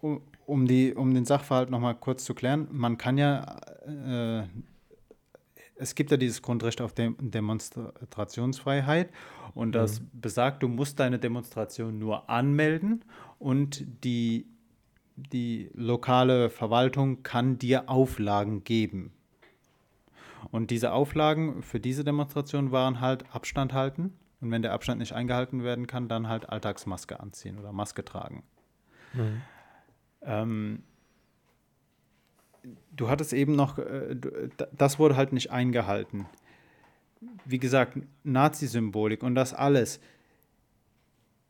um, 0.00 0.20
um, 0.46 0.66
die, 0.66 0.94
um 0.94 1.12
den 1.12 1.24
Sachverhalt 1.24 1.70
nochmal 1.70 1.94
kurz 1.94 2.24
zu 2.24 2.34
klären, 2.34 2.68
man 2.70 2.98
kann 2.98 3.18
ja, 3.18 3.56
äh, 3.86 4.44
es 5.76 5.94
gibt 5.94 6.10
ja 6.10 6.16
dieses 6.16 6.42
Grundrecht 6.42 6.80
auf 6.80 6.92
Dem 6.92 7.16
Demonstrationsfreiheit 7.18 9.10
und 9.54 9.72
das 9.72 10.00
mhm. 10.00 10.08
besagt, 10.12 10.62
du 10.62 10.68
musst 10.68 11.00
deine 11.00 11.18
Demonstration 11.18 11.98
nur 11.98 12.30
anmelden 12.30 13.04
und 13.38 13.84
die, 14.04 14.46
die 15.16 15.70
lokale 15.74 16.50
Verwaltung 16.50 17.22
kann 17.22 17.58
dir 17.58 17.88
Auflagen 17.88 18.62
geben. 18.62 19.12
Und 20.50 20.70
diese 20.70 20.92
Auflagen 20.92 21.62
für 21.62 21.80
diese 21.80 22.04
Demonstration 22.04 22.72
waren 22.72 23.00
halt 23.00 23.24
Abstand 23.34 23.72
halten. 23.72 24.12
Und 24.40 24.50
wenn 24.50 24.62
der 24.62 24.72
Abstand 24.72 25.00
nicht 25.00 25.12
eingehalten 25.12 25.64
werden 25.64 25.86
kann, 25.86 26.08
dann 26.08 26.28
halt 26.28 26.48
Alltagsmaske 26.48 27.20
anziehen 27.20 27.58
oder 27.58 27.72
Maske 27.72 28.04
tragen. 28.04 28.44
Mhm. 29.14 29.42
Ähm, 30.22 30.82
du 32.94 33.08
hattest 33.08 33.32
eben 33.32 33.56
noch, 33.56 33.78
äh, 33.78 34.16
das 34.72 34.98
wurde 34.98 35.16
halt 35.16 35.32
nicht 35.32 35.50
eingehalten. 35.50 36.26
Wie 37.44 37.58
gesagt, 37.58 37.98
Nazi-Symbolik 38.22 39.22
und 39.22 39.34
das 39.34 39.54
alles. 39.54 40.00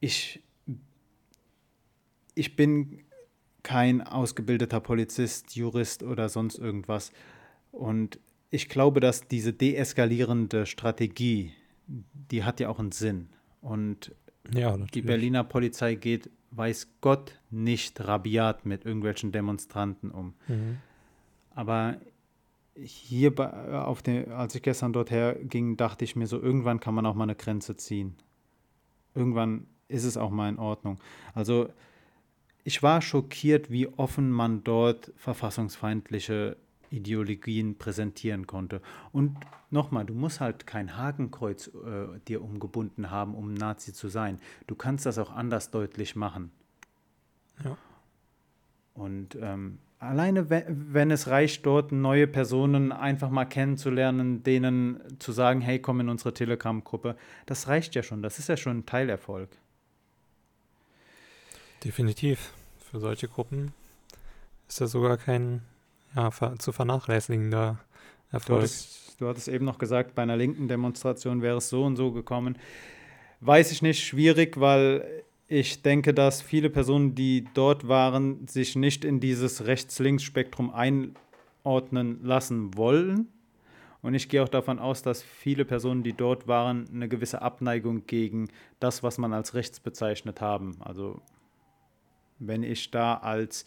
Ich, 0.00 0.42
ich 2.34 2.56
bin 2.56 3.04
kein 3.62 4.00
ausgebildeter 4.00 4.80
Polizist, 4.80 5.56
Jurist 5.56 6.02
oder 6.02 6.28
sonst 6.30 6.58
irgendwas. 6.58 7.12
Und 7.70 8.18
ich 8.50 8.68
glaube, 8.68 9.00
dass 9.00 9.28
diese 9.28 9.52
deeskalierende 9.52 10.66
Strategie, 10.66 11.52
die 11.86 12.44
hat 12.44 12.60
ja 12.60 12.68
auch 12.68 12.78
einen 12.78 12.92
Sinn. 12.92 13.28
Und 13.60 14.14
ja, 14.52 14.76
die 14.76 15.02
Berliner 15.02 15.44
Polizei 15.44 15.94
geht, 15.94 16.30
weiß 16.50 16.88
Gott, 17.00 17.38
nicht 17.50 18.00
rabiat 18.00 18.64
mit 18.64 18.84
irgendwelchen 18.84 19.32
Demonstranten 19.32 20.10
um. 20.10 20.34
Mhm. 20.46 20.78
Aber 21.50 21.98
hier, 22.74 23.34
bei, 23.34 23.50
auf 23.80 24.02
den, 24.02 24.30
als 24.32 24.54
ich 24.54 24.62
gestern 24.62 24.92
dorthin 24.92 25.48
ging, 25.48 25.76
dachte 25.76 26.04
ich 26.04 26.16
mir 26.16 26.26
so, 26.26 26.40
irgendwann 26.40 26.80
kann 26.80 26.94
man 26.94 27.04
auch 27.04 27.14
mal 27.14 27.24
eine 27.24 27.34
Grenze 27.34 27.76
ziehen. 27.76 28.16
Irgendwann 29.14 29.66
ist 29.88 30.04
es 30.04 30.16
auch 30.16 30.30
mal 30.30 30.48
in 30.48 30.58
Ordnung. 30.58 31.00
Also 31.34 31.68
ich 32.64 32.82
war 32.82 33.02
schockiert, 33.02 33.70
wie 33.70 33.88
offen 33.88 34.30
man 34.30 34.62
dort 34.62 35.12
verfassungsfeindliche 35.16 36.56
Ideologien 36.90 37.76
präsentieren 37.78 38.46
konnte. 38.46 38.80
Und 39.12 39.36
nochmal, 39.70 40.04
du 40.04 40.14
musst 40.14 40.40
halt 40.40 40.66
kein 40.66 40.96
Hakenkreuz 40.96 41.68
äh, 41.68 42.18
dir 42.26 42.42
umgebunden 42.42 43.10
haben, 43.10 43.34
um 43.34 43.54
Nazi 43.54 43.92
zu 43.92 44.08
sein. 44.08 44.38
Du 44.66 44.74
kannst 44.74 45.06
das 45.06 45.18
auch 45.18 45.30
anders 45.30 45.70
deutlich 45.70 46.16
machen. 46.16 46.50
Ja. 47.64 47.76
Und 48.94 49.36
ähm, 49.40 49.78
alleine, 49.98 50.50
wenn 50.50 51.10
es 51.10 51.28
reicht, 51.28 51.66
dort 51.66 51.92
neue 51.92 52.26
Personen 52.26 52.92
einfach 52.92 53.30
mal 53.30 53.44
kennenzulernen, 53.44 54.42
denen 54.42 55.00
zu 55.18 55.32
sagen, 55.32 55.60
hey, 55.60 55.80
komm 55.80 56.00
in 56.00 56.08
unsere 56.08 56.34
Telegram-Gruppe, 56.34 57.16
das 57.46 57.68
reicht 57.68 57.94
ja 57.94 58.02
schon. 58.02 58.22
Das 58.22 58.38
ist 58.38 58.48
ja 58.48 58.56
schon 58.56 58.78
ein 58.78 58.86
Teilerfolg. 58.86 59.50
Definitiv. 61.84 62.52
Für 62.90 63.00
solche 63.00 63.28
Gruppen 63.28 63.72
ist 64.66 64.80
das 64.80 64.92
sogar 64.92 65.16
kein 65.16 65.62
ja, 66.14 66.30
zu 66.58 66.72
vernachlässigender 66.72 67.78
Erfolg. 68.30 68.58
Du 68.58 68.62
hattest, 68.62 69.20
du 69.20 69.28
hattest 69.28 69.48
eben 69.48 69.64
noch 69.64 69.78
gesagt, 69.78 70.14
bei 70.14 70.22
einer 70.22 70.36
linken 70.36 70.68
Demonstration 70.68 71.42
wäre 71.42 71.58
es 71.58 71.68
so 71.68 71.84
und 71.84 71.96
so 71.96 72.12
gekommen. 72.12 72.58
Weiß 73.40 73.70
ich 73.72 73.82
nicht, 73.82 74.04
schwierig, 74.04 74.58
weil 74.60 75.24
ich 75.46 75.82
denke, 75.82 76.12
dass 76.12 76.42
viele 76.42 76.70
Personen, 76.70 77.14
die 77.14 77.46
dort 77.54 77.88
waren, 77.88 78.46
sich 78.46 78.76
nicht 78.76 79.04
in 79.04 79.20
dieses 79.20 79.66
Rechts-Links-Spektrum 79.66 80.72
einordnen 80.72 82.22
lassen 82.22 82.76
wollen. 82.76 83.28
Und 84.02 84.14
ich 84.14 84.28
gehe 84.28 84.42
auch 84.42 84.48
davon 84.48 84.78
aus, 84.78 85.02
dass 85.02 85.22
viele 85.22 85.64
Personen, 85.64 86.02
die 86.02 86.12
dort 86.12 86.46
waren, 86.46 86.88
eine 86.92 87.08
gewisse 87.08 87.42
Abneigung 87.42 88.06
gegen 88.06 88.48
das, 88.78 89.02
was 89.02 89.18
man 89.18 89.32
als 89.32 89.54
rechts 89.54 89.80
bezeichnet 89.80 90.40
haben. 90.40 90.76
Also 90.80 91.20
wenn 92.38 92.62
ich 92.62 92.90
da 92.90 93.14
als 93.14 93.64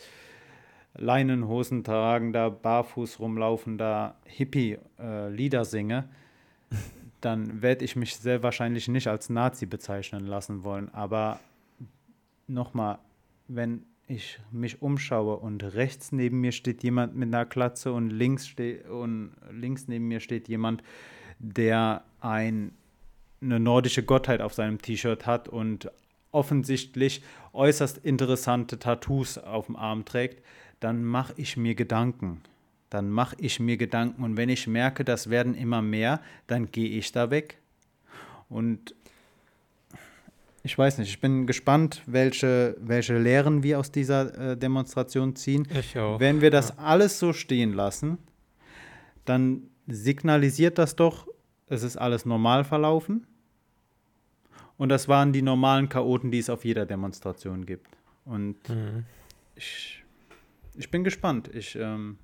Leinenhosen 0.95 1.83
tragender, 1.83 2.49
barfuß 2.49 3.19
rumlaufender 3.19 4.15
Hippie 4.25 4.77
äh, 4.99 5.29
Lieder 5.29 5.65
singe, 5.65 6.09
dann 7.21 7.61
werde 7.61 7.85
ich 7.85 7.95
mich 7.95 8.15
sehr 8.17 8.43
wahrscheinlich 8.43 8.87
nicht 8.87 9.07
als 9.07 9.29
Nazi 9.29 9.65
bezeichnen 9.65 10.25
lassen 10.25 10.63
wollen. 10.63 10.93
Aber 10.93 11.39
nochmal, 12.47 12.99
wenn 13.47 13.83
ich 14.07 14.39
mich 14.51 14.81
umschaue 14.81 15.37
und 15.37 15.63
rechts 15.63 16.11
neben 16.11 16.41
mir 16.41 16.51
steht 16.51 16.83
jemand 16.83 17.15
mit 17.15 17.33
einer 17.33 17.45
Klatze 17.45 17.93
und 17.93 18.09
links, 18.09 18.47
ste 18.47 18.83
und 18.83 19.31
links 19.51 19.87
neben 19.87 20.07
mir 20.07 20.19
steht 20.19 20.49
jemand, 20.49 20.83
der 21.39 22.03
ein, 22.19 22.73
eine 23.41 23.59
nordische 23.59 24.03
Gottheit 24.03 24.41
auf 24.41 24.53
seinem 24.53 24.81
T-Shirt 24.81 25.25
hat 25.25 25.47
und 25.47 25.89
offensichtlich 26.31 27.23
äußerst 27.53 27.97
interessante 27.99 28.79
Tattoos 28.79 29.37
auf 29.37 29.67
dem 29.67 29.75
Arm 29.75 30.05
trägt, 30.05 30.43
dann 30.81 31.05
mache 31.05 31.33
ich 31.37 31.55
mir 31.55 31.75
Gedanken. 31.75 32.41
Dann 32.89 33.09
mache 33.09 33.37
ich 33.39 33.61
mir 33.61 33.77
Gedanken 33.77 34.21
und 34.21 34.35
wenn 34.35 34.49
ich 34.49 34.67
merke, 34.67 35.05
das 35.05 35.29
werden 35.29 35.55
immer 35.55 35.81
mehr, 35.81 36.19
dann 36.47 36.69
gehe 36.71 36.89
ich 36.89 37.13
da 37.13 37.31
weg. 37.31 37.57
Und 38.49 38.93
ich 40.63 40.77
weiß 40.77 40.97
nicht, 40.97 41.09
ich 41.09 41.21
bin 41.21 41.47
gespannt, 41.47 42.01
welche, 42.05 42.75
welche 42.81 43.17
Lehren 43.17 43.63
wir 43.63 43.79
aus 43.79 43.91
dieser 43.91 44.51
äh, 44.51 44.57
Demonstration 44.57 45.35
ziehen. 45.35 45.67
Ich 45.73 45.97
auch. 45.97 46.19
Wenn 46.19 46.41
wir 46.41 46.51
das 46.51 46.69
ja. 46.69 46.75
alles 46.79 47.17
so 47.17 47.31
stehen 47.31 47.73
lassen, 47.73 48.17
dann 49.23 49.69
signalisiert 49.87 50.77
das 50.77 50.95
doch, 50.95 51.27
es 51.67 51.83
ist 51.83 51.95
alles 51.95 52.25
normal 52.25 52.63
verlaufen. 52.63 53.25
Und 54.77 54.89
das 54.89 55.07
waren 55.07 55.31
die 55.31 55.41
normalen 55.41 55.89
Chaoten, 55.89 56.31
die 56.31 56.39
es 56.39 56.49
auf 56.49 56.65
jeder 56.65 56.85
Demonstration 56.85 57.65
gibt. 57.65 57.87
Und 58.25 58.67
mhm. 58.67 59.05
ich, 59.55 60.00
ich 60.75 60.91
bin 60.91 61.03
gespannt. 61.03 61.49
Ich 61.53 61.75
ähm, 61.75 62.17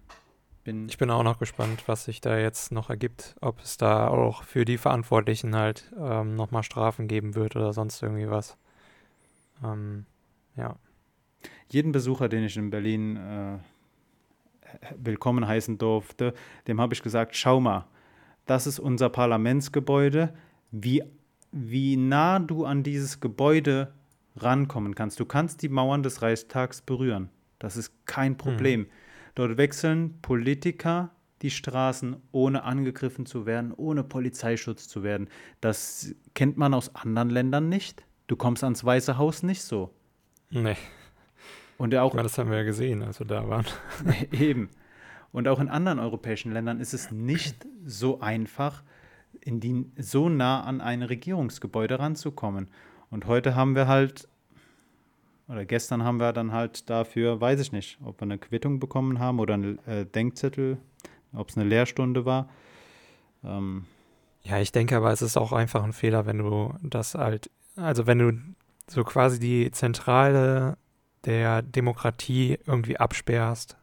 bin. 0.63 0.87
Ich 0.89 0.97
bin 0.97 1.09
auch 1.09 1.23
noch 1.23 1.39
gespannt, 1.39 1.83
was 1.87 2.05
sich 2.05 2.21
da 2.21 2.37
jetzt 2.37 2.71
noch 2.71 2.89
ergibt. 2.89 3.35
Ob 3.41 3.59
es 3.59 3.77
da 3.77 4.07
auch 4.07 4.43
für 4.43 4.65
die 4.65 4.77
Verantwortlichen 4.77 5.55
halt 5.55 5.91
ähm, 5.97 6.35
nochmal 6.35 6.63
Strafen 6.63 7.07
geben 7.07 7.35
wird 7.35 7.55
oder 7.55 7.73
sonst 7.73 8.03
irgendwie 8.03 8.29
was. 8.29 8.57
Ähm, 9.63 10.05
ja. 10.55 10.75
Jeden 11.69 11.91
Besucher, 11.91 12.29
den 12.29 12.43
ich 12.43 12.57
in 12.57 12.69
Berlin 12.69 13.17
äh, 13.17 13.57
willkommen 14.97 15.47
heißen 15.47 15.77
durfte, 15.77 16.33
dem 16.67 16.81
habe 16.81 16.93
ich 16.93 17.01
gesagt: 17.01 17.35
Schau 17.35 17.59
mal, 17.59 17.87
das 18.45 18.67
ist 18.67 18.79
unser 18.79 19.09
Parlamentsgebäude. 19.09 20.33
Wie 20.71 21.03
wie 21.51 21.97
nah 21.97 22.39
du 22.39 22.65
an 22.65 22.83
dieses 22.83 23.19
Gebäude 23.19 23.93
rankommen 24.35 24.95
kannst. 24.95 25.19
Du 25.19 25.25
kannst 25.25 25.61
die 25.61 25.69
Mauern 25.69 26.03
des 26.03 26.21
Reichstags 26.21 26.81
berühren. 26.81 27.29
Das 27.59 27.77
ist 27.77 27.91
kein 28.05 28.37
Problem. 28.37 28.81
Hm. 28.81 28.89
Dort 29.35 29.57
wechseln 29.57 30.19
Politiker 30.21 31.11
die 31.41 31.51
Straßen, 31.51 32.15
ohne 32.31 32.63
angegriffen 32.63 33.25
zu 33.25 33.45
werden, 33.45 33.71
ohne 33.71 34.03
Polizeischutz 34.03 34.87
zu 34.87 35.03
werden. 35.03 35.29
Das 35.61 36.15
kennt 36.33 36.57
man 36.57 36.73
aus 36.73 36.95
anderen 36.95 37.29
Ländern 37.29 37.69
nicht. 37.69 38.03
Du 38.25 38.35
kommst 38.35 38.63
ans 38.63 38.83
Weiße 38.83 39.17
Haus 39.17 39.43
nicht 39.43 39.61
so. 39.61 39.93
Nee. 40.49 40.75
Und 41.77 41.93
auch, 41.95 42.13
meine, 42.13 42.23
das 42.23 42.37
haben 42.37 42.49
wir 42.49 42.57
ja 42.57 42.63
gesehen, 42.63 43.03
als 43.03 43.19
wir 43.19 43.27
da 43.27 43.47
waren. 43.47 43.65
Eben. 44.31 44.69
Und 45.31 45.47
auch 45.47 45.59
in 45.59 45.69
anderen 45.69 45.99
europäischen 45.99 46.51
Ländern 46.51 46.79
ist 46.79 46.93
es 46.93 47.11
nicht 47.11 47.67
so 47.85 48.19
einfach, 48.19 48.83
in 49.41 49.59
die, 49.59 49.85
so 49.97 50.29
nah 50.29 50.61
an 50.61 50.81
ein 50.81 51.03
Regierungsgebäude 51.03 51.99
ranzukommen. 51.99 52.69
Und 53.11 53.27
heute 53.27 53.55
haben 53.55 53.75
wir 53.75 53.87
halt, 53.87 54.27
oder 55.47 55.65
gestern 55.65 56.03
haben 56.03 56.19
wir 56.19 56.33
dann 56.33 56.51
halt 56.51 56.89
dafür, 56.89 57.39
weiß 57.39 57.59
ich 57.59 57.71
nicht, 57.71 57.97
ob 58.03 58.19
wir 58.19 58.23
eine 58.23 58.37
Quittung 58.37 58.79
bekommen 58.79 59.19
haben 59.19 59.39
oder 59.39 59.53
einen 59.53 59.79
äh, 59.87 60.05
Denkzettel, 60.05 60.77
ob 61.33 61.49
es 61.49 61.57
eine 61.57 61.67
Lehrstunde 61.67 62.25
war. 62.25 62.49
Ähm, 63.43 63.85
ja, 64.43 64.59
ich 64.59 64.71
denke 64.71 64.97
aber, 64.97 65.11
es 65.11 65.21
ist 65.21 65.37
auch 65.37 65.53
einfach 65.53 65.83
ein 65.83 65.93
Fehler, 65.93 66.25
wenn 66.25 66.39
du 66.39 66.73
das 66.81 67.15
halt, 67.15 67.49
also 67.75 68.07
wenn 68.07 68.19
du 68.19 68.33
so 68.89 69.03
quasi 69.03 69.39
die 69.39 69.71
Zentrale 69.71 70.77
der 71.25 71.61
Demokratie 71.61 72.57
irgendwie 72.65 72.97
absperrst 72.97 73.77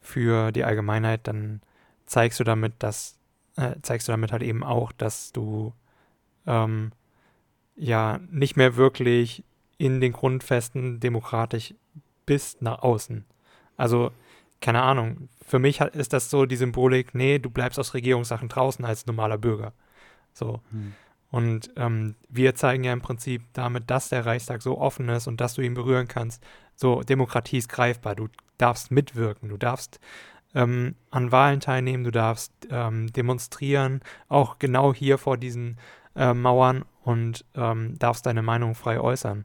für 0.00 0.52
die 0.52 0.64
Allgemeinheit, 0.64 1.26
dann 1.26 1.60
zeigst 2.06 2.40
du 2.40 2.44
damit, 2.44 2.74
dass 2.78 3.18
äh, 3.56 3.76
zeigst 3.82 4.08
du 4.08 4.12
damit 4.12 4.32
halt 4.32 4.42
eben 4.42 4.64
auch, 4.64 4.92
dass 4.92 5.32
du 5.32 5.72
ähm, 6.46 6.92
ja 7.76 8.20
nicht 8.30 8.56
mehr 8.56 8.76
wirklich 8.76 9.44
in 9.78 10.00
den 10.00 10.12
Grundfesten 10.12 11.00
demokratisch 11.00 11.74
bist 12.26 12.62
nach 12.62 12.82
außen. 12.82 13.24
Also, 13.76 14.12
keine 14.60 14.82
Ahnung, 14.82 15.28
für 15.46 15.58
mich 15.58 15.80
ist 15.80 16.12
das 16.12 16.30
so 16.30 16.46
die 16.46 16.56
Symbolik, 16.56 17.14
nee, 17.14 17.38
du 17.38 17.50
bleibst 17.50 17.78
aus 17.78 17.94
Regierungssachen 17.94 18.48
draußen 18.48 18.84
als 18.84 19.06
normaler 19.06 19.38
Bürger. 19.38 19.72
So. 20.32 20.60
Hm. 20.70 20.94
Und 21.30 21.70
ähm, 21.76 22.14
wir 22.28 22.54
zeigen 22.54 22.84
ja 22.84 22.92
im 22.92 23.00
Prinzip 23.00 23.42
damit, 23.54 23.90
dass 23.90 24.08
der 24.08 24.24
Reichstag 24.24 24.62
so 24.62 24.78
offen 24.78 25.08
ist 25.08 25.26
und 25.26 25.40
dass 25.40 25.54
du 25.54 25.62
ihn 25.62 25.74
berühren 25.74 26.06
kannst. 26.06 26.42
So, 26.76 27.02
Demokratie 27.02 27.58
ist 27.58 27.68
greifbar. 27.68 28.14
Du 28.14 28.28
darfst 28.56 28.92
mitwirken, 28.92 29.48
du 29.48 29.56
darfst 29.56 29.98
ähm, 30.54 30.94
an 31.10 31.32
Wahlen 31.32 31.58
teilnehmen, 31.60 32.04
du 32.04 32.12
darfst 32.12 32.52
ähm, 32.70 33.12
demonstrieren, 33.12 34.00
auch 34.28 34.60
genau 34.60 34.94
hier 34.94 35.18
vor 35.18 35.36
diesen 35.36 35.78
äh, 36.14 36.32
Mauern 36.32 36.84
und 37.02 37.44
ähm, 37.54 37.98
darfst 37.98 38.26
deine 38.26 38.42
Meinung 38.42 38.74
frei 38.74 39.00
äußern. 39.00 39.44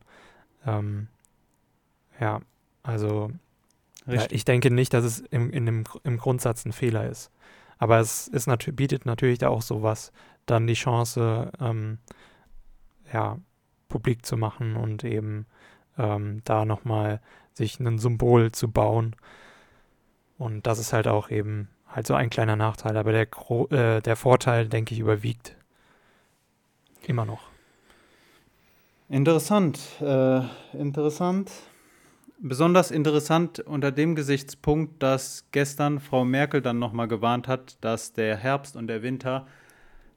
Ähm, 0.65 1.07
ja, 2.19 2.41
also 2.83 3.31
ja, 4.05 4.25
ich 4.29 4.45
denke 4.45 4.71
nicht, 4.71 4.93
dass 4.93 5.03
es 5.03 5.19
im, 5.19 5.51
in 5.51 5.65
dem, 5.65 5.83
im 6.03 6.17
Grundsatz 6.17 6.65
ein 6.65 6.71
Fehler 6.71 7.09
ist. 7.09 7.31
Aber 7.77 7.99
es 7.99 8.27
ist 8.27 8.47
nat 8.47 8.75
bietet 8.75 9.05
natürlich 9.05 9.39
da 9.39 9.49
auch 9.49 9.61
sowas, 9.61 10.11
dann 10.45 10.67
die 10.67 10.73
Chance, 10.73 11.51
ähm, 11.59 11.99
ja, 13.13 13.37
publik 13.87 14.25
zu 14.25 14.37
machen 14.37 14.75
und 14.75 15.03
eben 15.03 15.45
ähm, 15.97 16.41
da 16.43 16.65
nochmal 16.65 17.21
sich 17.53 17.79
ein 17.79 17.99
Symbol 17.99 18.51
zu 18.51 18.69
bauen, 18.69 19.15
und 20.39 20.65
das 20.65 20.79
ist 20.79 20.93
halt 20.93 21.07
auch 21.07 21.29
eben 21.29 21.67
halt 21.85 22.07
so 22.07 22.15
ein 22.15 22.29
kleiner 22.29 22.55
Nachteil, 22.55 22.95
aber 22.97 23.11
der, 23.11 23.27
äh, 23.71 24.01
der 24.01 24.15
Vorteil, 24.15 24.69
denke 24.69 24.93
ich, 24.93 25.01
überwiegt. 25.01 25.55
Immer 27.05 27.25
noch. 27.25 27.48
Interessant, 29.09 29.79
äh, 30.01 30.41
interessant. 30.77 31.51
Besonders 32.41 32.91
interessant 32.91 33.59
unter 33.59 33.91
dem 33.91 34.15
Gesichtspunkt, 34.15 35.01
dass 35.03 35.45
gestern 35.51 35.99
Frau 35.99 36.23
Merkel 36.23 36.61
dann 36.61 36.79
nochmal 36.79 37.07
gewarnt 37.07 37.47
hat, 37.47 37.77
dass 37.81 38.13
der 38.13 38.37
Herbst 38.37 38.75
und 38.75 38.87
der 38.87 39.01
Winter 39.01 39.47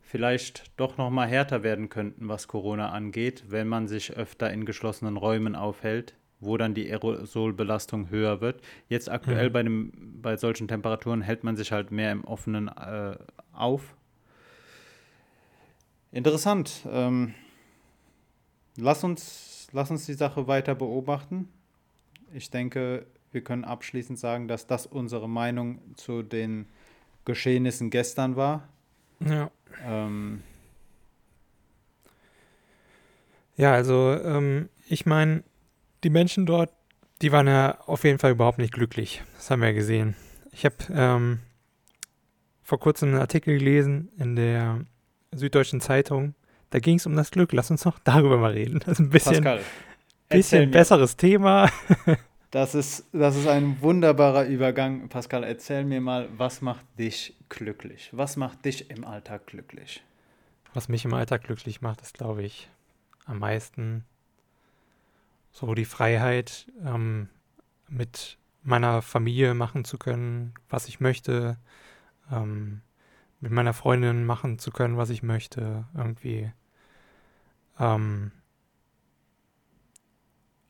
vielleicht 0.02 0.78
doch 0.78 0.98
nochmal 0.98 1.26
härter 1.26 1.62
werden 1.62 1.88
könnten, 1.88 2.28
was 2.28 2.48
Corona 2.48 2.90
angeht, 2.90 3.44
wenn 3.48 3.66
man 3.66 3.88
sich 3.88 4.14
öfter 4.16 4.52
in 4.52 4.66
geschlossenen 4.66 5.16
Räumen 5.16 5.56
aufhält 5.56 6.14
wo 6.42 6.56
dann 6.56 6.74
die 6.74 6.90
Aerosolbelastung 6.90 8.10
höher 8.10 8.40
wird. 8.40 8.60
Jetzt 8.88 9.08
aktuell 9.08 9.48
mhm. 9.48 9.52
bei, 9.52 9.62
dem, 9.62 9.92
bei 10.20 10.36
solchen 10.36 10.68
Temperaturen 10.68 11.22
hält 11.22 11.44
man 11.44 11.56
sich 11.56 11.70
halt 11.70 11.92
mehr 11.92 12.10
im 12.10 12.24
Offenen 12.24 12.68
äh, 12.68 13.16
auf. 13.52 13.94
Interessant. 16.10 16.86
Ähm, 16.90 17.34
lass, 18.76 19.04
uns, 19.04 19.68
lass 19.72 19.90
uns 19.90 20.06
die 20.06 20.14
Sache 20.14 20.46
weiter 20.46 20.74
beobachten. 20.74 21.48
Ich 22.32 22.50
denke, 22.50 23.06
wir 23.30 23.42
können 23.42 23.64
abschließend 23.64 24.18
sagen, 24.18 24.48
dass 24.48 24.66
das 24.66 24.86
unsere 24.86 25.28
Meinung 25.28 25.80
zu 25.96 26.22
den 26.22 26.66
Geschehnissen 27.24 27.90
gestern 27.90 28.36
war. 28.36 28.68
Ja. 29.20 29.50
Ähm, 29.84 30.42
ja, 33.56 33.72
also 33.72 34.18
ähm, 34.22 34.68
ich 34.88 35.06
meine, 35.06 35.44
die 36.04 36.10
Menschen 36.10 36.46
dort, 36.46 36.72
die 37.20 37.32
waren 37.32 37.46
ja 37.46 37.80
auf 37.86 38.04
jeden 38.04 38.18
Fall 38.18 38.32
überhaupt 38.32 38.58
nicht 38.58 38.72
glücklich. 38.72 39.22
Das 39.36 39.50
haben 39.50 39.60
wir 39.60 39.68
ja 39.68 39.74
gesehen. 39.74 40.16
Ich 40.50 40.64
habe 40.64 40.76
ähm, 40.90 41.38
vor 42.62 42.80
kurzem 42.80 43.10
einen 43.10 43.18
Artikel 43.18 43.58
gelesen 43.58 44.10
in 44.18 44.36
der 44.36 44.80
Süddeutschen 45.32 45.80
Zeitung. 45.80 46.34
Da 46.72 46.78
ging 46.78 46.96
es 46.96 47.06
um 47.06 47.14
das 47.14 47.30
Glück. 47.30 47.52
Lass 47.52 47.70
uns 47.70 47.84
noch 47.84 47.98
darüber 47.98 48.38
mal 48.38 48.52
reden. 48.52 48.80
Das 48.80 48.94
ist 48.94 48.98
ein 48.98 49.10
bisschen, 49.10 49.44
Pascal, 49.44 49.60
bisschen 50.28 50.70
besseres 50.70 51.16
Thema. 51.16 51.70
Das 52.50 52.74
ist, 52.74 53.06
das 53.12 53.36
ist 53.36 53.46
ein 53.46 53.80
wunderbarer 53.80 54.44
Übergang. 54.44 55.08
Pascal, 55.08 55.42
erzähl 55.42 55.84
mir 55.86 56.02
mal, 56.02 56.28
was 56.36 56.60
macht 56.60 56.84
dich 56.98 57.34
glücklich? 57.48 58.10
Was 58.12 58.36
macht 58.36 58.66
dich 58.66 58.90
im 58.90 59.06
Alltag 59.06 59.46
glücklich? 59.46 60.04
Was 60.74 60.88
mich 60.90 61.06
im 61.06 61.14
Alltag 61.14 61.44
glücklich 61.44 61.80
macht, 61.80 62.02
ist, 62.02 62.12
glaube 62.12 62.42
ich, 62.42 62.68
am 63.24 63.38
meisten 63.38 64.04
so 65.50 65.72
die 65.74 65.86
Freiheit, 65.86 66.66
ähm, 66.84 67.30
mit 67.88 68.36
meiner 68.62 69.00
Familie 69.00 69.54
machen 69.54 69.86
zu 69.86 69.96
können, 69.96 70.52
was 70.68 70.88
ich 70.88 71.00
möchte, 71.00 71.56
ähm, 72.30 72.82
mit 73.40 73.50
meiner 73.50 73.72
Freundin 73.72 74.26
machen 74.26 74.58
zu 74.58 74.70
können, 74.70 74.98
was 74.98 75.08
ich 75.08 75.22
möchte, 75.22 75.86
irgendwie. 75.94 76.52
Ähm, 77.78 78.32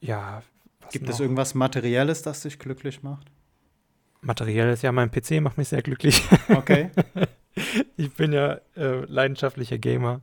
ja, 0.01 0.43
Gibt 0.91 1.07
noch? 1.07 1.15
es 1.15 1.21
irgendwas 1.21 1.55
Materielles, 1.55 2.23
das 2.23 2.43
dich 2.43 2.59
glücklich 2.59 3.03
macht? 3.03 3.31
Materielles, 4.21 4.83
ja, 4.83 4.93
mein 4.93 5.11
PC 5.11 5.41
macht 5.41 5.59
mich 5.59 5.69
sehr 5.69 5.83
glücklich. 5.83 6.23
Okay. 6.49 6.91
ich 7.97 8.13
bin 8.15 8.33
ja 8.33 8.61
äh, 8.77 9.05
leidenschaftlicher 9.07 9.79
Gamer. 9.79 10.21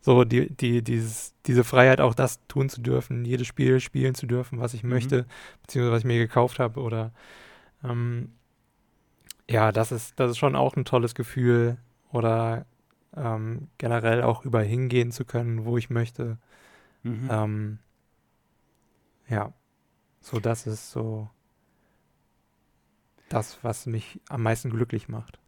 So, 0.00 0.24
die, 0.24 0.54
die, 0.54 0.82
dieses, 0.82 1.34
diese 1.46 1.64
Freiheit, 1.64 2.00
auch 2.00 2.14
das 2.14 2.46
tun 2.48 2.68
zu 2.68 2.80
dürfen, 2.80 3.24
jedes 3.24 3.46
Spiel 3.46 3.80
spielen 3.80 4.14
zu 4.14 4.26
dürfen, 4.26 4.60
was 4.60 4.74
ich 4.74 4.82
mhm. 4.82 4.90
möchte, 4.90 5.26
beziehungsweise 5.62 5.92
was 5.92 6.00
ich 6.00 6.06
mir 6.06 6.18
gekauft 6.18 6.58
habe. 6.58 6.80
Oder 6.80 7.12
ähm, 7.82 8.32
ja, 9.48 9.72
das 9.72 9.92
ist, 9.92 10.18
das 10.18 10.32
ist 10.32 10.38
schon 10.38 10.56
auch 10.56 10.76
ein 10.76 10.84
tolles 10.84 11.14
Gefühl. 11.14 11.78
Oder 12.12 12.66
ähm, 13.16 13.68
generell 13.78 14.22
auch 14.22 14.44
überall 14.44 14.64
hingehen 14.64 15.10
zu 15.10 15.24
können, 15.24 15.64
wo 15.64 15.76
ich 15.76 15.90
möchte. 15.90 16.38
Mhm. 17.02 17.28
Ähm, 17.30 17.78
ja, 19.28 19.52
so, 20.20 20.40
das 20.40 20.66
ist 20.66 20.90
so 20.90 21.28
das, 23.28 23.58
was 23.62 23.86
mich 23.86 24.20
am 24.28 24.42
meisten 24.42 24.70
glücklich 24.70 25.08
macht. 25.08 25.38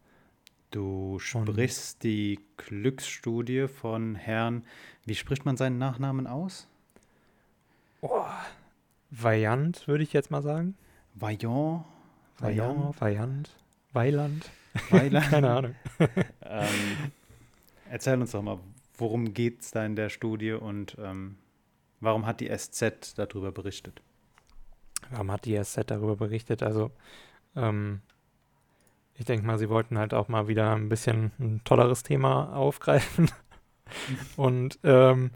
Du 0.71 1.17
sprichst 1.19 1.95
Und 1.95 2.03
die 2.03 2.39
Glücksstudie 2.57 3.67
von 3.67 4.15
Herrn, 4.15 4.63
wie 5.05 5.15
spricht 5.15 5.45
man 5.45 5.57
seinen 5.57 5.77
Nachnamen 5.79 6.27
aus? 6.27 6.67
Oh, 8.01 8.25
Vaillant, 9.09 9.87
würde 9.87 10.03
ich 10.03 10.13
jetzt 10.13 10.29
mal 10.29 10.43
sagen. 10.43 10.75
Vaillant? 11.15 11.85
Vaillant, 12.37 13.01
Vaillant, 13.01 13.49
Weiland. 13.93 14.49
Weiland? 14.91 15.29
Keine 15.29 15.49
Ahnung. 15.49 15.75
ähm, 16.43 17.11
erzähl 17.89 18.19
uns 18.19 18.31
doch 18.31 18.41
mal, 18.41 18.59
worum 18.97 19.33
geht 19.33 19.61
es 19.61 19.71
da 19.71 19.85
in 19.85 19.95
der 19.95 20.09
Studie 20.09 20.53
und 20.53 20.97
ähm, 20.99 21.37
warum 21.99 22.25
hat 22.25 22.39
die 22.39 22.49
SZ 22.55 23.17
darüber 23.17 23.51
berichtet? 23.51 24.01
Warum 25.09 25.31
hat 25.31 25.45
die 25.45 25.61
SZ 25.61 25.83
darüber 25.87 26.15
berichtet? 26.15 26.63
Also, 26.63 26.91
ähm, 27.55 28.01
ich 29.15 29.25
denke 29.25 29.45
mal, 29.45 29.57
sie 29.57 29.69
wollten 29.69 29.97
halt 29.97 30.13
auch 30.13 30.27
mal 30.27 30.47
wieder 30.47 30.73
ein 30.75 30.89
bisschen 30.89 31.31
ein 31.39 31.61
tolleres 31.63 32.03
Thema 32.03 32.55
aufgreifen. 32.55 33.29
Und 34.37 34.79
ähm, 34.83 35.31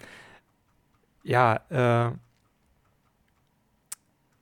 ja, 1.24 1.60
äh, 1.70 2.16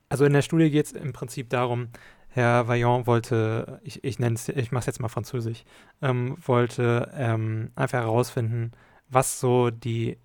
also 0.08 0.24
in 0.26 0.32
der 0.34 0.42
Studie 0.42 0.70
geht 0.70 0.86
es 0.86 0.92
im 0.92 1.12
Prinzip 1.12 1.48
darum, 1.48 1.88
Herr 2.34 2.66
Vaillant 2.66 3.06
wollte, 3.06 3.80
ich, 3.84 4.02
ich 4.04 4.18
nenne 4.18 4.36
es, 4.36 4.48
ich 4.48 4.72
mache 4.72 4.80
es 4.80 4.86
jetzt 4.86 5.00
mal 5.00 5.08
französisch, 5.08 5.64
ähm, 6.00 6.36
wollte 6.44 7.12
ähm, 7.14 7.70
einfach 7.76 8.00
herausfinden, 8.00 8.72
was 9.10 9.38
so 9.38 9.70
die, 9.70 10.16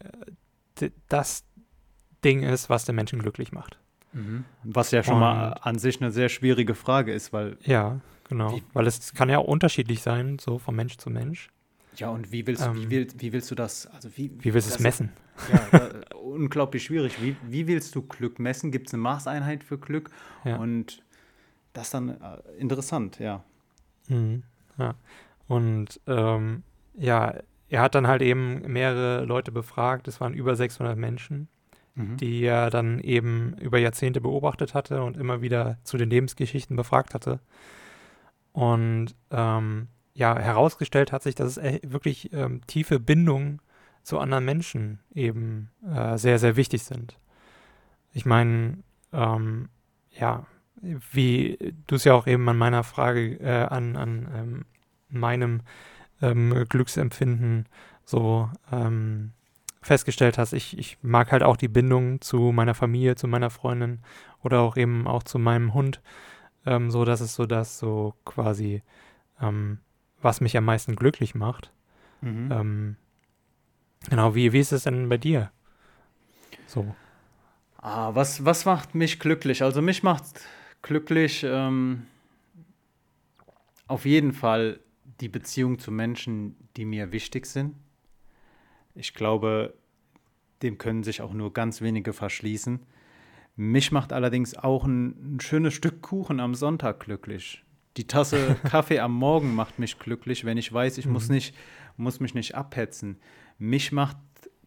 äh, 0.79 0.89
das 1.09 1.43
Ding 2.23 2.43
ist, 2.43 2.69
was 2.69 2.85
den 2.85 2.95
Menschen 2.95 3.19
glücklich 3.19 3.51
macht. 3.51 3.77
Mhm. 4.13 4.45
Was 4.63 4.91
ja 4.91 5.03
schon 5.03 5.15
Und, 5.15 5.19
mal 5.19 5.53
an 5.61 5.79
sich 5.79 6.01
eine 6.01 6.11
sehr 6.11 6.29
schwierige 6.29 6.75
Frage 6.75 7.11
ist, 7.11 7.33
weil. 7.33 7.57
Ja, 7.63 7.99
genau. 8.29 8.55
Wie, 8.55 8.63
weil 8.71 8.87
es 8.87 9.13
kann 9.13 9.29
ja 9.29 9.39
auch 9.39 9.47
unterschiedlich 9.47 10.01
sein, 10.01 10.39
so 10.39 10.59
von 10.59 10.75
Mensch 10.75 10.97
zu 10.97 11.09
Mensch. 11.09 11.49
Ja, 11.97 12.09
und 12.09 12.31
wie 12.31 12.47
willst, 12.47 12.65
ähm, 12.65 12.75
wie, 12.75 12.89
will, 12.89 13.07
wie 13.17 13.33
willst 13.33 13.51
du 13.51 13.55
das, 13.55 13.87
also 13.87 14.09
wie, 14.15 14.31
wie 14.39 14.53
willst 14.53 14.69
du 14.69 14.75
es 14.75 14.79
messen? 14.79 15.11
Ja, 15.51 15.79
da, 15.79 16.15
unglaublich 16.15 16.83
schwierig. 16.83 17.21
Wie, 17.21 17.35
wie 17.47 17.67
willst 17.67 17.95
du 17.95 18.01
Glück 18.01 18.39
messen? 18.39 18.71
Gibt 18.71 18.87
es 18.87 18.93
eine 18.93 19.01
Maßeinheit 19.03 19.63
für 19.63 19.77
Glück? 19.77 20.09
Ja. 20.45 20.57
Und 20.57 21.03
das 21.77 21.89
dann 21.91 22.09
äh, 22.09 22.37
interessant, 22.57 23.19
ja. 23.19 23.43
Mhm, 24.09 24.43
ja. 24.77 24.95
Und 25.47 25.99
ähm, 26.07 26.63
ja, 26.97 27.35
er 27.69 27.81
hat 27.81 27.95
dann 27.95 28.07
halt 28.07 28.21
eben 28.21 28.61
mehrere 28.71 29.23
Leute 29.23 29.51
befragt. 29.51 30.07
Es 30.07 30.19
waren 30.19 30.33
über 30.33 30.55
600 30.55 30.97
Menschen 30.97 31.47
mhm. 31.97 32.17
die 32.17 32.43
er 32.43 32.69
dann 32.69 32.99
eben 32.99 33.53
über 33.59 33.79
Jahrzehnte 33.79 34.21
beobachtet 34.21 34.73
hatte 34.73 35.03
und 35.03 35.17
immer 35.17 35.41
wieder 35.41 35.77
zu 35.83 35.97
den 35.97 36.09
Lebensgeschichten 36.09 36.75
befragt 36.75 37.13
hatte. 37.13 37.39
Und 38.53 39.15
ähm, 39.31 39.87
ja, 40.13 40.37
herausgestellt 40.37 41.11
hat 41.11 41.23
sich, 41.23 41.35
dass 41.35 41.57
es 41.57 41.81
wirklich 41.83 42.31
ähm, 42.33 42.61
tiefe 42.67 42.99
Bindungen 42.99 43.61
zu 44.03 44.19
anderen 44.19 44.45
Menschen 44.45 44.99
eben 45.13 45.69
äh, 45.85 46.17
sehr, 46.17 46.39
sehr 46.39 46.55
wichtig 46.55 46.83
sind. 46.83 47.19
Ich 48.13 48.25
meine, 48.25 48.77
ähm, 49.11 49.69
ja, 50.11 50.45
wie 50.81 51.73
du 51.87 51.95
es 51.95 52.03
ja 52.03 52.13
auch 52.13 52.27
eben 52.27 52.47
an 52.49 52.57
meiner 52.57 52.83
Frage, 52.83 53.39
äh, 53.39 53.65
an, 53.65 53.95
an 53.95 54.27
ähm, 54.33 54.65
meinem 55.09 55.61
ähm, 56.21 56.65
Glücksempfinden 56.69 57.67
so 58.05 58.49
ähm, 58.71 59.31
festgestellt 59.81 60.37
hast, 60.37 60.53
ich, 60.53 60.77
ich 60.77 60.97
mag 61.01 61.31
halt 61.31 61.43
auch 61.43 61.57
die 61.57 61.67
Bindung 61.67 62.21
zu 62.21 62.51
meiner 62.51 62.73
Familie, 62.73 63.15
zu 63.15 63.27
meiner 63.27 63.49
Freundin 63.49 63.99
oder 64.43 64.61
auch 64.61 64.77
eben 64.77 65.07
auch 65.07 65.23
zu 65.23 65.39
meinem 65.39 65.73
Hund. 65.73 66.01
Ähm, 66.65 66.91
so, 66.91 67.05
das 67.05 67.21
ist 67.21 67.35
so 67.35 67.45
das 67.45 67.79
so 67.79 68.13
quasi, 68.25 68.83
ähm, 69.41 69.79
was 70.21 70.41
mich 70.41 70.57
am 70.57 70.65
meisten 70.65 70.95
glücklich 70.95 71.35
macht. 71.35 71.71
Mhm. 72.21 72.51
Ähm, 72.51 72.95
genau, 74.09 74.35
wie, 74.35 74.51
wie 74.53 74.59
ist 74.59 74.73
es 74.73 74.83
denn 74.83 75.09
bei 75.09 75.17
dir? 75.17 75.51
So. 76.65 76.95
Ah, 77.77 78.13
was, 78.15 78.43
was 78.43 78.65
macht 78.65 78.95
mich 78.95 79.19
glücklich? 79.19 79.63
Also 79.63 79.81
mich 79.81 80.03
macht 80.03 80.25
glücklich 80.87 81.45
ähm, 81.47 82.07
auf 83.87 84.05
jeden 84.05 84.33
Fall 84.33 84.79
die 85.21 85.29
Beziehung 85.29 85.79
zu 85.79 85.91
Menschen, 85.91 86.55
die 86.75 86.85
mir 86.85 87.11
wichtig 87.11 87.45
sind. 87.45 87.75
Ich 88.95 89.13
glaube, 89.13 89.73
dem 90.61 90.77
können 90.77 91.03
sich 91.03 91.21
auch 91.21 91.33
nur 91.33 91.53
ganz 91.53 91.81
wenige 91.81 92.13
verschließen. 92.13 92.79
Mich 93.55 93.91
macht 93.91 94.13
allerdings 94.13 94.55
auch 94.55 94.85
ein, 94.85 95.35
ein 95.35 95.39
schönes 95.39 95.73
Stück 95.73 96.01
Kuchen 96.01 96.39
am 96.39 96.55
Sonntag 96.55 96.99
glücklich. 96.99 97.63
Die 97.97 98.07
Tasse 98.07 98.55
Kaffee 98.63 98.99
am 98.99 99.13
Morgen 99.13 99.55
macht 99.55 99.79
mich 99.79 99.99
glücklich, 99.99 100.45
wenn 100.45 100.57
ich 100.57 100.71
weiß, 100.71 100.97
ich 100.97 101.05
mhm. 101.05 101.13
muss, 101.13 101.29
nicht, 101.29 101.55
muss 101.97 102.19
mich 102.19 102.33
nicht 102.33 102.55
abhetzen. 102.55 103.17
Mich 103.57 103.91
macht 103.91 104.17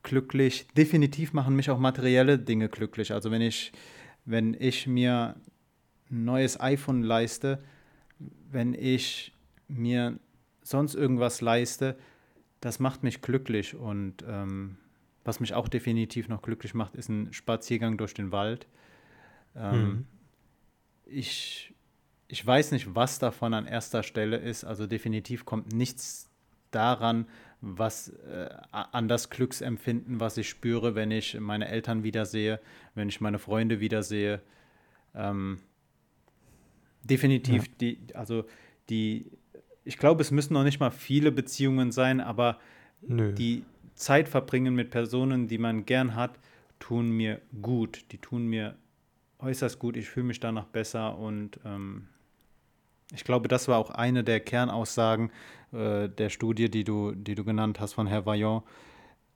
glücklich, 0.03 0.67
definitiv 0.77 1.33
machen 1.33 1.55
mich 1.55 1.71
auch 1.71 1.79
materielle 1.79 2.39
Dinge 2.39 2.69
glücklich. 2.69 3.13
Also 3.13 3.31
wenn 3.31 3.43
ich, 3.43 3.73
wenn 4.25 4.55
ich 4.59 4.87
mir 4.87 5.37
neues 6.11 6.61
iPhone 6.61 7.03
leiste, 7.03 7.63
wenn 8.51 8.75
ich 8.75 9.33
mir 9.69 10.19
sonst 10.63 10.95
irgendwas 10.95 11.41
leiste, 11.41 11.97
das 12.61 12.79
macht 12.79 13.03
mich 13.03 13.23
glücklich 13.23 13.75
und 13.75 14.25
ähm, 14.29 14.77
was 15.25 15.41
mich 15.41 15.55
auch 15.55 15.69
definitiv 15.69 16.29
noch 16.29 16.43
glücklich 16.43 16.75
macht, 16.75 16.95
ist 16.97 17.09
ein 17.09 17.33
Spaziergang 17.33 17.97
durch 17.97 18.15
den 18.15 18.33
Wald. 18.33 18.67
Ähm, 19.55 19.83
mhm. 19.83 20.07
ich, 21.07 21.75
ich 22.29 22.47
weiß 22.47 22.73
nicht, 22.73 22.95
was 22.95 23.19
davon 23.19 23.55
an 23.55 23.67
erster 23.67 24.03
Stelle 24.03 24.37
ist. 24.37 24.65
Also 24.65 24.87
definitiv 24.87 25.45
kommt 25.45 25.73
nichts 25.73 26.31
daran, 26.71 27.27
was 27.61 28.09
äh, 28.09 28.49
an 28.71 29.09
das 29.09 29.29
Glücksempfinden, 29.29 30.21
was 30.21 30.37
ich 30.37 30.49
spüre, 30.49 30.95
wenn 30.95 31.11
ich 31.11 31.39
meine 31.39 31.69
Eltern 31.69 32.03
wiedersehe, 32.03 32.61
wenn 32.95 33.09
ich 33.09 33.21
meine 33.21 33.39
Freunde 33.39 33.81
wiedersehe. 33.81 34.41
Ähm, 35.15 35.61
definitiv, 37.03 37.67
ja. 37.67 37.73
die, 37.81 37.99
also 38.15 38.45
die, 38.89 39.27
ich 39.85 39.99
glaube, 39.99 40.23
es 40.23 40.31
müssen 40.31 40.55
noch 40.55 40.65
nicht 40.65 40.81
mal 40.81 40.91
viele 40.91 41.33
Beziehungen 41.33 41.93
sein, 41.93 42.21
aber 42.21 42.59
Nö. 43.03 43.33
die 43.33 43.65
Zeit 43.95 44.29
verbringen 44.29 44.75
mit 44.75 44.91
Personen, 44.91 45.49
die 45.49 45.59
man 45.59 45.85
gern 45.87 46.15
hat, 46.15 46.39
tun 46.79 47.11
mir 47.11 47.41
gut. 47.63 48.05
Die 48.13 48.19
tun 48.19 48.47
mir 48.47 48.77
äußerst 49.39 49.79
gut. 49.79 49.97
Ich 49.97 50.09
fühle 50.09 50.27
mich 50.27 50.41
danach 50.41 50.67
besser 50.67 51.19
und 51.19 51.61
ähm, 51.65 52.09
ich 53.15 53.25
glaube, 53.25 53.49
das 53.49 53.69
war 53.69 53.79
auch 53.79 53.91
eine 53.91 54.25
der 54.25 54.41
Kernaussagen 54.41 55.31
äh, 55.73 56.09
der 56.09 56.31
Studie, 56.31 56.71
die 56.71 56.85
du, 56.85 57.13
die 57.13 57.35
du 57.35 57.45
genannt 57.45 57.81
hast 57.81 57.95
von 57.95 58.07
Herr 58.07 58.27
Vaillant, 58.27 58.63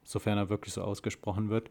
sofern 0.04 0.38
er 0.38 0.48
wirklich 0.48 0.74
so 0.74 0.82
ausgesprochen 0.82 1.50
wird. 1.50 1.70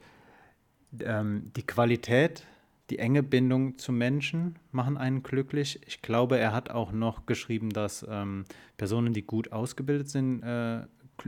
Ähm, 0.99 1.51
die 1.55 1.65
Qualität 1.65 2.45
die 2.89 2.99
enge 2.99 3.23
Bindung 3.23 3.77
zu 3.77 3.91
Menschen 3.91 4.59
machen 4.71 4.97
einen 4.97 5.23
glücklich. 5.23 5.79
Ich 5.87 6.01
glaube, 6.01 6.37
er 6.37 6.51
hat 6.51 6.69
auch 6.69 6.91
noch 6.91 7.25
geschrieben, 7.25 7.69
dass 7.69 8.05
ähm, 8.09 8.45
Personen, 8.77 9.13
die 9.13 9.23
gut 9.23 9.51
ausgebildet 9.51 10.09
sind, 10.09 10.43
äh, 10.43 10.81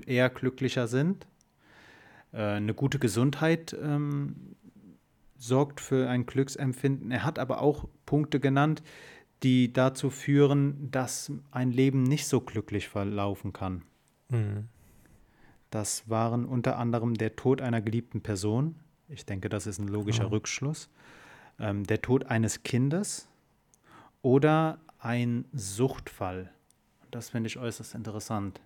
eher 0.06 0.30
glücklicher 0.30 0.88
sind. 0.88 1.28
Äh, 2.34 2.41
eine 2.41 2.74
gute 2.74 2.99
Gesundheit 2.99 3.76
ähm, 3.82 4.56
sorgt 5.38 5.80
für 5.80 6.10
ein 6.10 6.26
Glücksempfinden. 6.26 7.12
Er 7.12 7.24
hat 7.24 7.39
aber 7.39 7.62
auch 7.62 7.88
Punkte 8.06 8.39
genannt, 8.39 8.84
die 9.43 9.72
dazu 9.72 10.10
führen, 10.10 10.89
dass 10.91 11.32
ein 11.51 11.72
Leben 11.72 12.03
nicht 12.03 12.28
so 12.28 12.41
glücklich 12.41 12.89
verlaufen 12.89 13.53
kann. 13.53 13.84
Mhm. 14.30 14.68
Das 15.70 16.10
waren 16.10 16.45
unter 16.45 16.78
anderem 16.78 17.16
der 17.16 17.36
Tod 17.36 17.62
einer 17.62 17.82
geliebten 17.82 18.22
Person. 18.22 18.76
Ich 19.08 19.26
denke, 19.26 19.49
das 19.49 19.68
ist 19.68 19.80
ein 19.80 19.88
logischer 19.88 20.28
oh. 20.28 20.30
Rückschluss. 20.30 20.89
Ähm, 21.60 21.86
der 21.86 22.01
Tod 22.01 22.26
eines 22.26 22.64
Kindes 22.64 23.28
oder 24.22 24.80
ein 24.99 25.45
Suchtfall. 25.53 26.51
Das 27.12 27.30
finde 27.30 27.47
ich 27.47 27.58
äußerst 27.58 27.95
interessant. 27.95 28.60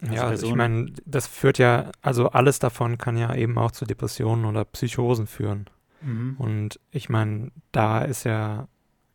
Also 0.00 0.14
ja, 0.14 0.28
Person, 0.28 0.50
ich 0.50 0.56
meine, 0.56 0.92
das 1.04 1.26
führt 1.26 1.58
ja, 1.58 1.90
also 2.02 2.30
alles 2.30 2.58
davon 2.58 2.98
kann 2.98 3.16
ja 3.16 3.34
eben 3.34 3.56
auch 3.56 3.70
zu 3.70 3.86
Depressionen 3.86 4.44
oder 4.44 4.64
Psychosen 4.64 5.26
führen. 5.26 5.70
Mhm. 6.02 6.36
Und 6.38 6.80
ich 6.90 7.08
meine, 7.08 7.50
da 7.72 8.02
ist 8.02 8.24
ja 8.24 8.68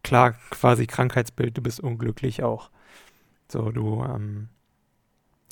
klar 0.04 0.34
quasi 0.50 0.88
Krankheitsbild, 0.88 1.58
du 1.58 1.62
bist 1.62 1.80
unglücklich 1.80 2.44
auch. 2.44 2.72
So, 3.48 3.72
du 3.72 4.04
ähm, 4.04 4.50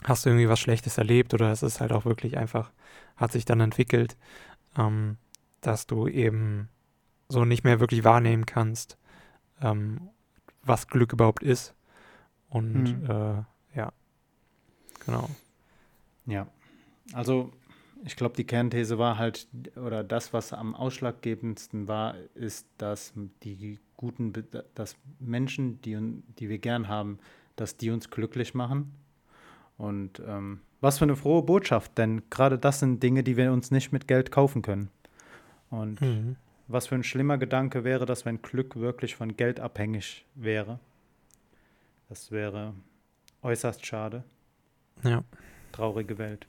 hast 0.03 0.25
irgendwie 0.25 0.49
was 0.49 0.59
Schlechtes 0.59 0.97
erlebt 0.97 1.33
oder 1.33 1.51
es 1.51 1.63
ist 1.63 1.81
halt 1.81 1.91
auch 1.91 2.05
wirklich 2.05 2.37
einfach, 2.37 2.71
hat 3.15 3.31
sich 3.31 3.45
dann 3.45 3.59
entwickelt, 3.59 4.17
ähm, 4.77 5.17
dass 5.61 5.85
du 5.85 6.07
eben 6.07 6.69
so 7.29 7.45
nicht 7.45 7.63
mehr 7.63 7.79
wirklich 7.79 8.03
wahrnehmen 8.03 8.45
kannst, 8.45 8.97
ähm, 9.61 10.09
was 10.63 10.87
Glück 10.87 11.13
überhaupt 11.13 11.43
ist. 11.43 11.75
Und 12.49 13.01
mhm. 13.01 13.09
äh, 13.09 13.77
ja, 13.77 13.93
genau. 15.05 15.29
Ja, 16.25 16.47
also 17.13 17.51
ich 18.03 18.15
glaube, 18.15 18.35
die 18.35 18.45
Kernthese 18.45 18.97
war 18.97 19.17
halt, 19.17 19.47
oder 19.75 20.03
das, 20.03 20.33
was 20.33 20.53
am 20.53 20.75
ausschlaggebendsten 20.75 21.87
war, 21.87 22.15
ist, 22.33 22.65
dass 22.77 23.13
die 23.43 23.79
guten, 23.97 24.33
dass 24.73 24.95
Menschen, 25.19 25.81
die, 25.81 25.97
die 26.39 26.49
wir 26.49 26.59
gern 26.59 26.87
haben, 26.87 27.19
dass 27.55 27.77
die 27.77 27.91
uns 27.91 28.09
glücklich 28.09 28.53
machen. 28.53 28.93
Und 29.77 30.21
ähm, 30.25 30.61
was 30.81 30.97
für 30.97 31.05
eine 31.05 31.15
frohe 31.15 31.43
Botschaft, 31.43 31.97
denn 31.97 32.23
gerade 32.29 32.57
das 32.57 32.79
sind 32.79 33.03
Dinge, 33.03 33.23
die 33.23 33.37
wir 33.37 33.51
uns 33.51 33.69
nicht 33.69 33.91
mit 33.91 34.07
Geld 34.07 34.31
kaufen 34.31 34.61
können. 34.61 34.89
Und 35.69 36.01
mhm. 36.01 36.37
Was 36.69 36.87
für 36.87 36.95
ein 36.95 37.03
schlimmer 37.03 37.37
Gedanke 37.37 37.83
wäre 37.83 38.05
das, 38.05 38.25
wenn 38.25 38.41
Glück 38.41 38.75
wirklich 38.75 39.15
von 39.15 39.35
Geld 39.35 39.59
abhängig 39.59 40.25
wäre. 40.35 40.79
Das 42.07 42.31
wäre 42.31 42.73
äußerst 43.41 43.85
schade. 43.85 44.23
Ja. 45.03 45.23
Traurige 45.71 46.17
Welt. 46.17 46.47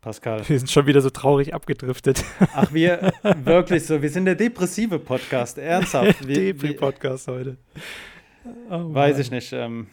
Pascal. 0.00 0.48
Wir 0.48 0.58
sind 0.58 0.70
schon 0.70 0.86
wieder 0.86 1.00
so 1.00 1.10
traurig 1.10 1.54
abgedriftet. 1.54 2.24
Ach, 2.54 2.72
wir 2.72 3.12
wirklich 3.44 3.84
so. 3.84 4.02
Wir 4.02 4.10
sind 4.10 4.24
der 4.24 4.36
depressive 4.36 4.98
Podcast. 4.98 5.58
Ernsthaft. 5.58 6.20
Depri-Podcast 6.28 7.28
heute. 7.28 7.56
Oh, 8.70 8.94
weiß 8.94 9.18
ich 9.18 9.30
nicht. 9.30 9.52
Ähm, 9.52 9.88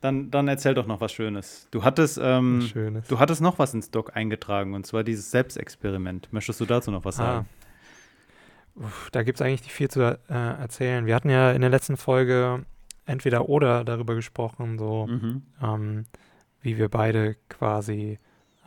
dann, 0.00 0.30
dann 0.30 0.48
erzähl 0.48 0.74
doch 0.74 0.86
noch 0.86 1.00
was 1.00 1.12
Schönes. 1.12 1.68
Du 1.70 1.82
hattest, 1.84 2.18
ähm, 2.22 2.62
Schönes. 2.62 3.08
du 3.08 3.18
hattest 3.18 3.40
noch 3.40 3.58
was 3.58 3.74
ins 3.74 3.90
Doc 3.90 4.14
eingetragen 4.16 4.74
und 4.74 4.86
zwar 4.86 5.04
dieses 5.04 5.30
Selbstexperiment. 5.30 6.32
Möchtest 6.32 6.60
du 6.60 6.66
dazu 6.66 6.90
noch 6.90 7.04
was 7.04 7.18
ah. 7.20 7.24
sagen? 7.24 7.48
Uff, 8.76 9.08
da 9.10 9.22
gibt 9.22 9.38
es 9.38 9.42
eigentlich 9.42 9.62
nicht 9.62 9.72
viel 9.72 9.88
zu 9.88 10.02
äh, 10.02 10.18
erzählen. 10.28 11.06
Wir 11.06 11.14
hatten 11.14 11.30
ja 11.30 11.52
in 11.52 11.62
der 11.62 11.70
letzten 11.70 11.96
Folge 11.96 12.66
entweder 13.06 13.48
oder 13.48 13.84
darüber 13.84 14.14
gesprochen, 14.14 14.78
so 14.78 15.06
mhm. 15.06 15.42
ähm, 15.62 16.04
wie 16.60 16.76
wir 16.76 16.90
beide 16.90 17.36
quasi 17.48 18.18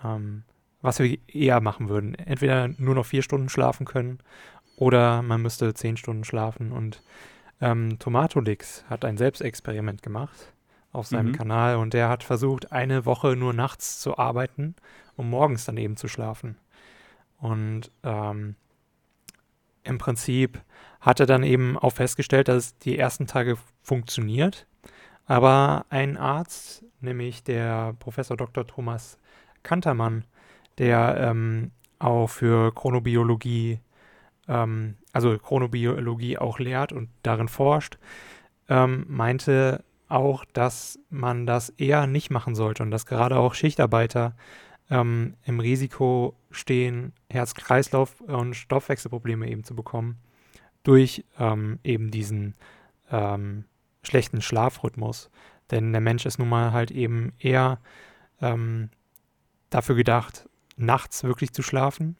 ähm, 0.03 0.43
was 0.81 0.99
wir 0.99 1.17
eher 1.27 1.61
machen 1.61 1.89
würden. 1.89 2.15
Entweder 2.15 2.69
nur 2.77 2.95
noch 2.95 3.05
vier 3.05 3.21
Stunden 3.21 3.49
schlafen 3.49 3.85
können 3.85 4.19
oder 4.77 5.21
man 5.21 5.41
müsste 5.41 5.73
zehn 5.73 5.97
Stunden 5.97 6.23
schlafen. 6.23 6.71
Und 6.71 7.03
ähm, 7.61 7.99
Tomatolix 7.99 8.85
hat 8.89 9.05
ein 9.05 9.17
Selbstexperiment 9.17 10.01
gemacht 10.01 10.53
auf 10.91 11.07
seinem 11.07 11.29
mhm. 11.29 11.35
Kanal 11.35 11.75
und 11.77 11.93
der 11.93 12.09
hat 12.09 12.23
versucht, 12.23 12.71
eine 12.71 13.05
Woche 13.05 13.35
nur 13.35 13.53
nachts 13.53 13.99
zu 13.99 14.17
arbeiten, 14.17 14.75
um 15.15 15.29
morgens 15.29 15.65
daneben 15.65 15.97
zu 15.97 16.07
schlafen. 16.07 16.57
Und 17.37 17.91
ähm, 18.03 18.55
im 19.83 19.97
Prinzip 19.97 20.61
hat 20.99 21.19
er 21.19 21.25
dann 21.25 21.43
eben 21.43 21.77
auch 21.77 21.93
festgestellt, 21.93 22.47
dass 22.47 22.57
es 22.57 22.77
die 22.79 22.97
ersten 22.97 23.27
Tage 23.27 23.57
funktioniert. 23.81 24.67
Aber 25.25 25.85
ein 25.89 26.17
Arzt, 26.17 26.83
nämlich 27.01 27.43
der 27.43 27.93
Professor 27.99 28.35
Dr. 28.35 28.65
Thomas 28.65 29.17
Kantermann, 29.63 30.25
der 30.77 31.17
ähm, 31.19 31.71
auch 31.99 32.27
für 32.27 32.73
Chronobiologie, 32.73 33.79
ähm, 34.47 34.95
also 35.13 35.37
Chronobiologie 35.37 36.37
auch 36.37 36.59
lehrt 36.59 36.91
und 36.91 37.09
darin 37.23 37.47
forscht, 37.47 37.99
ähm, 38.69 39.05
meinte 39.07 39.83
auch, 40.09 40.45
dass 40.45 40.99
man 41.09 41.45
das 41.45 41.69
eher 41.69 42.07
nicht 42.07 42.29
machen 42.31 42.55
sollte 42.55 42.83
und 42.83 42.91
dass 42.91 43.05
gerade 43.05 43.37
auch 43.37 43.53
Schichtarbeiter 43.53 44.35
ähm, 44.89 45.35
im 45.45 45.59
Risiko 45.59 46.35
stehen, 46.51 47.13
Herz-Kreislauf- 47.29 48.21
und 48.21 48.55
Stoffwechselprobleme 48.55 49.47
eben 49.47 49.63
zu 49.63 49.75
bekommen 49.75 50.17
durch 50.83 51.23
ähm, 51.37 51.79
eben 51.83 52.09
diesen 52.09 52.55
ähm, 53.11 53.65
schlechten 54.01 54.41
Schlafrhythmus. 54.41 55.29
Denn 55.71 55.91
der 55.91 56.01
Mensch 56.01 56.25
ist 56.25 56.39
nun 56.39 56.49
mal 56.49 56.71
halt 56.71 56.89
eben 56.89 57.33
eher 57.37 57.79
ähm, 58.41 58.89
dafür 59.69 59.95
gedacht, 59.95 60.49
nachts 60.77 61.23
wirklich 61.23 61.53
zu 61.53 61.61
schlafen. 61.61 62.17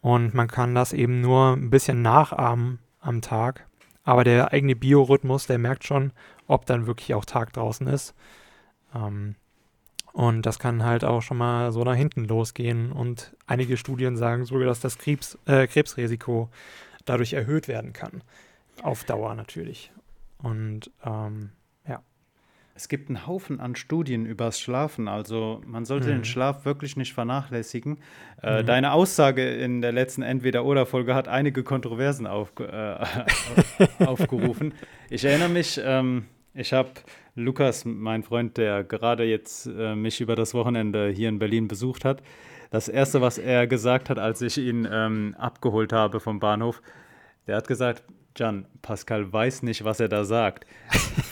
Und 0.00 0.34
man 0.34 0.48
kann 0.48 0.74
das 0.74 0.92
eben 0.92 1.20
nur 1.20 1.54
ein 1.54 1.70
bisschen 1.70 2.02
nachahmen 2.02 2.78
am 3.00 3.20
Tag. 3.20 3.66
Aber 4.04 4.24
der 4.24 4.52
eigene 4.52 4.76
Biorhythmus, 4.76 5.46
der 5.46 5.58
merkt 5.58 5.84
schon, 5.84 6.12
ob 6.50 6.66
dann 6.66 6.86
wirklich 6.86 7.14
auch 7.14 7.24
Tag 7.24 7.52
draußen 7.52 7.86
ist. 7.86 8.14
Ähm, 8.94 9.36
und 10.12 10.42
das 10.42 10.58
kann 10.58 10.84
halt 10.84 11.04
auch 11.04 11.22
schon 11.22 11.36
mal 11.36 11.70
so 11.70 11.84
nach 11.84 11.94
hinten 11.94 12.24
losgehen. 12.24 12.90
Und 12.90 13.36
einige 13.46 13.76
Studien 13.76 14.16
sagen 14.16 14.44
sogar, 14.44 14.66
dass 14.66 14.80
das 14.80 14.98
Krebs, 14.98 15.38
äh, 15.46 15.66
Krebsrisiko 15.66 16.50
dadurch 17.04 17.32
erhöht 17.32 17.68
werden 17.68 17.92
kann. 17.92 18.22
Auf 18.82 19.04
Dauer 19.04 19.34
natürlich. 19.34 19.92
Und 20.38 20.90
ähm, 21.04 21.50
es 22.80 22.88
gibt 22.88 23.10
einen 23.10 23.26
Haufen 23.26 23.60
an 23.60 23.76
Studien 23.76 24.24
übers 24.24 24.58
Schlafen. 24.58 25.06
Also 25.06 25.60
man 25.66 25.84
sollte 25.84 26.06
mhm. 26.06 26.20
den 26.20 26.24
Schlaf 26.24 26.64
wirklich 26.64 26.96
nicht 26.96 27.12
vernachlässigen. 27.12 27.98
Äh, 28.42 28.62
mhm. 28.62 28.66
Deine 28.66 28.92
Aussage 28.92 29.46
in 29.50 29.82
der 29.82 29.92
letzten 29.92 30.22
Entweder-Oder-Folge 30.22 31.14
hat 31.14 31.28
einige 31.28 31.62
Kontroversen 31.62 32.26
auf, 32.26 32.52
äh, 32.58 32.96
aufgerufen. 33.98 34.72
Ich 35.10 35.26
erinnere 35.26 35.50
mich, 35.50 35.78
ähm, 35.84 36.24
ich 36.54 36.72
habe 36.72 36.90
Lukas, 37.34 37.84
mein 37.84 38.22
Freund, 38.22 38.56
der 38.56 38.84
gerade 38.84 39.24
jetzt 39.24 39.66
äh, 39.66 39.94
mich 39.94 40.20
über 40.20 40.36
das 40.36 40.54
Wochenende 40.54 41.08
hier 41.08 41.28
in 41.28 41.38
Berlin 41.38 41.68
besucht 41.68 42.04
hat, 42.04 42.22
das 42.70 42.88
Erste, 42.88 43.20
was 43.20 43.38
er 43.38 43.66
gesagt 43.66 44.10
hat, 44.10 44.18
als 44.18 44.42
ich 44.42 44.58
ihn 44.58 44.86
ähm, 44.90 45.34
abgeholt 45.38 45.92
habe 45.92 46.20
vom 46.20 46.38
Bahnhof, 46.38 46.82
der 47.46 47.56
hat 47.56 47.66
gesagt, 47.66 48.04
Jan, 48.36 48.66
Pascal 48.80 49.32
weiß 49.32 49.62
nicht, 49.64 49.84
was 49.84 49.98
er 49.98 50.08
da 50.08 50.24
sagt. 50.24 50.66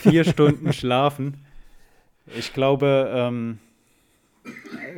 Vier 0.03 0.25
Stunden 0.33 0.73
schlafen. 0.73 1.45
Ich 2.37 2.53
glaube, 2.53 3.09
ähm, 3.15 3.59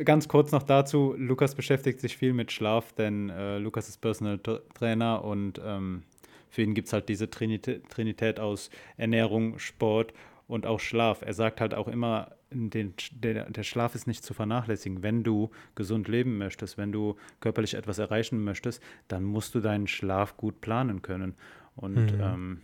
ganz 0.03 0.27
kurz 0.27 0.51
noch 0.51 0.63
dazu, 0.63 1.13
Lukas 1.17 1.55
beschäftigt 1.55 1.99
sich 1.99 2.17
viel 2.17 2.33
mit 2.33 2.51
Schlaf, 2.51 2.91
denn 2.93 3.29
äh, 3.29 3.59
Lukas 3.59 3.87
ist 3.87 3.99
Personal 3.99 4.39
Trainer 4.73 5.23
und 5.23 5.61
ähm, 5.63 6.03
für 6.51 6.61
ihn 6.61 6.73
gibt 6.73 6.87
es 6.87 6.93
halt 6.93 7.09
diese 7.09 7.29
Trinität, 7.29 7.89
Trinität 7.89 8.39
aus 8.39 8.69
Ernährung, 8.97 9.57
Sport 9.57 10.13
und 10.47 10.65
auch 10.65 10.81
Schlaf. 10.81 11.21
Er 11.21 11.33
sagt 11.33 11.61
halt 11.61 11.73
auch 11.73 11.87
immer, 11.87 12.35
den, 12.51 12.93
der, 13.13 13.49
der, 13.49 13.63
Schlaf 13.63 13.95
ist 13.95 14.05
nicht 14.05 14.23
zu 14.23 14.33
vernachlässigen. 14.33 15.01
Wenn 15.01 15.23
du 15.23 15.49
gesund 15.75 16.09
leben 16.09 16.37
möchtest, 16.37 16.77
wenn 16.77 16.91
du 16.91 17.15
körperlich 17.39 17.73
etwas 17.73 17.99
erreichen 17.99 18.43
möchtest, 18.43 18.83
dann 19.07 19.23
musst 19.23 19.55
du 19.55 19.61
deinen 19.61 19.87
Schlaf 19.87 20.35
gut 20.35 20.59
planen 20.59 21.01
können. 21.01 21.35
Und 21.77 22.17
mhm. 22.17 22.21
ähm, 22.21 22.61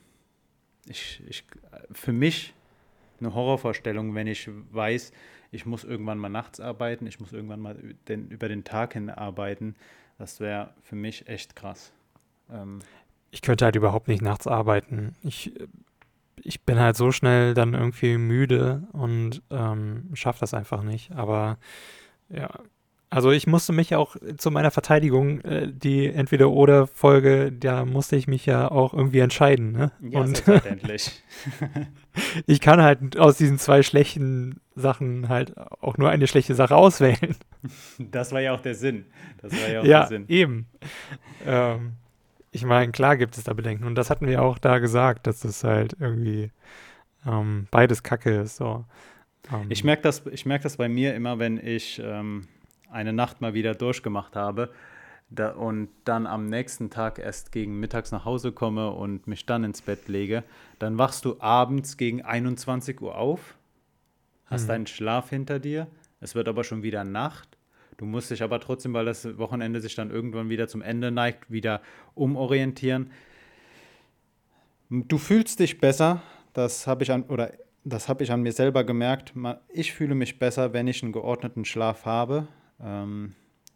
ich, 0.88 1.24
ich, 1.26 1.46
für 1.94 2.12
mich 2.12 2.54
eine 3.22 3.34
Horrorvorstellung, 3.34 4.14
wenn 4.16 4.28
ich 4.28 4.50
weiß, 4.72 5.14
ich 5.52 5.66
muss 5.66 5.86
irgendwann 5.86 6.18
mal 6.18 6.28
nachts 6.28 6.60
arbeiten, 6.60 7.08
ich 7.08 7.22
muss 7.22 7.32
irgendwann 7.32 7.62
mal 7.62 7.96
den, 8.10 8.28
über 8.28 8.50
den 8.50 8.66
Tag 8.66 8.94
hin 8.94 9.10
arbeiten. 9.10 9.76
Das 10.18 10.42
wäre 10.42 10.74
für 10.82 10.98
mich 10.98 11.28
echt 11.30 11.56
krass. 11.56 11.94
Ähm, 12.52 12.80
ich 13.32 13.42
könnte 13.42 13.66
halt 13.66 13.76
überhaupt 13.76 14.08
nicht 14.08 14.22
nachts 14.22 14.48
arbeiten. 14.48 15.16
Ich, 15.24 15.54
ich 16.42 16.62
bin 16.64 16.80
halt 16.80 16.96
so 16.96 17.12
schnell 17.12 17.54
dann 17.54 17.74
irgendwie 17.74 18.18
müde 18.18 18.84
und 18.94 19.42
ähm, 19.50 20.10
schaffe 20.14 20.40
das 20.42 20.54
einfach 20.54 20.84
nicht. 20.84 21.12
Aber 21.14 21.58
ja, 22.30 22.50
Also 23.10 23.32
ich 23.32 23.48
musste 23.48 23.74
mich 23.74 23.96
auch 23.96 24.16
zu 24.38 24.52
meiner 24.52 24.72
Verteidigung, 24.72 25.42
äh, 25.42 25.72
die 25.72 26.08
Entweder-Oder-Folge, 26.08 27.52
da 27.52 27.86
musste 27.86 28.16
ich 28.18 28.28
mich 28.28 28.46
ja 28.46 28.70
auch 28.70 28.94
irgendwie 28.94 29.20
entscheiden. 29.20 29.72
Ne? 29.72 29.92
Ja, 30.02 30.20
Und 30.22 30.38
selbstverständlich. 30.38 31.24
ich 32.48 32.60
kann 32.62 32.82
halt 32.82 33.18
aus 33.18 33.38
diesen 33.38 33.60
zwei 33.60 33.84
schlechten 33.84 34.60
Sachen 34.76 35.30
halt 35.30 35.58
auch 35.58 35.98
nur 35.98 36.10
eine 36.10 36.28
schlechte 36.28 36.56
Sache 36.56 36.76
auswählen. 36.76 37.36
Das 37.98 38.32
war 38.32 38.42
ja 38.42 38.54
auch 38.54 38.62
der 38.62 38.76
Sinn. 38.76 39.06
Das 39.42 39.52
war 39.54 39.70
ja 39.70 39.82
auch 39.82 39.86
Ja, 39.86 40.00
der 40.02 40.08
Sinn. 40.08 40.26
eben. 40.28 40.68
Ähm, 41.46 41.94
ich 42.58 42.66
meine, 42.66 42.92
klar 42.92 43.18
gibt 43.18 43.38
es 43.38 43.44
da 43.46 43.54
Bedenken. 43.54 43.86
Und 43.86 43.96
das 43.96 44.10
hatten 44.10 44.28
wir 44.28 44.42
auch 44.42 44.58
da 44.58 44.80
gesagt, 44.80 45.28
dass 45.28 45.42
das 45.42 45.64
halt 45.64 45.96
irgendwie 46.00 46.52
ähm, 47.26 47.68
beides 47.72 48.04
Kacke 48.04 48.42
ist. 48.42 48.58
So. 48.58 48.86
Ähm, 49.52 49.66
Ich 49.70 49.84
merke 49.84 50.04
das, 50.04 50.26
ich 50.28 50.46
merk 50.46 50.62
das 50.64 50.78
bei 50.78 50.90
mir 50.90 51.16
immer, 51.16 51.40
wenn 51.40 51.58
ich 51.58 52.02
ähm, 52.04 52.48
eine 52.90 53.14
Nacht 53.14 53.42
mal 53.42 53.54
wieder 53.54 53.76
durchgemacht 53.76 54.36
habe 54.36 54.72
da, 55.30 55.50
und 55.52 55.90
dann 56.06 56.26
am 56.28 56.48
nächsten 56.48 56.90
Tag 56.90 57.20
erst 57.20 57.52
gegen 57.52 57.80
mittags 57.80 58.12
nach 58.12 58.26
Hause 58.26 58.52
komme 58.52 58.92
und 58.92 59.28
mich 59.28 59.46
dann 59.46 59.64
ins 59.64 59.82
Bett 59.82 60.08
lege, 60.08 60.44
dann 60.80 60.98
wachst 60.98 61.26
du 61.26 61.40
abends 61.42 61.98
gegen 61.98 62.22
21 62.24 63.02
Uhr 63.02 63.16
auf, 63.18 63.58
hast 64.46 64.64
Mhm. 64.64 64.68
deinen 64.68 64.88
Schlaf 64.88 65.30
hinter 65.30 65.60
dir, 65.60 65.88
es 66.22 66.36
wird 66.36 66.48
aber 66.48 66.64
schon 66.64 66.84
wieder 66.84 67.04
Nacht. 67.04 67.57
Du 67.98 68.06
musst 68.06 68.30
dich 68.30 68.44
aber 68.44 68.60
trotzdem, 68.60 68.94
weil 68.94 69.06
das 69.06 69.38
Wochenende 69.38 69.82
sich 69.82 69.96
dann 69.96 70.12
irgendwann 70.12 70.50
wieder 70.50 70.68
zum 70.68 70.82
Ende 70.82 71.12
neigt, 71.12 71.52
wieder 71.52 71.82
umorientieren. 72.14 73.12
Du 74.90 75.18
fühlst 75.18 75.60
dich 75.60 75.80
besser, 75.80 76.22
das 76.54 76.88
habe 76.88 77.04
ich 77.04 77.12
an 77.12 77.24
oder 77.24 77.52
das 77.84 78.08
habe 78.08 78.24
ich 78.24 78.32
an 78.32 78.42
mir 78.42 78.52
selber 78.52 78.84
gemerkt. 78.84 79.34
Ich 79.70 79.94
fühle 79.94 80.14
mich 80.14 80.40
besser, 80.40 80.74
wenn 80.74 80.88
ich 80.88 81.02
einen 81.04 81.12
geordneten 81.12 81.66
Schlaf 81.66 82.06
habe. 82.06 82.48
Ähm, 82.80 83.34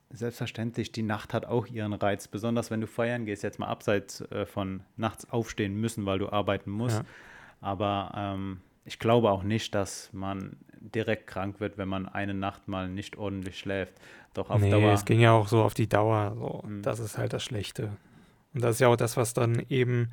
selbstverständlich, 0.09 0.91
die 0.91 1.03
Nacht 1.03 1.33
hat 1.33 1.45
auch 1.45 1.67
ihren 1.67 1.93
Reiz, 1.93 2.27
besonders 2.27 2.71
wenn 2.71 2.81
du 2.81 2.87
feiern 2.87 3.25
gehst, 3.25 3.43
jetzt 3.43 3.59
mal 3.59 3.67
abseits 3.67 4.21
äh, 4.31 4.45
von 4.45 4.83
nachts 4.97 5.29
aufstehen 5.29 5.75
müssen, 5.75 6.05
weil 6.05 6.19
du 6.19 6.29
arbeiten 6.29 6.71
musst. 6.71 6.97
Ja. 6.97 7.05
Aber 7.61 8.11
ähm, 8.15 8.61
ich 8.85 8.99
glaube 8.99 9.31
auch 9.31 9.43
nicht, 9.43 9.73
dass 9.75 10.11
man 10.13 10.57
direkt 10.81 11.27
krank 11.27 11.59
wird, 11.59 11.77
wenn 11.77 11.87
man 11.87 12.07
eine 12.07 12.33
Nacht 12.33 12.67
mal 12.67 12.89
nicht 12.89 13.17
ordentlich 13.17 13.59
schläft. 13.59 13.93
Doch 14.33 14.49
auf 14.49 14.61
nee, 14.61 14.71
Dauer. 14.71 14.93
es 14.93 15.05
ging 15.05 15.19
ja 15.19 15.31
auch 15.31 15.47
so 15.47 15.61
auf 15.63 15.73
die 15.73 15.87
Dauer. 15.87 16.35
So. 16.35 16.67
Mhm. 16.67 16.81
Das 16.81 16.99
ist 16.99 17.17
halt 17.17 17.33
das 17.33 17.43
Schlechte. 17.43 17.91
Und 18.53 18.63
das 18.63 18.75
ist 18.75 18.79
ja 18.79 18.87
auch 18.87 18.95
das, 18.95 19.17
was 19.17 19.33
dann 19.33 19.63
eben 19.69 20.11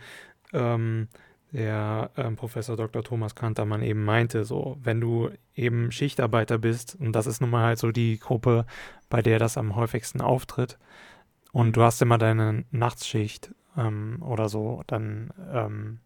ähm, 0.53 1.09
der 1.53 2.11
ähm, 2.17 2.37
Professor 2.37 2.77
Dr. 2.77 3.03
Thomas 3.03 3.35
Kantermann 3.35 3.83
eben 3.83 4.05
meinte. 4.05 4.45
So, 4.45 4.77
wenn 4.83 5.01
du 5.01 5.31
eben 5.55 5.91
Schichtarbeiter 5.91 6.59
bist, 6.59 6.97
und 7.01 7.13
das 7.13 7.27
ist 7.27 7.41
nun 7.41 7.51
mal 7.51 7.65
halt 7.65 7.79
so 7.79 7.91
die 7.91 8.19
Gruppe, 8.19 8.67
bei 9.09 9.23
der 9.23 9.39
das 9.39 9.57
am 9.57 9.77
häufigsten 9.77 10.21
auftritt, 10.21 10.79
und 11.53 11.77
du 11.77 11.83
hast 11.83 12.03
immer 12.03 12.19
deine 12.19 12.65
Nachtsschicht 12.71 13.55
ähm, 13.77 14.23
oder 14.23 14.49
so, 14.49 14.83
dann 14.87 15.31
ähm, 15.53 16.01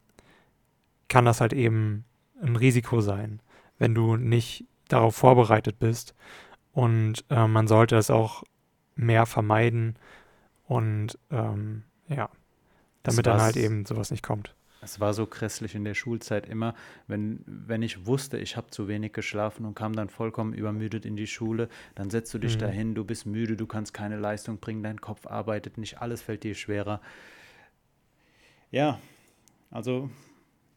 kann 1.09 1.25
das 1.25 1.41
halt 1.41 1.53
eben 1.53 2.05
ein 2.41 2.57
Risiko 2.57 3.01
sein, 3.01 3.41
wenn 3.83 3.97
du 3.97 4.17
nicht 4.17 4.65
darauf 4.87 5.17
vorbereitet 5.17 5.81
bist. 5.81 6.15
Und 6.73 7.25
äh, 7.31 7.49
man 7.49 7.67
sollte 7.67 7.97
es 7.97 8.11
auch 8.11 8.45
mehr 8.95 9.27
vermeiden 9.27 9.97
und 10.67 11.19
ähm, 11.31 11.83
ja, 12.09 12.31
damit 13.03 13.27
dann 13.27 13.41
halt 13.41 13.57
eben 13.57 13.85
sowas 13.85 14.13
nicht 14.13 14.23
kommt. 14.23 14.55
Es 14.81 15.01
war 15.01 15.15
so 15.15 15.27
grässlich 15.27 15.75
in 15.75 15.85
der 15.85 15.95
Schulzeit 15.95 16.49
immer, 16.49 16.75
wenn, 17.09 17.41
wenn 17.47 17.83
ich 17.83 18.07
wusste, 18.07 18.39
ich 18.39 18.57
habe 18.57 18.71
zu 18.71 18.89
wenig 18.89 19.13
geschlafen 19.13 19.65
und 19.65 19.75
kam 19.75 19.93
dann 19.95 20.09
vollkommen 20.09 20.55
übermüdet 20.55 21.05
in 21.07 21.17
die 21.17 21.27
Schule, 21.27 21.69
dann 21.95 22.11
setzt 22.11 22.33
du 22.35 22.39
dich 22.39 22.55
Mhm. 22.55 22.61
dahin, 22.61 22.95
du 22.95 23.05
bist 23.05 23.27
müde, 23.27 23.57
du 23.57 23.67
kannst 23.67 23.95
keine 23.95 24.17
Leistung 24.17 24.59
bringen, 24.59 24.83
dein 24.83 25.01
Kopf 25.01 25.27
arbeitet 25.27 25.79
nicht, 25.79 26.01
alles 26.01 26.23
fällt 26.23 26.45
dir 26.45 26.55
schwerer. 26.55 27.01
Ja, 28.71 28.99
also 29.71 30.11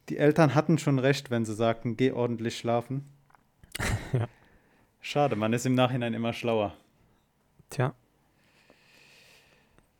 die 0.08 0.18
Eltern 0.18 0.54
hatten 0.54 0.78
schon 0.78 0.98
recht, 0.98 1.30
wenn 1.30 1.44
sie 1.44 1.54
sagten, 1.54 1.96
geh 1.96 2.12
ordentlich 2.12 2.58
schlafen. 2.58 3.04
Ja. 4.12 4.28
Schade, 5.00 5.36
man 5.36 5.52
ist 5.52 5.66
im 5.66 5.74
Nachhinein 5.74 6.14
immer 6.14 6.32
schlauer. 6.32 6.74
Tja, 7.70 7.94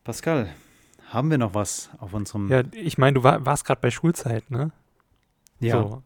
Pascal, 0.07 0.49
haben 1.09 1.33
wir 1.33 1.39
noch 1.39 1.53
was 1.55 1.91
auf 1.99 2.15
unserem... 2.15 2.49
ja, 2.49 2.63
ich 2.71 2.97
meine, 2.97 3.15
du 3.15 3.25
war, 3.25 3.45
warst 3.45 3.65
gerade 3.65 3.81
bei 3.81 3.91
Schulzeit, 3.91 4.49
ne? 4.53 4.71
Ja. 5.59 5.83
So. 5.83 6.03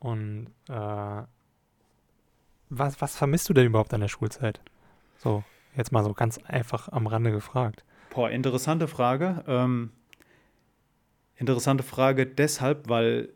Und 0.00 0.48
äh, 0.68 1.22
was, 2.68 3.00
was 3.00 3.16
vermisst 3.16 3.48
du 3.48 3.52
denn 3.54 3.66
überhaupt 3.66 3.94
an 3.94 4.00
der 4.00 4.08
Schulzeit? 4.08 4.60
So, 5.18 5.44
jetzt 5.76 5.92
mal 5.92 6.02
so 6.02 6.14
ganz 6.14 6.38
einfach 6.38 6.88
am 6.88 7.06
Rande 7.06 7.30
gefragt. 7.30 7.84
Boah, 8.10 8.28
interessante 8.28 8.88
Frage. 8.88 9.44
Ähm, 9.46 9.92
interessante 11.38 11.82
Frage 11.82 12.26
deshalb, 12.26 12.88
weil 12.88 13.30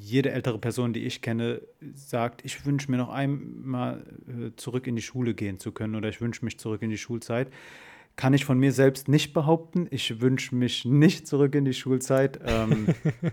jede 0.00 0.32
ältere 0.32 0.58
Person, 0.58 0.92
die 0.92 1.04
ich 1.04 1.22
kenne, 1.22 1.60
sagt, 1.94 2.44
ich 2.44 2.66
wünsche 2.66 2.90
mir 2.90 2.96
noch 2.96 3.10
einmal 3.10 4.04
äh, 4.26 4.50
zurück 4.56 4.88
in 4.88 4.96
die 4.96 5.02
Schule 5.02 5.34
gehen 5.34 5.60
zu 5.60 5.70
können 5.70 5.94
oder 5.94 6.08
ich 6.08 6.20
wünsche 6.20 6.44
mich 6.44 6.58
zurück 6.58 6.82
in 6.82 6.90
die 6.90 6.98
Schulzeit. 6.98 7.48
Kann 8.16 8.34
ich 8.34 8.44
von 8.44 8.58
mir 8.58 8.72
selbst 8.72 9.08
nicht 9.08 9.32
behaupten. 9.32 9.86
Ich 9.90 10.20
wünsche 10.20 10.54
mich 10.54 10.84
nicht 10.84 11.26
zurück 11.28 11.54
in 11.54 11.64
die 11.64 11.74
Schulzeit. 11.74 12.40
Ähm, 12.44 12.88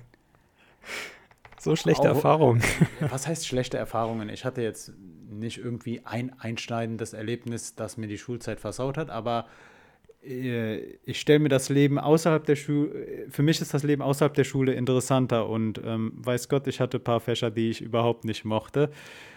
So 1.60 1.76
schlechte 1.76 2.10
Auch- 2.10 2.16
Erfahrungen. 2.16 2.64
was 3.00 3.28
heißt 3.28 3.46
schlechte 3.48 3.78
Erfahrungen? 3.78 4.30
Ich 4.30 4.46
hatte 4.46 4.64
jetzt 4.64 4.94
nicht 5.30 5.60
irgendwie 5.60 6.02
ein 6.06 6.34
einschneidendes 6.40 7.14
Erlebnis, 7.14 7.76
das 7.76 7.98
mir 7.98 8.08
die 8.08 8.18
Schulzeit 8.18 8.60
versaut 8.60 8.98
hat, 8.98 9.12
aber 9.12 9.46
äh, 9.46 9.71
ich 10.24 11.20
stelle 11.20 11.40
mir 11.40 11.50
das 11.50 11.70
Leben 11.70 11.98
außerhalb 11.98 12.46
der 12.46 12.56
Schule, 12.56 13.26
für 13.30 13.42
mich 13.42 13.60
ist 13.60 13.74
das 13.74 13.82
Leben 13.82 14.04
außerhalb 14.04 14.34
der 14.34 14.44
Schule 14.44 14.74
interessanter 14.74 15.50
und 15.50 15.82
ähm, 15.84 16.14
weiß 16.16 16.48
Gott, 16.48 16.68
ich 16.68 16.80
hatte 16.80 16.98
ein 16.98 17.04
paar 17.04 17.20
Fächer, 17.20 17.50
die 17.50 17.72
ich 17.72 17.82
überhaupt 17.82 18.24
nicht 18.24 18.46
mochte. 18.46 18.92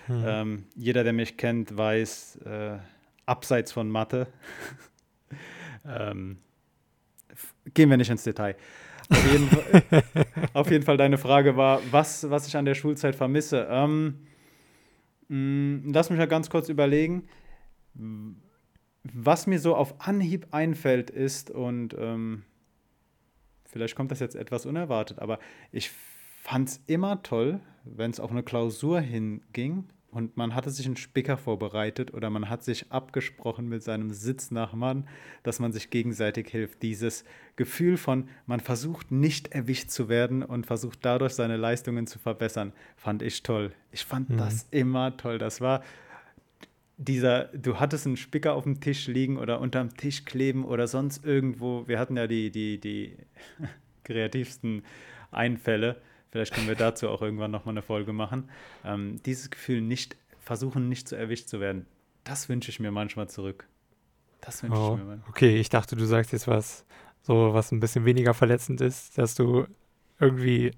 Hm. 0.07 0.25
Ähm, 0.27 0.65
jeder, 0.77 1.03
der 1.03 1.15
mich 1.15 1.39
kennt, 1.39 1.77
weiß, 1.77 2.37
äh, 2.45 2.79
abseits 3.25 3.73
von 3.73 3.89
Mathe, 3.89 4.27
ähm, 5.87 6.37
gehen 7.73 7.89
wir 7.89 7.97
nicht 7.97 8.11
ins 8.11 8.25
Detail. 8.25 8.55
Auf 9.09 9.33
jeden, 9.33 9.49
Fall, 9.49 10.03
auf 10.53 10.71
jeden 10.71 10.85
Fall, 10.85 10.97
deine 10.99 11.17
Frage 11.17 11.57
war, 11.57 11.81
was, 11.91 12.29
was 12.29 12.47
ich 12.47 12.57
an 12.57 12.67
der 12.67 12.75
Schulzeit 12.75 13.15
vermisse. 13.17 13.67
Ähm, 13.71 14.27
mh, 15.29 15.93
lass 15.95 16.11
mich 16.11 16.19
mal 16.19 16.29
ganz 16.29 16.51
kurz 16.51 16.69
überlegen. 16.69 17.27
Was 19.13 19.47
mir 19.47 19.59
so 19.59 19.77
auf 19.77 20.01
Anhieb 20.01 20.47
einfällt 20.53 21.11
ist, 21.11 21.51
und 21.51 21.95
ähm, 21.99 22.43
vielleicht 23.67 23.97
kommt 23.97 24.11
das 24.11 24.21
jetzt 24.21 24.35
etwas 24.37 24.67
unerwartet, 24.67 25.19
aber 25.19 25.39
ich 25.73 25.91
fand 26.41 26.69
es 26.69 26.81
immer 26.87 27.23
toll, 27.23 27.61
wenn 27.85 28.11
es 28.11 28.21
auf 28.21 28.31
eine 28.31 28.43
Klausur 28.43 29.01
hinging 29.01 29.85
und 30.11 30.37
man 30.37 30.55
hatte 30.55 30.71
sich 30.71 30.87
einen 30.87 30.97
Spicker 30.97 31.37
vorbereitet 31.37 32.15
oder 32.15 32.31
man 32.31 32.49
hat 32.49 32.63
sich 32.63 32.93
abgesprochen 32.93 33.69
mit 33.69 33.83
seinem 33.83 34.11
Sitznachbarn, 34.13 35.09
dass 35.43 35.59
man 35.59 35.73
sich 35.73 35.91
gegenseitig 35.91 36.49
hilft. 36.49 36.83
Dieses 36.83 37.25
Gefühl 37.57 37.97
von, 37.97 38.29
man 38.47 38.61
versucht 38.61 39.11
nicht 39.11 39.49
erwischt 39.49 39.91
zu 39.91 40.09
werden 40.09 40.43
und 40.45 40.67
versucht 40.67 41.01
dadurch 41.03 41.33
seine 41.35 41.57
Leistungen 41.57 42.07
zu 42.07 42.19
verbessern, 42.21 42.73
fand 42.97 43.23
ich 43.23 43.43
toll. 43.43 43.73
Ich 43.91 44.05
fand 44.05 44.31
Mhm. 44.31 44.37
das 44.37 44.69
immer 44.71 45.17
toll. 45.17 45.39
Das 45.39 45.61
war 45.61 45.83
dieser, 46.97 47.45
du 47.47 47.81
hattest 47.81 48.07
einen 48.07 48.17
Spicker 48.17 48.55
auf 48.55 48.65
dem 48.65 48.81
Tisch 48.81 49.07
liegen 49.09 49.37
oder 49.39 49.61
unterm 49.61 49.97
Tisch 49.97 50.25
kleben 50.25 50.65
oder 50.65 50.87
sonst 50.87 51.25
irgendwo. 51.25 51.87
Wir 51.89 51.99
hatten 51.99 52.17
ja 52.17 52.27
die, 52.27 52.51
die, 52.51 52.79
die 52.81 53.17
kreativsten 54.05 54.83
Einfälle. 55.31 56.01
Vielleicht 56.31 56.55
können 56.55 56.69
wir 56.69 56.75
dazu 56.77 57.09
auch 57.09 57.23
irgendwann 57.23 57.51
nochmal 57.51 57.73
eine 57.75 57.83
Folge 57.83 58.13
machen. 58.13 58.51
Ähm, 58.85 59.21
dieses 59.25 59.51
Gefühl, 59.51 59.81
nicht 59.81 60.17
versuchen, 60.41 60.89
nicht 60.89 61.09
zu 61.09 61.17
erwischt 61.17 61.49
zu 61.49 61.61
werden, 61.61 61.87
das 62.25 62.49
wünsche 62.49 62.71
ich 62.71 62.81
mir 62.81 62.91
manchmal 62.91 63.29
zurück. 63.29 63.69
Das 64.41 64.63
wünsche 64.63 64.81
Oh, 64.81 64.89
ich 64.89 64.95
mir 64.95 65.05
manchmal. 65.05 65.29
okay, 65.29 65.57
ich 65.59 65.69
dachte, 65.71 65.97
du 65.97 66.05
sagst 66.07 66.33
jetzt 66.33 66.47
was, 66.49 66.85
so 67.23 67.55
was 67.55 67.73
ein 67.73 67.81
bisschen 67.81 68.05
weniger 68.05 68.35
verletzend 68.35 68.81
ist, 68.81 69.17
dass 69.19 69.35
du 69.35 69.67
irgendwie 70.21 70.73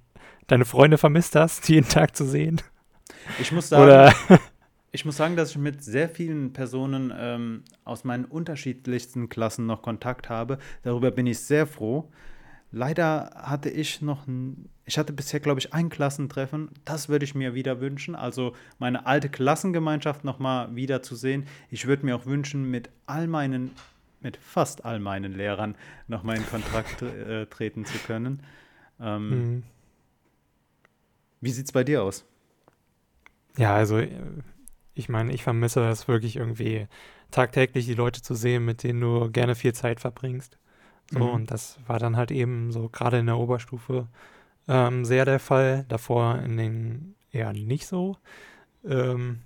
deine 0.46 0.64
Freunde 0.64 0.98
vermisst 0.98 1.34
hast, 1.36 1.68
jeden 1.68 1.88
Tag 1.88 2.16
zu 2.16 2.24
sehen. 2.24 2.60
Ich 3.38 3.52
muss 3.52 3.68
sagen, 3.70 3.84
Oder 3.84 4.14
Ich 4.96 5.04
muss 5.04 5.18
sagen, 5.18 5.36
dass 5.36 5.50
ich 5.50 5.58
mit 5.58 5.84
sehr 5.84 6.08
vielen 6.08 6.54
Personen 6.54 7.12
ähm, 7.14 7.64
aus 7.84 8.04
meinen 8.04 8.24
unterschiedlichsten 8.24 9.28
Klassen 9.28 9.66
noch 9.66 9.82
Kontakt 9.82 10.30
habe. 10.30 10.56
Darüber 10.84 11.10
bin 11.10 11.26
ich 11.26 11.38
sehr 11.40 11.66
froh. 11.66 12.10
Leider 12.72 13.30
hatte 13.34 13.68
ich 13.68 14.00
noch, 14.00 14.26
ich 14.86 14.96
hatte 14.96 15.12
bisher, 15.12 15.40
glaube 15.40 15.60
ich, 15.60 15.74
ein 15.74 15.90
Klassentreffen. 15.90 16.70
Das 16.86 17.10
würde 17.10 17.26
ich 17.26 17.34
mir 17.34 17.52
wieder 17.52 17.82
wünschen. 17.82 18.14
Also 18.14 18.54
meine 18.78 19.04
alte 19.04 19.28
Klassengemeinschaft 19.28 20.24
nochmal 20.24 20.74
wieder 20.74 21.02
zu 21.02 21.14
sehen. 21.14 21.44
Ich 21.70 21.86
würde 21.86 22.06
mir 22.06 22.16
auch 22.16 22.24
wünschen, 22.24 22.70
mit 22.70 22.88
all 23.04 23.26
meinen, 23.26 23.72
mit 24.22 24.38
fast 24.38 24.86
all 24.86 24.98
meinen 24.98 25.34
Lehrern 25.34 25.74
nochmal 26.08 26.38
in 26.38 26.46
Kontakt 26.46 27.02
äh, 27.02 27.44
treten 27.44 27.84
zu 27.84 27.98
können. 27.98 28.42
Ähm, 28.98 29.30
Hm, 29.30 29.62
Wie 31.42 31.50
sieht 31.50 31.66
es 31.66 31.72
bei 31.72 31.84
dir 31.84 32.02
aus? 32.02 32.24
ja, 33.58 33.74
also 33.74 33.98
äh, 33.98 34.10
ich 34.96 35.08
meine, 35.10 35.32
ich 35.32 35.44
vermisse 35.44 35.88
es 35.88 36.08
wirklich 36.08 36.36
irgendwie 36.36 36.88
tagtäglich 37.30 37.86
die 37.86 37.94
Leute 37.94 38.22
zu 38.22 38.34
sehen, 38.34 38.64
mit 38.64 38.82
denen 38.82 39.00
du 39.00 39.30
gerne 39.30 39.54
viel 39.54 39.74
Zeit 39.74 40.00
verbringst. 40.00 40.58
So, 41.12 41.20
Mhm. 41.20 41.30
und 41.30 41.50
das 41.52 41.78
war 41.86 41.98
dann 42.00 42.16
halt 42.16 42.30
eben 42.32 42.72
so 42.72 42.88
gerade 42.88 43.18
in 43.18 43.26
der 43.26 43.38
Oberstufe 43.38 44.08
ähm, 44.68 45.04
sehr 45.04 45.24
der 45.26 45.40
Fall. 45.40 45.84
Davor 45.88 46.38
in 46.40 46.56
den 46.56 47.14
eher 47.32 47.52
nicht 47.52 47.86
so. 47.86 48.16
Ähm, 48.84 49.40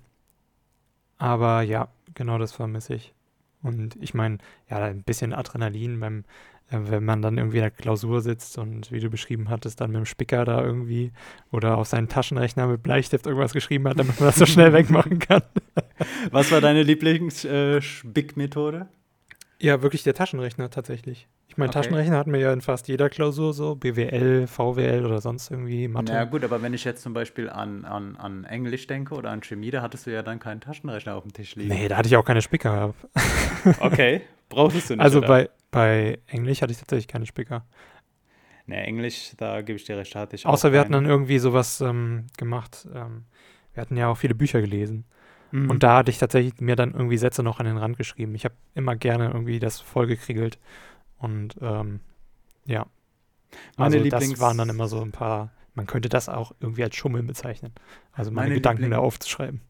aber 1.17 1.61
ja, 1.61 1.89
genau 2.13 2.37
das 2.37 2.51
vermisse 2.51 2.95
ich. 2.95 3.13
Und 3.63 3.95
ich 4.01 4.13
meine, 4.13 4.39
ja, 4.69 4.77
ein 4.83 5.03
bisschen 5.03 5.33
Adrenalin 5.33 5.99
beim, 5.99 6.23
wenn 6.71 7.03
man 7.03 7.21
dann 7.21 7.37
irgendwie 7.37 7.57
in 7.57 7.63
der 7.63 7.71
Klausur 7.71 8.21
sitzt 8.21 8.57
und 8.57 8.91
wie 8.91 8.99
du 8.99 9.09
beschrieben 9.09 9.49
hattest, 9.49 9.81
dann 9.81 9.91
mit 9.91 9.97
dem 9.99 10.05
Spicker 10.05 10.45
da 10.45 10.63
irgendwie 10.63 11.11
oder 11.51 11.77
auf 11.77 11.87
seinen 11.87 12.07
Taschenrechner 12.07 12.67
mit 12.67 12.81
Bleistift 12.81 13.25
irgendwas 13.25 13.53
geschrieben 13.53 13.87
hat, 13.87 13.99
damit 13.99 14.19
man 14.19 14.29
das 14.29 14.37
so 14.37 14.45
schnell 14.45 14.71
wegmachen 14.73 15.19
kann. 15.19 15.41
Was 16.31 16.51
war 16.51 16.61
deine 16.61 16.83
Lieblings-Spick-Methode? 16.83 18.87
Ja, 19.59 19.81
wirklich 19.81 20.03
der 20.03 20.13
Taschenrechner 20.13 20.69
tatsächlich. 20.69 21.27
Ich 21.47 21.57
meine, 21.57 21.69
Okay. 21.69 21.79
Taschenrechner 21.79 22.17
hatten 22.17 22.31
wir 22.31 22.39
ja 22.39 22.53
in 22.53 22.61
fast 22.61 22.87
jeder 22.87 23.09
Klausur 23.09 23.53
so, 23.53 23.75
BWL, 23.75 24.47
VWL 24.47 25.05
oder 25.05 25.19
sonst 25.21 25.51
irgendwie 25.51 25.87
Mathe. 25.89 26.13
Na 26.13 26.23
gut, 26.23 26.43
aber 26.45 26.61
wenn 26.61 26.73
ich 26.73 26.85
jetzt 26.85 27.03
zum 27.03 27.13
Beispiel 27.13 27.49
an, 27.49 27.83
an, 27.85 28.15
an 28.15 28.45
Englisch 28.45 28.87
denke 28.87 29.13
oder 29.13 29.29
an 29.29 29.41
Chemie, 29.41 29.69
da 29.69 29.81
hattest 29.81 30.07
du 30.07 30.11
ja 30.11 30.23
dann 30.23 30.39
keinen 30.39 30.61
Taschenrechner 30.61 31.13
auf 31.15 31.23
dem 31.23 31.33
Tisch 31.33 31.55
liegen. 31.55 31.67
Nee, 31.69 31.89
da 31.89 31.97
hatte 31.97 32.07
ich 32.07 32.15
auch 32.15 32.23
keine 32.23 32.41
Spicker. 32.41 32.93
Okay, 33.81 34.21
brauchst 34.51 34.89
du 34.89 34.93
nicht. 34.95 35.01
Also 35.01 35.19
oder? 35.19 35.27
bei, 35.27 35.49
bei 35.71 36.19
Englisch 36.27 36.61
hatte 36.61 36.71
ich 36.71 36.77
tatsächlich 36.79 37.07
keine 37.07 37.25
Spicker. 37.25 37.65
Nee, 38.67 38.83
Englisch, 38.83 39.33
da 39.37 39.61
gebe 39.61 39.77
ich 39.77 39.85
dir 39.85 39.97
recht, 39.97 40.15
hatte 40.15 40.35
ich 40.35 40.45
Außer 40.45 40.71
wir 40.71 40.79
hatten 40.79 40.91
dann 40.93 41.05
irgendwie 41.05 41.39
sowas 41.39 41.81
ähm, 41.81 42.27
gemacht. 42.37 42.87
Ähm, 42.93 43.25
wir 43.73 43.81
hatten 43.81 43.97
ja 43.97 44.07
auch 44.07 44.15
viele 44.17 44.35
Bücher 44.35 44.61
gelesen. 44.61 45.05
Mhm. 45.51 45.69
Und 45.69 45.83
da 45.83 45.97
hatte 45.97 46.11
ich 46.11 46.19
tatsächlich 46.19 46.61
mir 46.61 46.75
dann 46.75 46.93
irgendwie 46.93 47.17
Sätze 47.17 47.43
noch 47.43 47.59
an 47.59 47.65
den 47.65 47.77
Rand 47.77 47.97
geschrieben. 47.97 48.35
Ich 48.35 48.45
habe 48.45 48.55
immer 48.75 48.95
gerne 48.95 49.27
irgendwie 49.27 49.59
das 49.59 49.81
vollgekriegelt. 49.81 50.59
Und 51.17 51.55
ähm, 51.61 51.99
ja. 52.65 52.85
Meine 53.77 53.97
also 53.97 54.09
das 54.09 54.23
Lieblings- 54.23 54.39
waren 54.39 54.57
dann 54.57 54.69
immer 54.69 54.87
so 54.87 55.01
ein 55.01 55.11
paar, 55.11 55.51
man 55.73 55.87
könnte 55.87 56.07
das 56.07 56.29
auch 56.29 56.53
irgendwie 56.61 56.83
als 56.83 56.95
Schummeln 56.95 57.27
bezeichnen. 57.27 57.73
Also 58.13 58.31
meine, 58.31 58.45
Meine 58.45 58.55
Gedanken 58.55 58.83
Liebling- 58.83 58.91
da 58.91 58.99
aufzuschreiben. 58.99 59.61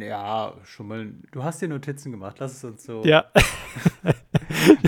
Ja, 0.00 0.54
schummeln. 0.64 1.22
Du 1.30 1.44
hast 1.44 1.62
dir 1.62 1.68
Notizen 1.68 2.10
gemacht, 2.12 2.36
lass 2.40 2.54
es 2.54 2.64
uns 2.64 2.84
so. 2.84 3.02
Ja. 3.04 3.26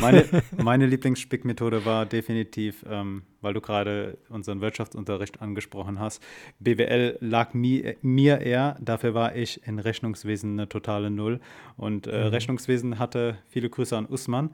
Meine, 0.00 0.24
meine 0.56 0.86
Lieblingsspickmethode 0.86 1.84
war 1.84 2.06
definitiv, 2.06 2.84
ähm, 2.88 3.22
weil 3.40 3.54
du 3.54 3.60
gerade 3.60 4.18
unseren 4.28 4.60
Wirtschaftsunterricht 4.60 5.40
angesprochen 5.40 5.98
hast. 5.98 6.22
BWL 6.58 7.18
lag 7.20 7.54
mi, 7.54 7.94
mir 8.02 8.40
eher, 8.40 8.76
dafür 8.80 9.14
war 9.14 9.34
ich 9.36 9.66
in 9.66 9.78
Rechnungswesen 9.78 10.52
eine 10.52 10.68
totale 10.68 11.10
Null. 11.10 11.40
Und 11.76 12.06
äh, 12.06 12.24
Mhm. 12.24 12.28
Rechnungswesen 12.30 12.98
hatte, 12.98 13.38
viele 13.48 13.70
Grüße 13.70 13.96
an 13.96 14.06
Usman, 14.06 14.50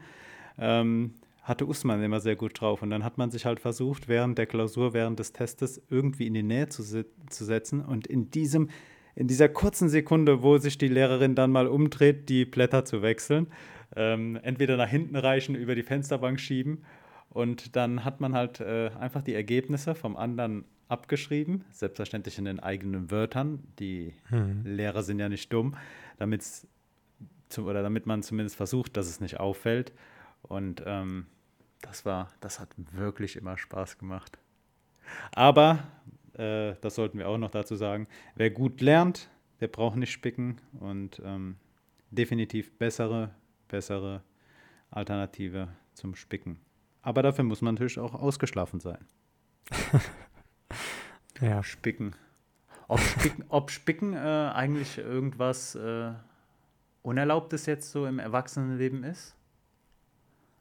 ähm, 0.59 1.15
hatte 1.43 1.67
Usman 1.67 2.03
immer 2.03 2.21
sehr 2.21 2.35
gut 2.37 2.61
drauf. 2.61 2.83
Und 2.83 2.91
dann 2.91 3.05
hat 3.05 3.19
man 3.19 3.31
sich 3.31 3.47
halt 3.47 3.61
versucht, 3.61 4.09
während 4.09 4.37
der 4.39 4.47
Klausur, 4.47 4.95
während 4.95 5.19
des 5.19 5.33
Testes 5.33 5.81
irgendwie 5.91 6.27
in 6.27 6.35
die 6.35 6.43
Nähe 6.43 6.69
zu, 6.69 6.83
zu 6.83 7.45
setzen. 7.45 7.85
Und 7.85 8.07
in 8.07 8.31
diesem, 8.31 8.69
in 9.15 9.29
dieser 9.29 9.49
kurzen 9.49 9.89
Sekunde, 9.89 10.43
wo 10.43 10.59
sich 10.59 10.77
die 10.77 10.89
Lehrerin 10.89 11.35
dann 11.35 11.53
mal 11.53 11.69
umdreht, 11.69 12.29
die 12.29 12.45
Blätter 12.45 12.85
zu 12.85 13.01
wechseln, 13.03 13.47
ähm, 13.95 14.37
entweder 14.43 14.77
nach 14.77 14.89
hinten 14.89 15.17
reichen, 15.17 15.55
über 15.55 15.75
die 15.75 15.83
Fensterbank 15.83 16.41
schieben. 16.41 16.85
Und 17.31 17.77
dann 17.77 18.05
hat 18.05 18.21
man 18.21 18.35
halt 18.35 18.61
äh, 18.61 18.91
einfach 18.99 19.23
die 19.23 19.35
Ergebnisse 19.35 19.95
vom 19.95 20.17
anderen 20.17 20.65
abgeschrieben, 20.89 21.65
selbstverständlich 21.71 22.39
in 22.39 22.45
den 22.45 22.61
eigenen 22.61 23.11
Wörtern. 23.11 23.63
Die 23.79 24.15
Hm. 24.29 24.63
Lehrer 24.65 25.03
sind 25.03 25.19
ja 25.19 25.29
nicht 25.29 25.53
dumm, 25.53 25.77
damit's 26.19 26.67
zum, 27.49 27.67
oder 27.67 27.83
damit 27.83 28.07
man 28.07 28.23
zumindest 28.23 28.57
versucht, 28.57 28.97
dass 28.97 29.09
es 29.09 29.21
nicht 29.21 29.39
auffällt. 29.39 29.93
Und 30.43 30.83
ähm, 30.87 31.27
das 31.83 32.05
war, 32.05 32.31
das 32.41 32.61
hat 32.61 32.69
wirklich 32.93 33.37
immer 33.37 33.59
Spaß 33.59 33.99
gemacht. 33.99 34.39
Aber, 35.33 35.85
äh, 36.35 36.75
das 36.81 36.95
sollten 36.95 37.19
wir 37.19 37.29
auch 37.29 37.39
noch 37.39 37.51
dazu 37.51 37.75
sagen, 37.77 38.07
wer 38.35 38.51
gut 38.51 38.81
lernt, 38.81 39.29
der 39.61 39.69
braucht 39.69 39.97
nicht 39.97 40.13
spicken 40.13 40.59
und 40.81 41.21
ähm, 41.25 41.57
definitiv 42.11 42.77
bessere, 42.79 43.31
bessere 43.69 44.23
Alternative 44.91 45.69
zum 45.95 46.15
Spicken. 46.15 46.59
Aber 47.03 47.23
dafür 47.23 47.45
muss 47.45 47.63
man 47.63 47.75
natürlich 47.75 47.99
auch 47.99 48.15
ausgeschlafen 48.15 48.81
sein. 48.81 49.05
Ja. 51.41 51.63
Spicken. 51.63 52.15
Ob 52.89 53.01
Spicken, 53.01 53.45
ob 53.49 53.71
Spicken 53.71 54.15
äh, 54.15 54.51
eigentlich 54.55 54.99
irgendwas 54.99 55.75
äh, 55.75 56.13
Unerlaubtes 57.03 57.67
jetzt 57.67 57.91
so 57.91 58.07
im 58.07 58.19
Erwachsenenleben 58.19 59.05
ist? 59.05 59.37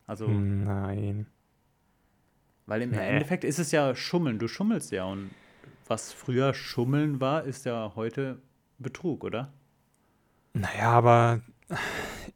Also, 0.06 0.28
Nein. 0.28 1.28
weil 2.66 2.82
im 2.82 2.92
Nee. 2.92 2.98
Endeffekt 2.98 3.44
ist 3.44 3.58
es 3.58 3.72
ja 3.72 3.96
Schummeln. 3.96 4.38
Du 4.38 4.48
schummelst 4.48 4.92
ja 4.92 5.06
und 5.06 5.32
was 5.88 6.12
früher 6.12 6.54
Schummeln 6.54 7.22
war, 7.22 7.44
ist 7.44 7.66
ja 7.66 7.94
heute 7.96 8.42
Betrug, 8.78 9.24
oder? 9.24 9.54
Naja, 10.54 10.92
aber 10.92 11.42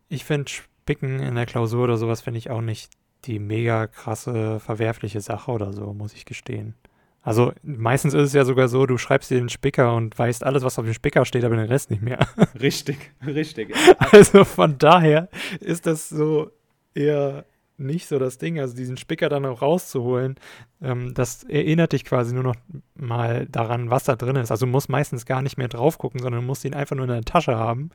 ich 0.09 0.25
finde 0.25 0.49
Spicken 0.49 1.19
in 1.19 1.35
der 1.35 1.45
Klausur 1.45 1.83
oder 1.85 1.97
sowas 1.97 2.21
finde 2.21 2.39
ich 2.39 2.49
auch 2.49 2.61
nicht 2.61 2.91
die 3.25 3.39
mega 3.39 3.87
krasse 3.87 4.59
verwerfliche 4.59 5.21
Sache 5.21 5.51
oder 5.51 5.73
so, 5.73 5.93
muss 5.93 6.13
ich 6.13 6.25
gestehen. 6.25 6.75
Also 7.21 7.51
meistens 7.63 8.13
ist 8.13 8.27
es 8.27 8.33
ja 8.33 8.45
sogar 8.45 8.69
so, 8.69 8.85
du 8.85 8.97
schreibst 8.97 9.29
dir 9.29 9.37
den 9.37 9.49
Spicker 9.49 9.93
und 9.93 10.17
weißt 10.17 10.43
alles, 10.43 10.63
was 10.63 10.79
auf 10.79 10.85
dem 10.85 10.93
Spicker 10.93 11.25
steht, 11.25 11.43
aber 11.43 11.57
den 11.57 11.65
Rest 11.65 11.91
nicht 11.91 12.01
mehr. 12.01 12.19
Richtig, 12.59 13.11
richtig. 13.25 13.75
Also 13.97 14.45
von 14.45 14.77
daher 14.77 15.29
ist 15.59 15.85
das 15.85 16.09
so 16.09 16.49
eher 16.95 17.45
nicht 17.79 18.07
so 18.07 18.19
das 18.19 18.37
Ding. 18.37 18.59
Also 18.59 18.75
diesen 18.75 18.97
Spicker 18.97 19.29
dann 19.29 19.45
auch 19.45 19.61
rauszuholen, 19.61 20.35
ähm, 20.81 21.13
das 21.13 21.43
erinnert 21.43 21.91
dich 21.91 22.05
quasi 22.05 22.33
nur 22.33 22.43
noch 22.43 22.55
mal 22.95 23.45
daran, 23.47 23.89
was 23.89 24.05
da 24.05 24.15
drin 24.15 24.35
ist. 24.35 24.51
Also 24.51 24.65
du 24.65 24.71
musst 24.71 24.89
meistens 24.89 25.25
gar 25.25 25.41
nicht 25.41 25.57
mehr 25.57 25.67
drauf 25.67 25.97
gucken, 25.97 26.21
sondern 26.21 26.41
du 26.41 26.47
musst 26.47 26.65
ihn 26.65 26.73
einfach 26.73 26.95
nur 26.95 27.05
in 27.05 27.11
der 27.11 27.23
Tasche 27.23 27.57
haben 27.57 27.89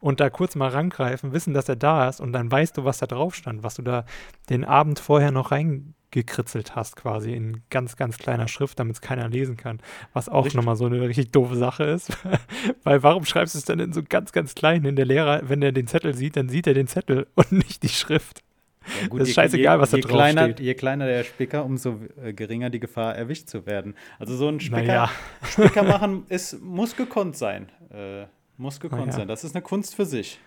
und 0.00 0.20
da 0.20 0.30
kurz 0.30 0.54
mal 0.54 0.68
rangreifen, 0.68 1.32
wissen, 1.32 1.54
dass 1.54 1.68
er 1.68 1.76
da 1.76 2.08
ist 2.08 2.20
und 2.20 2.32
dann 2.32 2.50
weißt 2.50 2.76
du, 2.76 2.84
was 2.84 2.98
da 2.98 3.06
drauf 3.06 3.34
stand, 3.34 3.62
was 3.62 3.74
du 3.74 3.82
da 3.82 4.04
den 4.50 4.64
Abend 4.64 5.00
vorher 5.00 5.32
noch 5.32 5.50
reingekritzelt 5.50 6.76
hast, 6.76 6.96
quasi 6.96 7.32
in 7.32 7.62
ganz, 7.70 7.96
ganz 7.96 8.18
kleiner 8.18 8.48
Schrift, 8.48 8.78
damit 8.78 8.96
es 8.96 9.00
keiner 9.00 9.28
lesen 9.28 9.56
kann. 9.56 9.80
Was 10.12 10.28
auch 10.28 10.52
nochmal 10.54 10.76
so 10.76 10.86
eine 10.86 11.00
richtig 11.00 11.32
doofe 11.32 11.56
Sache 11.56 11.84
ist. 11.84 12.16
Weil 12.84 13.02
warum 13.02 13.24
schreibst 13.24 13.54
du 13.54 13.58
es 13.58 13.64
denn 13.64 13.80
in 13.80 13.92
so 13.92 14.02
ganz, 14.08 14.32
ganz 14.32 14.54
klein 14.54 14.84
hin? 14.84 14.96
Der 14.96 15.06
Lehrer, 15.06 15.42
wenn 15.48 15.62
er 15.62 15.72
den 15.72 15.86
Zettel 15.86 16.14
sieht, 16.14 16.36
dann 16.36 16.48
sieht 16.48 16.66
er 16.66 16.74
den 16.74 16.86
Zettel 16.86 17.26
und 17.34 17.52
nicht 17.52 17.82
die 17.82 17.88
Schrift. 17.88 18.42
Ja, 19.02 19.08
gut, 19.08 19.20
Das 19.20 19.28
ist 19.28 19.36
je- 19.36 19.42
scheißegal, 19.42 19.76
je, 19.76 19.80
was 19.82 19.90
da 19.90 19.96
drauf 19.98 20.10
kleiner, 20.12 20.44
steht. 20.44 20.60
Je 20.60 20.74
kleiner 20.74 21.06
der 21.06 21.24
Spicker, 21.24 21.64
umso 21.64 22.00
äh, 22.22 22.32
geringer 22.32 22.70
die 22.70 22.80
Gefahr, 22.80 23.14
erwischt 23.16 23.48
zu 23.48 23.66
werden. 23.66 23.94
Also 24.18 24.36
so 24.36 24.48
ein 24.48 24.60
Spicker, 24.60 24.82
Naja, 24.82 25.10
Spicker 25.44 25.82
machen 25.82 26.24
ist, 26.28 26.60
muss 26.62 26.96
gekonnt 26.96 27.36
sein. 27.36 27.68
Äh, 27.90 28.26
muss 28.56 28.80
gekonnt 28.80 29.06
ja. 29.06 29.12
sein. 29.12 29.28
Das 29.28 29.44
ist 29.44 29.54
eine 29.54 29.62
Kunst 29.62 29.94
für 29.94 30.04
sich. 30.06 30.40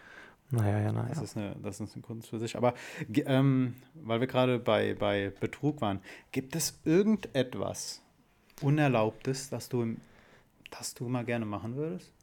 naja, 0.50 0.80
ja, 0.80 0.92
Das, 0.92 0.96
naja. 1.18 1.22
ist 1.24 1.38
eine, 1.38 1.56
das 1.64 1.80
ist 1.80 1.94
eine 1.94 2.02
Kunst 2.02 2.30
für 2.30 2.40
sich. 2.40 2.56
Aber 2.58 2.74
ähm, 3.26 3.76
weil 3.94 4.20
wir 4.20 4.28
gerade 4.28 4.60
bei, 4.60 4.94
bei 4.96 5.32
Betrug 5.40 5.80
waren, 5.82 6.00
gibt 6.32 6.56
es 6.56 6.80
irgendetwas 6.84 8.02
Unerlaubtes, 8.62 9.50
das 9.50 9.70
du, 9.70 9.96
das 10.70 10.94
du 10.94 11.08
mal 11.08 11.24
gerne 11.26 11.46
machen 11.46 11.76
würdest? 11.76 12.14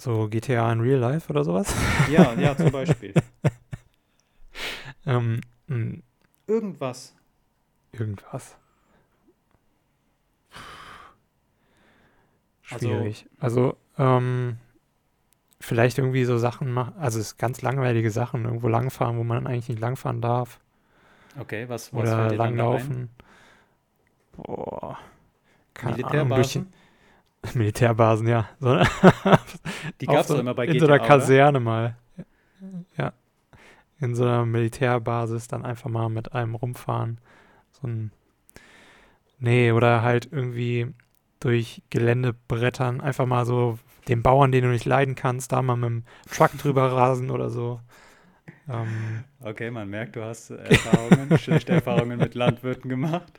So 0.00 0.28
GTA 0.28 0.72
in 0.72 0.80
Real 0.80 0.98
Life 0.98 1.30
oder 1.30 1.44
sowas. 1.44 1.72
Ja, 2.10 2.34
ja, 2.34 2.56
zum 2.56 2.70
Beispiel. 2.72 3.14
Ähm, 5.06 5.40
Irgendwas. 6.46 7.14
irgendwas. 7.92 8.56
Also- 12.70 12.88
Schwierig. 12.88 13.26
Also, 13.38 13.76
ähm, 13.98 14.56
vielleicht 15.60 15.98
irgendwie 15.98 16.24
so 16.24 16.38
Sachen 16.38 16.72
machen, 16.72 16.94
also 16.98 17.18
es 17.20 17.26
ist 17.28 17.36
ganz 17.38 17.62
langweilige 17.62 18.10
Sachen, 18.10 18.44
irgendwo 18.44 18.68
langfahren, 18.68 19.16
wo 19.18 19.24
man 19.24 19.46
eigentlich 19.46 19.68
nicht 19.68 19.80
langfahren 19.80 20.20
darf. 20.20 20.58
Okay, 21.38 21.68
was, 21.68 21.92
was 21.94 22.02
Oder 22.02 22.34
langlaufen. 22.34 23.10
Boah. 24.32 24.98
Keine 25.74 25.92
Ahnung, 26.04 26.28
Militärbasen? 26.28 26.72
die- 26.72 26.72
Militärbasen, 27.58 28.28
ja. 28.28 28.48
So, 28.60 28.76
Die 30.00 30.06
gab 30.06 30.20
es 30.20 30.30
immer 30.30 30.54
bei 30.54 30.66
In 30.66 30.72
GTA, 30.74 30.80
so 30.86 30.92
einer 30.92 31.00
oder? 31.02 31.06
Kaserne 31.08 31.60
mal. 31.60 31.96
Ja. 32.96 33.12
In 34.02 34.14
so 34.14 34.24
einer 34.24 34.44
Militärbasis 34.44 35.48
dann 35.48 35.64
einfach 35.64 35.88
mal 35.88 36.08
mit 36.08 36.32
einem 36.34 36.54
rumfahren. 36.54 37.18
So 37.80 37.86
ein. 37.86 38.10
Nee, 39.38 39.72
oder 39.72 40.02
halt 40.02 40.28
irgendwie 40.30 40.88
durch 41.40 41.82
Gelände 41.90 42.34
brettern. 42.48 43.00
Einfach 43.00 43.26
mal 43.26 43.46
so 43.46 43.78
den 44.08 44.22
Bauern, 44.22 44.52
den 44.52 44.64
du 44.64 44.70
nicht 44.70 44.84
leiden 44.84 45.14
kannst, 45.14 45.52
da 45.52 45.62
mal 45.62 45.76
mit 45.76 45.88
dem 45.88 46.04
Truck 46.30 46.50
drüber 46.58 46.92
rasen 46.92 47.30
oder 47.30 47.50
so. 47.50 47.80
Ähm, 48.68 49.24
Okay, 49.40 49.70
man 49.70 49.88
merkt, 49.88 50.16
du 50.16 50.22
hast 50.22 50.50
äh, 50.50 50.56
Erfahrungen, 50.56 51.38
schlechte 51.38 51.72
Erfahrungen 51.72 52.18
mit 52.18 52.34
Landwirten 52.34 52.88
gemacht. 52.88 53.32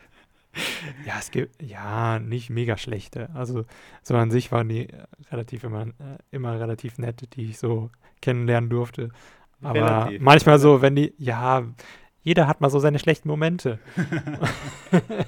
Ja, 1.06 1.16
es 1.20 1.32
gibt, 1.32 1.62
ja, 1.62 2.20
nicht 2.20 2.50
mega 2.50 2.78
schlechte. 2.78 3.30
Also, 3.34 3.66
so 4.04 4.16
an 4.16 4.30
sich 4.32 4.52
waren 4.52 4.70
die 4.70 4.88
relativ 5.32 5.64
immer, 5.64 5.88
äh, 5.88 6.18
immer 6.32 6.60
relativ 6.60 6.98
nett, 7.00 7.36
die 7.36 7.50
ich 7.50 7.58
so 7.58 7.90
kennenlernen 8.22 8.70
durfte. 8.70 9.10
Aber 9.64 9.80
Relativ. 9.80 10.22
manchmal 10.22 10.60
so, 10.60 10.82
wenn 10.82 10.96
die, 10.96 11.14
ja, 11.18 11.64
jeder 12.22 12.48
hat 12.48 12.62
mal 12.62 12.70
so 12.70 12.80
seine 12.80 13.00
schlechten 13.00 13.28
Momente. 13.28 13.80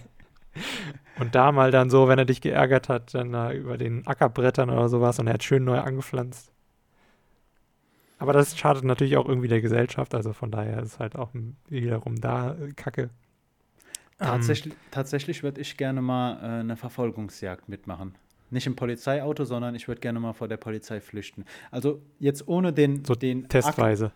und 1.19 1.35
da 1.35 1.51
mal 1.51 1.71
dann 1.71 1.89
so, 1.89 2.07
wenn 2.07 2.19
er 2.19 2.25
dich 2.25 2.41
geärgert 2.41 2.89
hat, 2.89 3.13
dann 3.13 3.31
da 3.31 3.51
über 3.51 3.77
den 3.77 4.05
Ackerbrettern 4.07 4.69
oder 4.69 4.89
sowas 4.89 5.19
und 5.19 5.27
er 5.27 5.35
hat 5.35 5.43
schön 5.43 5.63
neu 5.63 5.79
angepflanzt. 5.79 6.51
Aber 8.17 8.33
das 8.33 8.57
schadet 8.57 8.85
natürlich 8.85 9.17
auch 9.17 9.27
irgendwie 9.27 9.49
der 9.49 9.61
Gesellschaft, 9.61 10.15
also 10.15 10.31
von 10.31 10.51
daher 10.51 10.81
ist 10.81 10.99
halt 10.99 11.17
auch 11.17 11.31
wiederum 11.67 12.19
da 12.19 12.55
äh, 12.55 12.71
Kacke. 12.73 13.09
Ähm, 14.19 14.27
Tatsächlich, 14.27 14.73
tatsächlich 14.91 15.43
würde 15.43 15.59
ich 15.59 15.75
gerne 15.75 16.01
mal 16.01 16.37
äh, 16.37 16.59
eine 16.61 16.77
Verfolgungsjagd 16.77 17.67
mitmachen. 17.67 18.15
Nicht 18.51 18.67
im 18.67 18.77
Polizeiauto, 18.77 19.43
sondern 19.43 19.75
ich 19.75 19.89
würde 19.89 19.99
gerne 19.99 20.21
mal 20.21 20.31
vor 20.31 20.47
der 20.47 20.55
Polizei 20.55 21.01
flüchten. 21.01 21.43
Also 21.71 22.01
jetzt 22.19 22.47
ohne 22.47 22.71
den, 22.71 23.03
So 23.03 23.15
den 23.15 23.49
Testweise. 23.49 24.13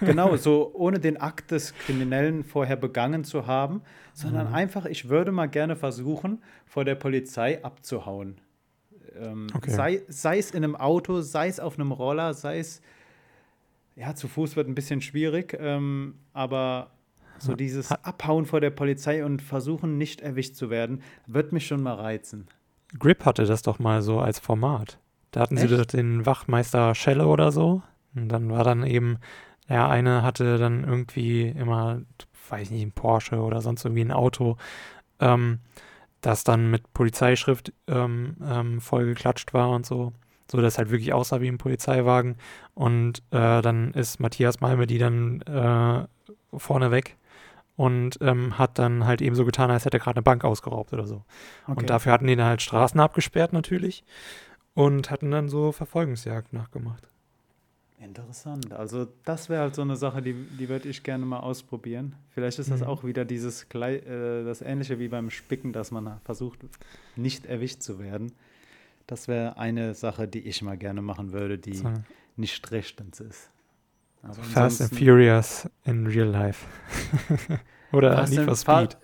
Genau, 0.00 0.36
so 0.36 0.70
ohne 0.74 0.98
den 1.00 1.16
Akt 1.20 1.50
des 1.50 1.74
Kriminellen 1.78 2.44
vorher 2.44 2.76
begangen 2.76 3.24
zu 3.24 3.46
haben, 3.46 3.82
sondern 4.12 4.48
Mhm. 4.48 4.54
einfach, 4.54 4.84
ich 4.86 5.08
würde 5.08 5.32
mal 5.32 5.46
gerne 5.46 5.76
versuchen, 5.76 6.42
vor 6.66 6.84
der 6.84 6.94
Polizei 6.94 7.62
abzuhauen. 7.64 8.36
Ähm, 9.20 9.46
Okay. 9.54 9.70
sei, 9.70 10.02
sei 10.08 10.38
es 10.38 10.50
in 10.50 10.64
einem 10.64 10.76
Auto, 10.76 11.20
sei 11.20 11.48
es 11.48 11.60
auf 11.60 11.78
einem 11.78 11.92
Roller, 11.92 12.34
sei 12.34 12.58
es, 12.58 12.80
ja, 13.96 14.14
zu 14.14 14.26
Fuß 14.28 14.56
wird 14.56 14.68
ein 14.68 14.74
bisschen 14.74 15.00
schwierig, 15.00 15.56
ähm, 15.58 16.16
aber 16.32 16.90
so 17.38 17.54
dieses 17.54 17.90
Ha- 17.90 17.98
Abhauen 18.02 18.44
vor 18.46 18.60
der 18.60 18.70
Polizei 18.70 19.24
und 19.24 19.40
versuchen, 19.42 19.98
nicht 19.98 20.20
erwischt 20.20 20.56
zu 20.56 20.70
werden, 20.70 21.02
wird 21.26 21.52
mich 21.52 21.66
schon 21.66 21.82
mal 21.82 21.94
reizen. 21.94 22.48
Grip 22.98 23.24
hatte 23.24 23.44
das 23.44 23.62
doch 23.62 23.78
mal 23.78 24.02
so 24.02 24.20
als 24.20 24.38
Format. 24.38 24.98
Da 25.30 25.40
hatten 25.40 25.56
sie 25.56 25.64
Echt? 25.66 25.78
doch 25.78 25.84
den 25.86 26.26
Wachmeister 26.26 26.94
Schelle 26.94 27.26
oder 27.26 27.50
so. 27.52 27.82
Und 28.14 28.28
dann 28.28 28.50
war 28.50 28.62
dann 28.62 28.84
eben, 28.86 29.18
der 29.68 29.88
eine 29.88 30.22
hatte 30.22 30.58
dann 30.58 30.84
irgendwie 30.84 31.48
immer, 31.48 32.02
weiß 32.48 32.70
nicht, 32.70 32.82
ein 32.82 32.92
Porsche 32.92 33.40
oder 33.40 33.60
sonst 33.62 33.84
irgendwie 33.84 34.04
ein 34.04 34.12
Auto, 34.12 34.56
ähm, 35.20 35.60
das 36.20 36.44
dann 36.44 36.70
mit 36.70 36.92
Polizeischrift 36.94 37.72
ähm, 37.86 38.36
ähm, 38.44 38.80
vollgeklatscht 38.80 39.54
war 39.54 39.70
und 39.70 39.86
so. 39.86 40.12
So, 40.50 40.60
dass 40.60 40.76
halt 40.76 40.90
wirklich 40.90 41.14
aussah 41.14 41.40
wie 41.40 41.48
ein 41.48 41.58
Polizeiwagen. 41.58 42.36
Und 42.74 43.20
äh, 43.30 43.62
dann 43.62 43.92
ist 43.92 44.20
Matthias 44.20 44.60
Malme 44.60 44.86
die 44.86 44.98
dann 44.98 45.40
äh, 45.42 46.06
vorne 46.58 46.90
weg 46.90 47.16
und 47.76 48.18
ähm, 48.20 48.58
hat 48.58 48.78
dann 48.78 49.06
halt 49.06 49.22
eben 49.22 49.34
so 49.34 49.44
getan, 49.44 49.70
als 49.70 49.84
hätte 49.84 49.96
er 49.96 50.00
gerade 50.00 50.16
eine 50.16 50.22
Bank 50.22 50.44
ausgeraubt 50.44 50.92
oder 50.92 51.06
so. 51.06 51.24
Und 51.66 51.90
dafür 51.90 52.12
hatten 52.12 52.26
die 52.26 52.36
dann 52.36 52.46
halt 52.46 52.62
Straßen 52.62 53.00
abgesperrt 53.00 53.52
natürlich 53.52 54.04
und 54.74 55.10
hatten 55.10 55.30
dann 55.30 55.48
so 55.48 55.72
Verfolgungsjagd 55.72 56.52
nachgemacht. 56.52 57.08
Interessant. 57.98 58.72
Also 58.72 59.06
das 59.24 59.48
wäre 59.48 59.62
halt 59.62 59.74
so 59.74 59.82
eine 59.82 59.96
Sache, 59.96 60.20
die, 60.20 60.34
die 60.34 60.68
würde 60.68 60.88
ich 60.88 61.02
gerne 61.02 61.24
mal 61.24 61.40
ausprobieren. 61.40 62.16
Vielleicht 62.30 62.58
ist 62.58 62.70
das 62.70 62.80
Mhm. 62.80 62.86
auch 62.86 63.04
wieder 63.04 63.24
dieses 63.24 63.66
äh, 63.72 64.44
das 64.44 64.62
Ähnliche 64.62 64.98
wie 64.98 65.08
beim 65.08 65.30
Spicken, 65.30 65.72
dass 65.72 65.90
man 65.90 66.20
versucht, 66.24 66.58
nicht 67.16 67.46
erwischt 67.46 67.82
zu 67.82 67.98
werden. 67.98 68.32
Das 69.06 69.28
wäre 69.28 69.58
eine 69.58 69.94
Sache, 69.94 70.26
die 70.26 70.40
ich 70.40 70.60
mal 70.62 70.76
gerne 70.76 71.02
machen 71.02 71.32
würde, 71.32 71.58
die 71.58 71.76
So, 71.76 71.92
nicht 72.36 72.70
rechtens 72.72 73.20
ist. 73.20 73.50
Aber 74.22 74.34
Fast 74.34 74.80
and 74.80 74.94
Furious 74.98 75.68
in 75.84 76.06
real 76.06 76.28
life. 76.28 76.66
oder 77.92 78.16
Fast 78.16 78.32
Need 78.32 78.44
for 78.44 78.56
Speed. 78.56 78.96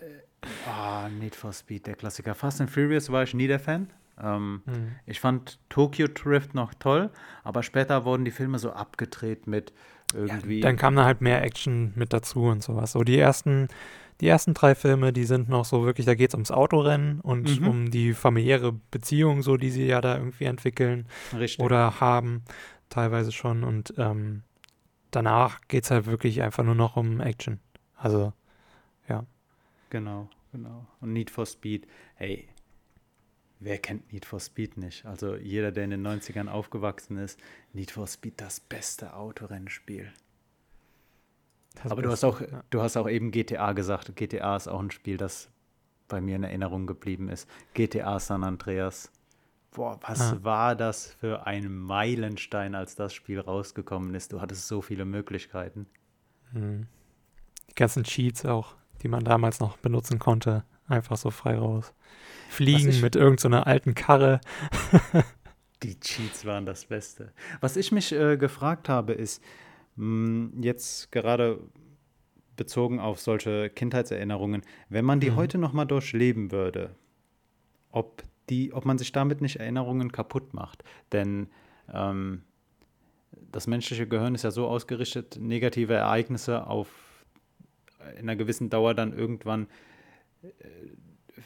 Ah, 0.67 1.09
Need 1.11 1.37
for 1.37 1.53
Speed, 1.53 1.87
der 1.87 1.95
Klassiker. 1.95 2.35
Fast 2.35 2.61
and 2.61 2.71
Furious 2.71 3.11
war 3.13 3.23
ich 3.23 3.35
nie 3.35 3.47
der 3.47 3.61
Fan. 3.61 3.89
Ähm, 4.19 4.63
Mhm. 4.67 4.97
Ich 5.07 5.21
fand 5.21 5.59
Tokyo 5.69 6.07
Drift 6.13 6.55
noch 6.55 6.75
toll, 6.75 7.11
aber 7.45 7.63
später 7.63 8.05
wurden 8.05 8.25
die 8.25 8.31
Filme 8.31 8.59
so 8.59 8.73
abgedreht 8.73 9.47
mit 9.47 9.73
irgendwie. 10.15 10.61
Dann 10.61 10.77
kam 10.77 10.97
da 10.97 11.05
halt 11.05 11.21
mehr 11.21 11.43
Action 11.43 11.93
mit 11.95 12.13
dazu 12.13 12.45
und 12.45 12.63
sowas. 12.63 12.93
So 12.93 13.03
die 13.05 13.19
ersten, 13.19 13.69
die 14.21 14.29
ersten 14.29 14.55
drei 14.55 14.75
Filme, 14.75 15.13
die 15.13 15.25
sind 15.25 15.49
noch 15.49 15.65
so 15.65 15.85
wirklich, 15.85 16.07
da 16.07 16.15
geht 16.15 16.31
es 16.31 16.35
ums 16.35 16.51
Autorennen 16.51 17.21
und 17.21 17.61
Mhm. 17.61 17.67
um 17.69 17.91
die 17.91 18.13
familiäre 18.13 18.73
Beziehung, 18.91 19.43
so 19.43 19.57
die 19.57 19.71
sie 19.71 19.87
ja 19.87 20.01
da 20.01 20.17
irgendwie 20.17 20.45
entwickeln 20.45 21.07
richtig. 21.35 21.65
oder 21.65 22.01
haben, 22.01 22.43
teilweise 22.89 23.33
schon. 23.33 23.65
Und 23.65 23.95
ähm, 23.99 24.43
danach 25.11 25.61
geht 25.69 25.85
es 25.85 25.91
halt 25.91 26.07
wirklich 26.07 26.43
einfach 26.43 26.65
nur 26.65 26.75
noch 26.75 26.97
um 26.97 27.21
Action. 27.21 27.61
Also, 27.97 28.33
Genau, 29.91 30.29
genau. 30.53 30.87
Und 31.01 31.13
Need 31.13 31.31
for 31.31 31.45
Speed, 31.47 31.87
hey, 32.15 32.49
wer 33.61 33.79
kennt 33.79 34.13
Need 34.13 34.25
for 34.25 34.41
Speed 34.41 34.77
nicht? 34.77 35.05
Also 35.07 35.37
jeder, 35.37 35.71
der 35.73 35.85
in 35.85 35.91
den 35.91 36.07
90ern 36.07 36.49
aufgewachsen 36.49 37.17
ist, 37.19 37.39
Need 37.73 37.91
for 37.93 38.07
Speed, 38.07 38.41
das 38.41 38.59
beste 38.61 39.15
Autorennspiel. 39.15 40.13
das 41.83 41.93
Aber 41.93 42.03
du 42.03 42.11
hast 42.11 42.25
auch, 42.25 42.41
Ja. 42.41 42.65
du 42.71 42.83
hast 42.83 42.97
auch 42.97 43.09
eben 43.09 43.31
GTA 43.31 43.73
gesagt. 43.73 44.15
GTA 44.17 44.57
ist 44.57 44.69
auch 44.69 44.81
ein 44.81 44.91
Spiel, 44.91 45.17
das 45.17 45.49
bei 46.09 46.21
mir 46.21 46.37
in 46.37 46.43
Erinnerung 46.43 46.87
geblieben 46.87 47.29
ist. 47.29 47.49
GTA 47.75 48.19
San 48.19 48.43
Andreas. 48.43 49.13
Boah, 49.73 50.01
was 50.03 50.21
Ah. 50.21 50.39
war 50.43 50.75
das 50.75 51.07
für 51.13 51.47
ein 51.47 51.73
Meilenstein, 51.73 52.75
als 52.75 52.97
das 52.97 53.15
Spiel 53.15 53.39
rausgekommen 53.39 54.15
ist? 54.17 54.33
Du 54.33 54.41
hattest 54.41 54.67
so 54.67 54.83
viele 54.83 55.05
Möglichkeiten. 55.05 55.87
Mhm. 56.53 56.89
Die 57.71 57.75
ganzen 57.77 58.03
Cheats 58.03 58.45
auch, 58.45 58.75
die 59.03 59.09
man 59.09 59.23
damals 59.23 59.61
noch 59.61 59.77
benutzen 59.77 60.19
konnte, 60.19 60.65
einfach 60.91 61.17
so 61.17 61.31
frei 61.31 61.57
raus. 61.57 61.93
Fliegen 62.49 62.89
ich- 62.91 63.03
mit 63.03 63.17
irgendeiner 63.17 63.67
alten 63.67 63.95
Karre. 63.95 64.41
Die 65.83 65.99
Cheats 65.99 66.45
waren 66.45 66.67
das 66.67 66.85
Beste. 66.87 67.33
Was 67.61 67.77
ich 67.77 67.91
mich 67.91 68.13
äh, 68.13 68.37
gefragt 68.37 68.89
habe, 68.91 69.15
ist, 69.15 69.43
mh, 69.97 70.51
jetzt 70.63 71.11
gerade 71.11 71.59
bezogen 72.57 73.01
auf 73.01 73.19
solche 73.21 73.71
Kindheitserinnerungen, 73.71 74.63
wenn 74.91 75.07
man 75.07 75.21
die 75.21 75.31
Mhm. 75.31 75.37
heute 75.37 75.57
noch 75.57 75.73
mal 75.73 75.87
durchleben 75.87 76.53
würde, 76.53 76.95
ob, 77.91 78.23
die, 78.51 78.75
ob 78.75 78.85
man 78.85 78.99
sich 78.99 79.13
damit 79.13 79.41
nicht 79.41 79.57
Erinnerungen 79.57 80.13
kaputt 80.13 80.53
macht. 80.53 80.85
Denn 81.13 81.49
ähm, 81.91 82.43
das 83.51 83.67
menschliche 83.67 84.07
Gehirn 84.07 84.35
ist 84.35 84.43
ja 84.45 84.51
so 84.51 84.67
ausgerichtet, 84.67 85.39
negative 85.41 85.95
Ereignisse 85.95 86.67
auf 86.67 86.89
in 88.15 88.21
einer 88.29 88.37
gewissen 88.37 88.69
Dauer 88.69 88.93
dann 88.95 89.15
irgendwann 89.15 89.65
äh, 89.65 89.67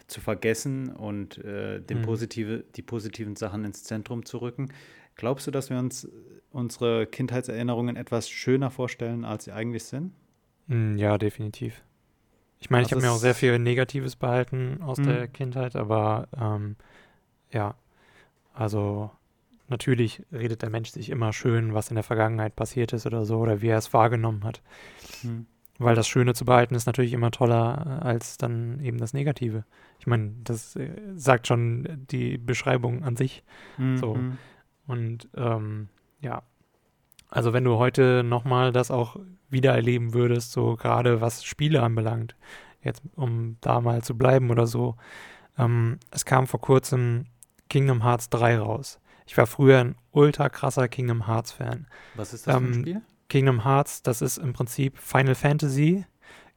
zu 0.06 0.20
vergessen 0.20 0.90
und 0.94 1.38
äh, 1.38 1.80
den 1.80 1.98
Mhm. 1.98 2.02
positive, 2.02 2.64
die 2.74 2.82
positiven 2.82 3.36
Sachen 3.36 3.64
ins 3.64 3.84
Zentrum 3.84 4.24
zu 4.24 4.38
rücken. 4.38 4.70
Glaubst 5.16 5.46
du, 5.46 5.50
dass 5.50 5.70
wir 5.70 5.78
uns 5.78 6.08
unsere 6.50 7.06
Kindheitserinnerungen 7.06 7.96
etwas 7.96 8.28
schöner 8.28 8.70
vorstellen, 8.70 9.24
als 9.24 9.44
sie 9.44 9.52
eigentlich 9.52 9.84
sind? 9.84 10.12
Mm, 10.66 10.96
Ja, 10.96 11.18
definitiv. 11.18 11.82
Ich 12.60 12.70
meine, 12.70 12.82
ich 12.82 12.92
Also 12.94 12.96
habe 12.96 13.06
mir 13.06 13.12
auch 13.12 13.18
sehr 13.18 13.34
viel 13.34 13.58
Negatives 13.58 14.16
behalten 14.16 14.80
aus 14.82 14.98
Mhm. 14.98 15.04
der 15.04 15.28
Kindheit, 15.28 15.76
aber 15.76 16.28
ähm, 16.38 16.76
ja, 17.52 17.76
also 18.54 19.10
natürlich 19.68 20.22
redet 20.32 20.62
der 20.62 20.70
Mensch 20.70 20.90
sich 20.90 21.10
immer 21.10 21.32
schön, 21.32 21.74
was 21.74 21.90
in 21.90 21.94
der 21.96 22.04
Vergangenheit 22.04 22.56
passiert 22.56 22.92
ist 22.92 23.06
oder 23.06 23.24
so, 23.26 23.38
oder 23.38 23.60
wie 23.60 23.68
er 23.68 23.78
es 23.78 23.92
wahrgenommen 23.92 24.44
hat. 24.44 24.62
Weil 25.78 25.96
das 25.96 26.06
Schöne 26.06 26.34
zu 26.34 26.44
behalten 26.44 26.74
ist 26.74 26.86
natürlich 26.86 27.12
immer 27.12 27.30
toller 27.32 28.00
äh, 28.02 28.04
als 28.06 28.38
dann 28.38 28.78
eben 28.80 28.98
das 28.98 29.12
Negative. 29.12 29.64
Ich 29.98 30.06
meine, 30.06 30.32
das 30.44 30.76
äh, 30.76 30.90
sagt 31.16 31.46
schon 31.48 32.06
die 32.10 32.38
Beschreibung 32.38 33.02
an 33.02 33.16
sich. 33.16 33.42
So. 33.96 34.14
Mhm. 34.14 34.38
Und 34.86 35.28
ähm, 35.36 35.88
ja, 36.20 36.42
also 37.28 37.52
wenn 37.52 37.64
du 37.64 37.78
heute 37.78 38.22
nochmal 38.22 38.70
das 38.70 38.90
auch 38.90 39.16
wieder 39.50 39.74
erleben 39.74 40.14
würdest, 40.14 40.52
so 40.52 40.76
gerade 40.76 41.20
was 41.20 41.44
Spiele 41.44 41.82
anbelangt, 41.82 42.36
jetzt 42.82 43.02
um 43.16 43.56
da 43.60 43.80
mal 43.80 44.02
zu 44.02 44.16
bleiben 44.16 44.50
oder 44.50 44.66
so, 44.66 44.96
ähm, 45.58 45.98
es 46.10 46.24
kam 46.24 46.46
vor 46.46 46.60
kurzem 46.60 47.24
Kingdom 47.68 48.04
Hearts 48.04 48.28
3 48.30 48.58
raus. 48.58 49.00
Ich 49.26 49.36
war 49.36 49.46
früher 49.46 49.80
ein 49.80 49.96
ultra 50.12 50.48
krasser 50.48 50.86
Kingdom 50.86 51.26
Hearts 51.26 51.52
Fan. 51.52 51.86
Was 52.14 52.34
ist 52.34 52.46
das 52.46 52.54
für 52.54 52.60
ein 52.60 52.66
Ähm, 52.66 52.80
Spiel? 52.80 53.02
Kingdom 53.34 53.64
Hearts, 53.64 54.00
das 54.00 54.22
ist 54.22 54.38
im 54.38 54.52
Prinzip 54.52 54.96
Final 54.96 55.34
Fantasy 55.34 56.06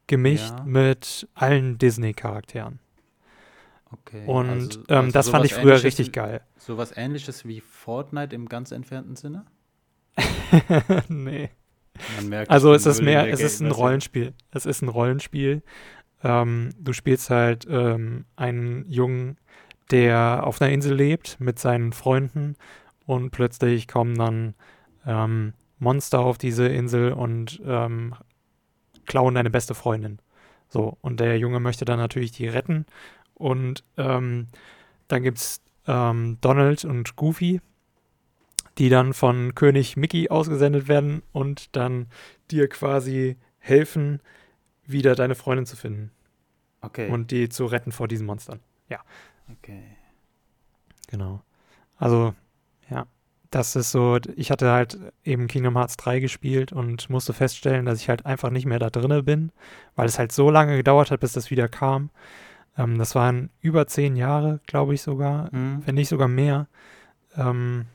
gemischt 0.05 0.53
Ja. 0.55 0.63
mit 0.63 1.27
allen 1.33 1.79
Disney-Charakteren. 1.79 2.77
Okay. 3.91 4.23
Und 4.27 4.49
also- 4.49 4.79
ähm, 4.89 4.95
also 5.05 5.11
das 5.11 5.29
fand 5.29 5.45
ich 5.45 5.55
früher 5.55 5.81
richtig 5.81 6.11
geil. 6.11 6.41
Sowas 6.57 6.93
ähnliches 6.95 7.47
wie 7.47 7.61
Fortnite 7.61 8.35
im 8.35 8.47
ganz 8.47 8.71
entfernten 8.71 9.15
Sinne? 9.15 9.45
nee. 11.07 11.49
Man 12.17 12.29
merkt, 12.29 12.51
Also 12.51 12.71
es 12.75 12.85
ist 12.85 13.01
mehr, 13.01 13.27
es 13.27 13.41
ist 13.41 13.59
ein. 13.59 13.71
Rollenspiel. 13.71 14.35
Es 14.51 14.67
ist 14.67 14.83
ein 14.83 14.89
Rollenspiel. 14.89 15.63
Ähm, 16.23 16.69
du 16.79 16.93
spielst 16.93 17.31
halt 17.31 17.65
ähm, 17.67 18.25
einen 18.35 18.87
Jungen, 18.87 19.37
der 19.89 20.41
auf 20.45 20.61
einer 20.61 20.71
Insel 20.71 20.93
lebt 20.93 21.39
mit 21.39 21.57
seinen 21.57 21.91
Freunden 21.91 22.55
und 23.07 23.31
plötzlich 23.31 23.87
kommen 23.87 24.13
dann 24.13 24.53
ähm, 25.07 25.53
Monster 25.79 26.19
auf 26.19 26.37
diese 26.37 26.67
Insel 26.67 27.13
und 27.13 27.61
ähm, 27.65 28.15
klauen 29.05 29.35
deine 29.35 29.49
beste 29.49 29.75
Freundin. 29.75 30.19
So, 30.69 30.97
und 31.01 31.19
der 31.19 31.37
Junge 31.37 31.59
möchte 31.59 31.85
dann 31.85 31.99
natürlich 31.99 32.31
die 32.31 32.47
retten 32.47 32.85
Und 33.35 33.83
ähm, 33.97 34.47
dann 35.07 35.23
gibt 35.23 35.37
es 35.37 35.61
ähm, 35.87 36.37
Donald 36.41 36.83
und 36.85 37.15
Goofy, 37.15 37.61
die 38.77 38.89
dann 38.89 39.13
von 39.13 39.55
König 39.55 39.95
Mickey 39.97 40.29
ausgesendet 40.29 40.87
werden 40.87 41.23
und 41.31 41.75
dann 41.75 42.07
dir 42.51 42.67
quasi 42.67 43.37
helfen, 43.59 44.21
wieder 44.85 45.15
deine 45.15 45.35
Freundin 45.35 45.65
zu 45.65 45.75
finden. 45.75 46.11
Okay. 46.81 47.09
Und 47.09 47.31
die 47.31 47.49
zu 47.49 47.65
retten 47.65 47.91
vor 47.91 48.07
diesen 48.07 48.25
Monstern. 48.25 48.59
Ja. 48.89 48.99
okay. 49.51 49.83
Genau. 51.07 51.41
Also, 51.97 52.35
das 53.51 53.75
ist 53.75 53.91
so, 53.91 54.17
ich 54.35 54.51
hatte 54.51 54.71
halt 54.71 54.97
eben 55.23 55.47
Kingdom 55.47 55.75
Hearts 55.77 55.97
3 55.97 56.19
gespielt 56.19 56.71
und 56.73 57.09
musste 57.09 57.33
feststellen, 57.33 57.85
dass 57.85 57.99
ich 58.01 58.09
halt 58.09 58.25
einfach 58.25 58.49
nicht 58.49 58.65
mehr 58.65 58.79
da 58.79 58.89
drinne 58.89 59.23
bin, 59.23 59.51
weil 59.95 60.07
es 60.07 60.19
halt 60.19 60.31
so 60.31 60.49
lange 60.49 60.75
gedauert 60.77 61.11
hat, 61.11 61.19
bis 61.21 61.33
das 61.33 61.49
wieder 61.49 61.67
kam. 61.67 62.09
Ähm, 62.77 62.97
das 62.97 63.15
waren 63.15 63.49
über 63.61 63.87
zehn 63.87 64.15
Jahre, 64.15 64.59
glaube 64.67 64.93
ich 64.93 65.01
sogar, 65.01 65.49
Mhm. 65.53 65.83
wenn 65.85 65.95
nicht 65.95 66.09
sogar 66.09 66.27
mehr, 66.27 66.67
ähm, 67.35 67.85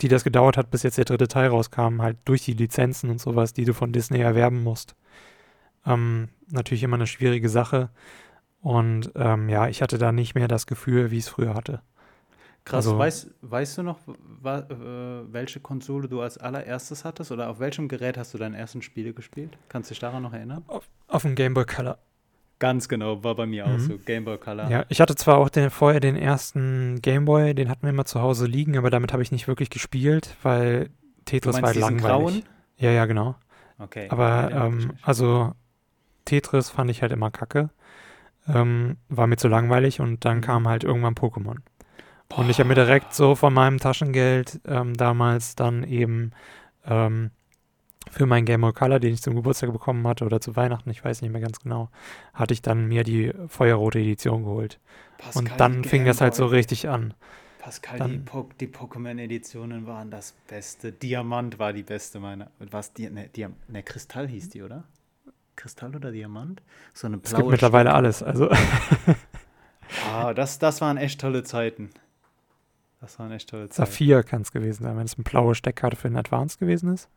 die 0.00 0.08
das 0.08 0.24
gedauert 0.24 0.56
hat, 0.56 0.70
bis 0.70 0.82
jetzt 0.82 0.98
der 0.98 1.04
dritte 1.04 1.28
Teil 1.28 1.48
rauskam, 1.48 2.02
halt 2.02 2.18
durch 2.24 2.44
die 2.44 2.52
Lizenzen 2.52 3.10
und 3.10 3.20
sowas, 3.20 3.52
die 3.52 3.64
du 3.64 3.74
von 3.74 3.92
Disney 3.92 4.20
erwerben 4.20 4.62
musst. 4.62 4.96
Ähm, 5.86 6.28
natürlich 6.50 6.82
immer 6.82 6.96
eine 6.96 7.06
schwierige 7.06 7.48
Sache. 7.48 7.90
Und 8.60 9.12
ähm, 9.14 9.48
ja, 9.48 9.68
ich 9.68 9.82
hatte 9.82 9.98
da 9.98 10.10
nicht 10.10 10.34
mehr 10.34 10.48
das 10.48 10.66
Gefühl, 10.66 11.10
wie 11.10 11.18
ich 11.18 11.24
es 11.24 11.28
früher 11.28 11.54
hatte. 11.54 11.82
Krass, 12.64 12.86
Also- 12.86 12.98
weißt, 12.98 13.30
weißt 13.42 13.78
du 13.78 13.82
noch, 13.82 13.98
äh, 14.08 14.12
welche 15.32 15.60
Konsole 15.60 16.08
du 16.08 16.22
als 16.22 16.38
allererstes 16.38 17.04
hattest 17.04 17.30
oder 17.30 17.50
auf 17.50 17.58
welchem 17.60 17.88
Gerät 17.88 18.16
hast 18.16 18.32
du 18.32 18.38
deine 18.38 18.56
ersten 18.56 18.80
Spiele 18.80 19.12
gespielt? 19.12 19.58
Kannst 19.68 19.90
du 19.90 19.92
dich 19.94 20.00
daran 20.00 20.22
noch 20.22 20.32
erinnern? 20.32 20.64
Auf 21.08 21.22
dem 21.22 21.34
Game 21.34 21.52
Boy 21.54 21.66
Color. 21.66 21.98
Ganz 22.60 22.88
genau, 22.88 23.22
war 23.22 23.34
bei 23.34 23.44
mir 23.46 23.66
auch 23.66 23.70
Mhm. 23.70 23.78
so. 23.80 23.98
Game 23.98 24.24
Boy 24.24 24.38
Color. 24.38 24.70
Ja, 24.70 24.84
ich 24.88 25.00
hatte 25.02 25.14
zwar 25.16 25.36
auch 25.38 25.50
den, 25.50 25.68
vorher 25.68 26.00
den 26.00 26.16
ersten 26.16 27.02
Game 27.02 27.26
Boy, 27.26 27.54
den 27.54 27.68
hatten 27.68 27.82
wir 27.82 27.90
immer 27.90 28.06
zu 28.06 28.22
Hause 28.22 28.46
liegen, 28.46 28.78
aber 28.78 28.88
damit 28.88 29.12
habe 29.12 29.22
ich 29.22 29.30
nicht 29.32 29.46
wirklich 29.46 29.68
gespielt, 29.68 30.34
weil 30.42 30.88
Tetris 31.26 31.56
war 31.56 31.62
halt 31.64 31.76
langweilig. 31.76 32.02
grauen? 32.06 32.42
Ja, 32.78 32.90
ja, 32.90 33.04
genau. 33.04 33.34
Okay. 33.78 34.08
Aber 34.08 34.50
ähm, 34.52 34.92
also 35.02 35.52
Tetris 36.24 36.70
fand 36.70 36.90
ich 36.90 37.02
halt 37.02 37.12
immer 37.12 37.30
kacke. 37.30 37.68
Ähm, 38.48 38.96
war 39.08 39.26
mir 39.26 39.36
zu 39.36 39.48
langweilig 39.48 40.00
und 40.00 40.24
dann 40.24 40.38
Mhm. 40.38 40.42
kam 40.42 40.68
halt 40.68 40.84
irgendwann 40.84 41.14
Pokémon. 41.14 41.56
Und 42.36 42.50
ich 42.50 42.58
habe 42.58 42.68
mir 42.68 42.74
direkt 42.74 43.14
so 43.14 43.34
von 43.34 43.52
meinem 43.54 43.78
Taschengeld 43.78 44.60
ähm, 44.66 44.94
damals 44.96 45.54
dann 45.54 45.84
eben 45.84 46.32
ähm, 46.84 47.30
für 48.10 48.26
meinen 48.26 48.44
Game 48.44 48.60
Boy 48.60 48.72
Color, 48.72 49.00
den 49.00 49.14
ich 49.14 49.22
zum 49.22 49.34
Geburtstag 49.34 49.72
bekommen 49.72 50.06
hatte 50.06 50.24
oder 50.24 50.40
zu 50.40 50.56
Weihnachten, 50.56 50.90
ich 50.90 51.04
weiß 51.04 51.22
nicht 51.22 51.30
mehr 51.30 51.40
ganz 51.40 51.60
genau, 51.60 51.88
hatte 52.34 52.52
ich 52.54 52.62
dann 52.62 52.86
mir 52.86 53.04
die 53.04 53.32
feuerrote 53.48 53.98
Edition 53.98 54.44
geholt. 54.44 54.78
Pascal, 55.18 55.42
Und 55.42 55.60
dann 55.60 55.84
fing 55.84 56.04
das 56.04 56.20
halt 56.20 56.34
so 56.34 56.46
richtig 56.46 56.88
an. 56.88 57.14
Pascal, 57.58 57.98
dann- 57.98 58.10
die, 58.10 58.18
po 58.18 58.48
die 58.60 58.66
Pokémon-Editionen 58.66 59.86
waren 59.86 60.10
das 60.10 60.32
Beste. 60.48 60.92
Diamant 60.92 61.58
war 61.58 61.72
die 61.72 61.82
beste 61.82 62.20
meiner. 62.20 62.50
Was? 62.58 62.92
Die, 62.92 63.08
ne, 63.08 63.28
Diam 63.28 63.54
ne, 63.68 63.82
Kristall 63.82 64.28
hieß 64.28 64.50
die, 64.50 64.62
oder? 64.62 64.84
Kristall 65.56 65.94
oder 65.96 66.10
Diamant? 66.12 66.60
So 66.92 67.06
eine 67.06 67.16
Es 67.16 67.30
blaue 67.30 67.42
gibt 67.42 67.52
mittlerweile 67.52 67.94
alles. 67.94 68.22
Also 68.22 68.50
Ah, 70.12 70.34
das, 70.34 70.58
das 70.58 70.80
waren 70.80 70.96
echt 70.96 71.20
tolle 71.20 71.42
Zeiten. 71.44 71.90
Das 73.04 73.18
waren 73.18 73.32
echt 73.32 73.50
tolle 73.50 73.68
Zeiten. 73.68 73.90
Saphir 73.90 74.22
kann 74.22 74.40
es 74.40 74.50
gewesen 74.50 74.84
sein, 74.84 74.96
wenn 74.96 75.04
es 75.04 75.14
eine 75.16 75.24
blaue 75.24 75.54
Steckkarte 75.54 75.94
für 75.94 76.08
den 76.08 76.16
Advance 76.16 76.56
gewesen 76.58 76.94
ist. 76.94 77.10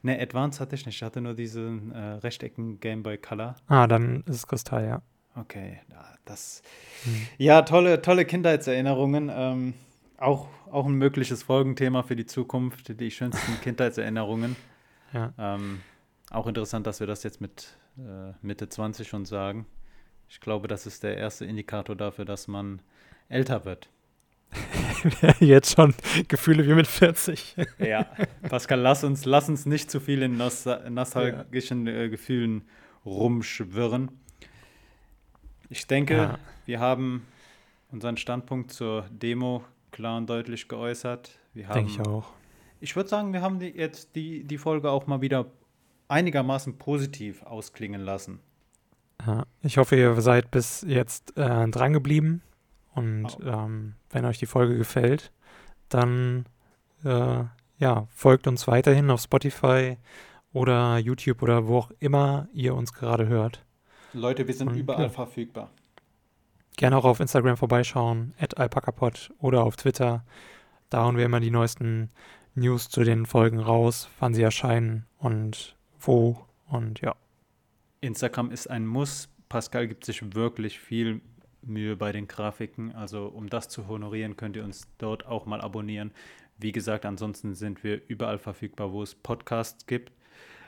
Ne, 0.00 0.18
Advance 0.18 0.58
hatte 0.58 0.74
ich 0.74 0.86
nicht. 0.86 0.96
Ich 0.96 1.02
hatte 1.02 1.20
nur 1.20 1.34
diesen 1.34 1.92
äh, 1.92 2.12
rechtecken 2.14 2.80
Game 2.80 3.02
Boy 3.02 3.18
Color. 3.18 3.56
Ah, 3.66 3.86
dann 3.86 4.22
ist 4.22 4.36
es 4.36 4.46
Kristall, 4.46 4.86
ja. 4.86 5.02
Okay, 5.34 5.80
ja, 5.90 6.02
das. 6.24 6.62
Hm. 7.04 7.26
Ja, 7.36 7.60
tolle, 7.60 8.00
tolle 8.00 8.24
Kindheitserinnerungen. 8.24 9.30
Ähm, 9.30 9.74
auch, 10.16 10.48
auch 10.70 10.86
ein 10.86 10.94
mögliches 10.94 11.42
Folgenthema 11.42 12.02
für 12.02 12.16
die 12.16 12.24
Zukunft, 12.26 12.98
die 12.98 13.10
schönsten 13.10 13.60
Kindheitserinnerungen. 13.62 14.56
Ja. 15.12 15.34
Ähm, 15.36 15.82
auch 16.30 16.46
interessant, 16.46 16.86
dass 16.86 17.00
wir 17.00 17.06
das 17.06 17.22
jetzt 17.22 17.42
mit 17.42 17.76
äh, 17.98 18.32
Mitte 18.40 18.70
20 18.70 19.06
schon 19.06 19.26
sagen. 19.26 19.66
Ich 20.26 20.40
glaube, 20.40 20.68
das 20.68 20.86
ist 20.86 21.02
der 21.02 21.18
erste 21.18 21.44
Indikator 21.44 21.96
dafür, 21.96 22.24
dass 22.24 22.48
man 22.48 22.80
älter 23.28 23.66
wird. 23.66 23.90
Jetzt 25.40 25.74
schon 25.76 25.94
Gefühle 26.28 26.66
wie 26.66 26.74
mit 26.74 26.86
40. 26.86 27.56
Ja, 27.78 28.06
Pascal, 28.48 28.80
lass 28.80 29.04
uns, 29.04 29.24
lass 29.24 29.48
uns 29.48 29.66
nicht 29.66 29.90
zu 29.90 30.00
viel 30.00 30.22
in 30.22 30.36
nostal 30.36 30.88
nostalgischen 30.90 31.86
äh, 31.86 32.08
Gefühlen 32.08 32.62
rumschwirren. 33.04 34.10
Ich 35.68 35.86
denke, 35.86 36.14
Ja. 36.16 36.38
wir 36.66 36.80
haben 36.80 37.26
unseren 37.90 38.16
Standpunkt 38.16 38.72
zur 38.72 39.04
Demo 39.10 39.64
klar 39.90 40.16
und 40.18 40.28
deutlich 40.28 40.68
geäußert. 40.68 41.38
Wir 41.54 41.68
haben, 41.68 41.74
Denke 41.86 41.92
ich 41.92 42.00
auch. 42.00 42.32
Ich 42.80 42.94
würde 42.96 43.08
sagen, 43.08 43.32
wir 43.32 43.42
haben 43.42 43.58
die, 43.58 43.68
jetzt 43.70 44.14
die, 44.14 44.44
die 44.44 44.58
Folge 44.58 44.90
auch 44.90 45.06
mal 45.06 45.20
wieder 45.20 45.46
einigermaßen 46.08 46.78
positiv 46.78 47.42
ausklingen 47.42 48.00
lassen. 48.00 48.40
Ja. 49.26 49.44
Ich 49.62 49.78
hoffe, 49.78 49.96
ihr 49.96 50.20
seid 50.20 50.50
bis 50.50 50.84
jetzt 50.86 51.36
äh, 51.36 51.68
dran 51.68 51.92
geblieben. 51.92 52.40
Und 52.98 53.26
Au. 53.26 53.64
ähm, 53.66 53.94
wenn 54.10 54.24
euch 54.24 54.38
die 54.38 54.46
Folge 54.46 54.76
gefällt, 54.76 55.32
dann 55.88 56.46
äh, 57.04 57.44
ja, 57.78 58.06
folgt 58.10 58.46
uns 58.46 58.66
weiterhin 58.66 59.10
auf 59.10 59.20
Spotify 59.20 59.96
oder 60.52 60.98
YouTube 60.98 61.42
oder 61.42 61.66
wo 61.66 61.78
auch 61.78 61.90
immer 62.00 62.48
ihr 62.52 62.74
uns 62.74 62.92
gerade 62.92 63.28
hört. 63.28 63.64
Leute, 64.12 64.46
wir 64.46 64.54
sind 64.54 64.68
Und 64.68 64.76
überall 64.76 65.04
ja. 65.04 65.08
verfügbar. 65.08 65.70
Gerne 66.76 66.96
auch 66.96 67.04
auf 67.04 67.20
Instagram 67.20 67.56
vorbeischauen, 67.56 68.34
at 68.38 68.56
alpacapod 68.56 69.30
oder 69.38 69.62
auf 69.64 69.76
Twitter. 69.76 70.24
Da 70.90 71.04
hauen 71.04 71.16
wir 71.16 71.24
immer 71.24 71.40
die 71.40 71.50
neuesten 71.50 72.10
News 72.54 72.88
zu 72.88 73.04
den 73.04 73.26
Folgen 73.26 73.58
raus, 73.58 74.08
wann 74.20 74.34
sie 74.34 74.42
erscheinen 74.42 75.06
und 75.18 75.76
wo. 76.00 76.44
Und 76.66 77.00
ja, 77.00 77.14
Instagram 78.00 78.50
ist 78.50 78.68
ein 78.68 78.86
Muss. 78.86 79.28
Pascal 79.48 79.88
gibt 79.88 80.04
sich 80.04 80.34
wirklich 80.34 80.78
viel 80.78 81.20
Mühe 81.62 81.96
bei 81.96 82.12
den 82.12 82.28
Grafiken. 82.28 82.92
Also 82.94 83.26
um 83.26 83.48
das 83.48 83.68
zu 83.68 83.88
honorieren, 83.88 84.36
könnt 84.36 84.56
ihr 84.56 84.64
uns 84.64 84.88
dort 84.98 85.26
auch 85.26 85.46
mal 85.46 85.60
abonnieren. 85.60 86.12
Wie 86.58 86.72
gesagt, 86.72 87.06
ansonsten 87.06 87.54
sind 87.54 87.84
wir 87.84 88.00
überall 88.08 88.38
verfügbar, 88.38 88.92
wo 88.92 89.02
es 89.02 89.14
Podcasts 89.14 89.86
gibt. 89.86 90.12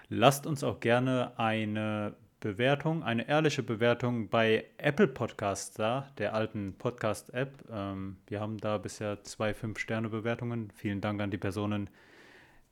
Lasst 0.09 0.47
uns 0.47 0.65
auch 0.65 0.81
gerne 0.81 1.39
eine 1.39 2.15
Bewertung, 2.41 3.03
eine 3.03 3.29
ehrliche 3.29 3.63
Bewertung 3.63 4.29
bei 4.29 4.65
Apple 4.79 5.09
Podcasts 5.09 5.77
da, 5.77 6.11
der 6.17 6.35
alten 6.35 6.75
Podcast-App. 6.79 7.65
Ähm, 7.71 8.17
wir 8.27 8.41
haben 8.41 8.59
da 8.59 8.79
bisher 8.79 9.23
zwei 9.25 9.53
Fünf-Sterne-Bewertungen. 9.53 10.71
Vielen 10.75 11.01
Dank 11.01 11.21
an 11.21 11.31
die 11.31 11.39
Personen, 11.39 11.91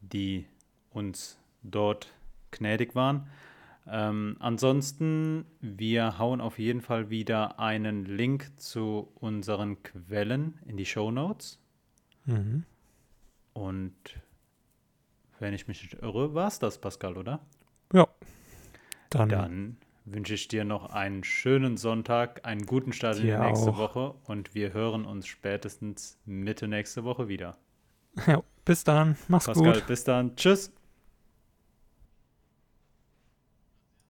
die 0.01 0.47
uns 0.91 1.39
dort 1.63 2.15
gnädig 2.51 2.95
waren. 2.95 3.29
Ähm, 3.91 4.37
ansonsten, 4.39 5.47
wir 5.61 6.19
hauen 6.19 6.41
auf 6.41 6.59
jeden 6.59 6.83
Fall 6.83 7.09
wieder 7.11 7.59
einen 7.59 8.05
Link 8.05 8.51
zu 8.61 9.11
unseren 9.15 9.83
Quellen 9.83 10.59
in 10.67 10.77
die 10.77 10.87
Show 10.87 11.11
Notes. 11.11 11.59
mhm. 12.25 12.65
Und 13.55 13.93
wenn 15.41 15.53
ich 15.53 15.67
mich 15.67 15.83
nicht 15.83 15.95
irre, 16.03 16.35
war 16.35 16.47
es 16.47 16.59
das, 16.61 16.79
Pascal, 16.79 17.17
oder? 17.17 17.41
dann, 19.11 19.29
Dann 19.29 19.77
wünsche 20.05 20.35
ich 20.35 20.49
dir 20.49 20.65
noch 20.65 20.91
einen 20.91 21.25
schönen 21.25 21.77
Sonntag, 21.77 22.45
einen 22.45 22.67
guten 22.67 22.93
Start 22.93 23.17
in 23.19 23.27
die 23.27 23.37
nächste 23.37 23.71
auch. 23.71 23.79
Woche 23.79 24.15
und 24.25 24.55
wir 24.55 24.73
hören 24.73 25.05
uns 25.05 25.27
spätestens 25.27 26.19
Mitte 26.25 26.69
nächste 26.69 27.05
Woche 27.05 27.29
wieder. 27.29 27.57
ja, 28.27 28.43
bis 28.65 28.85
dann. 28.85 29.17
Mach's 29.29 29.47
Pascal, 29.47 29.75
gut. 29.75 29.87
bis 29.87 30.05
dann. 30.05 30.37
Tschüss. 30.37 30.73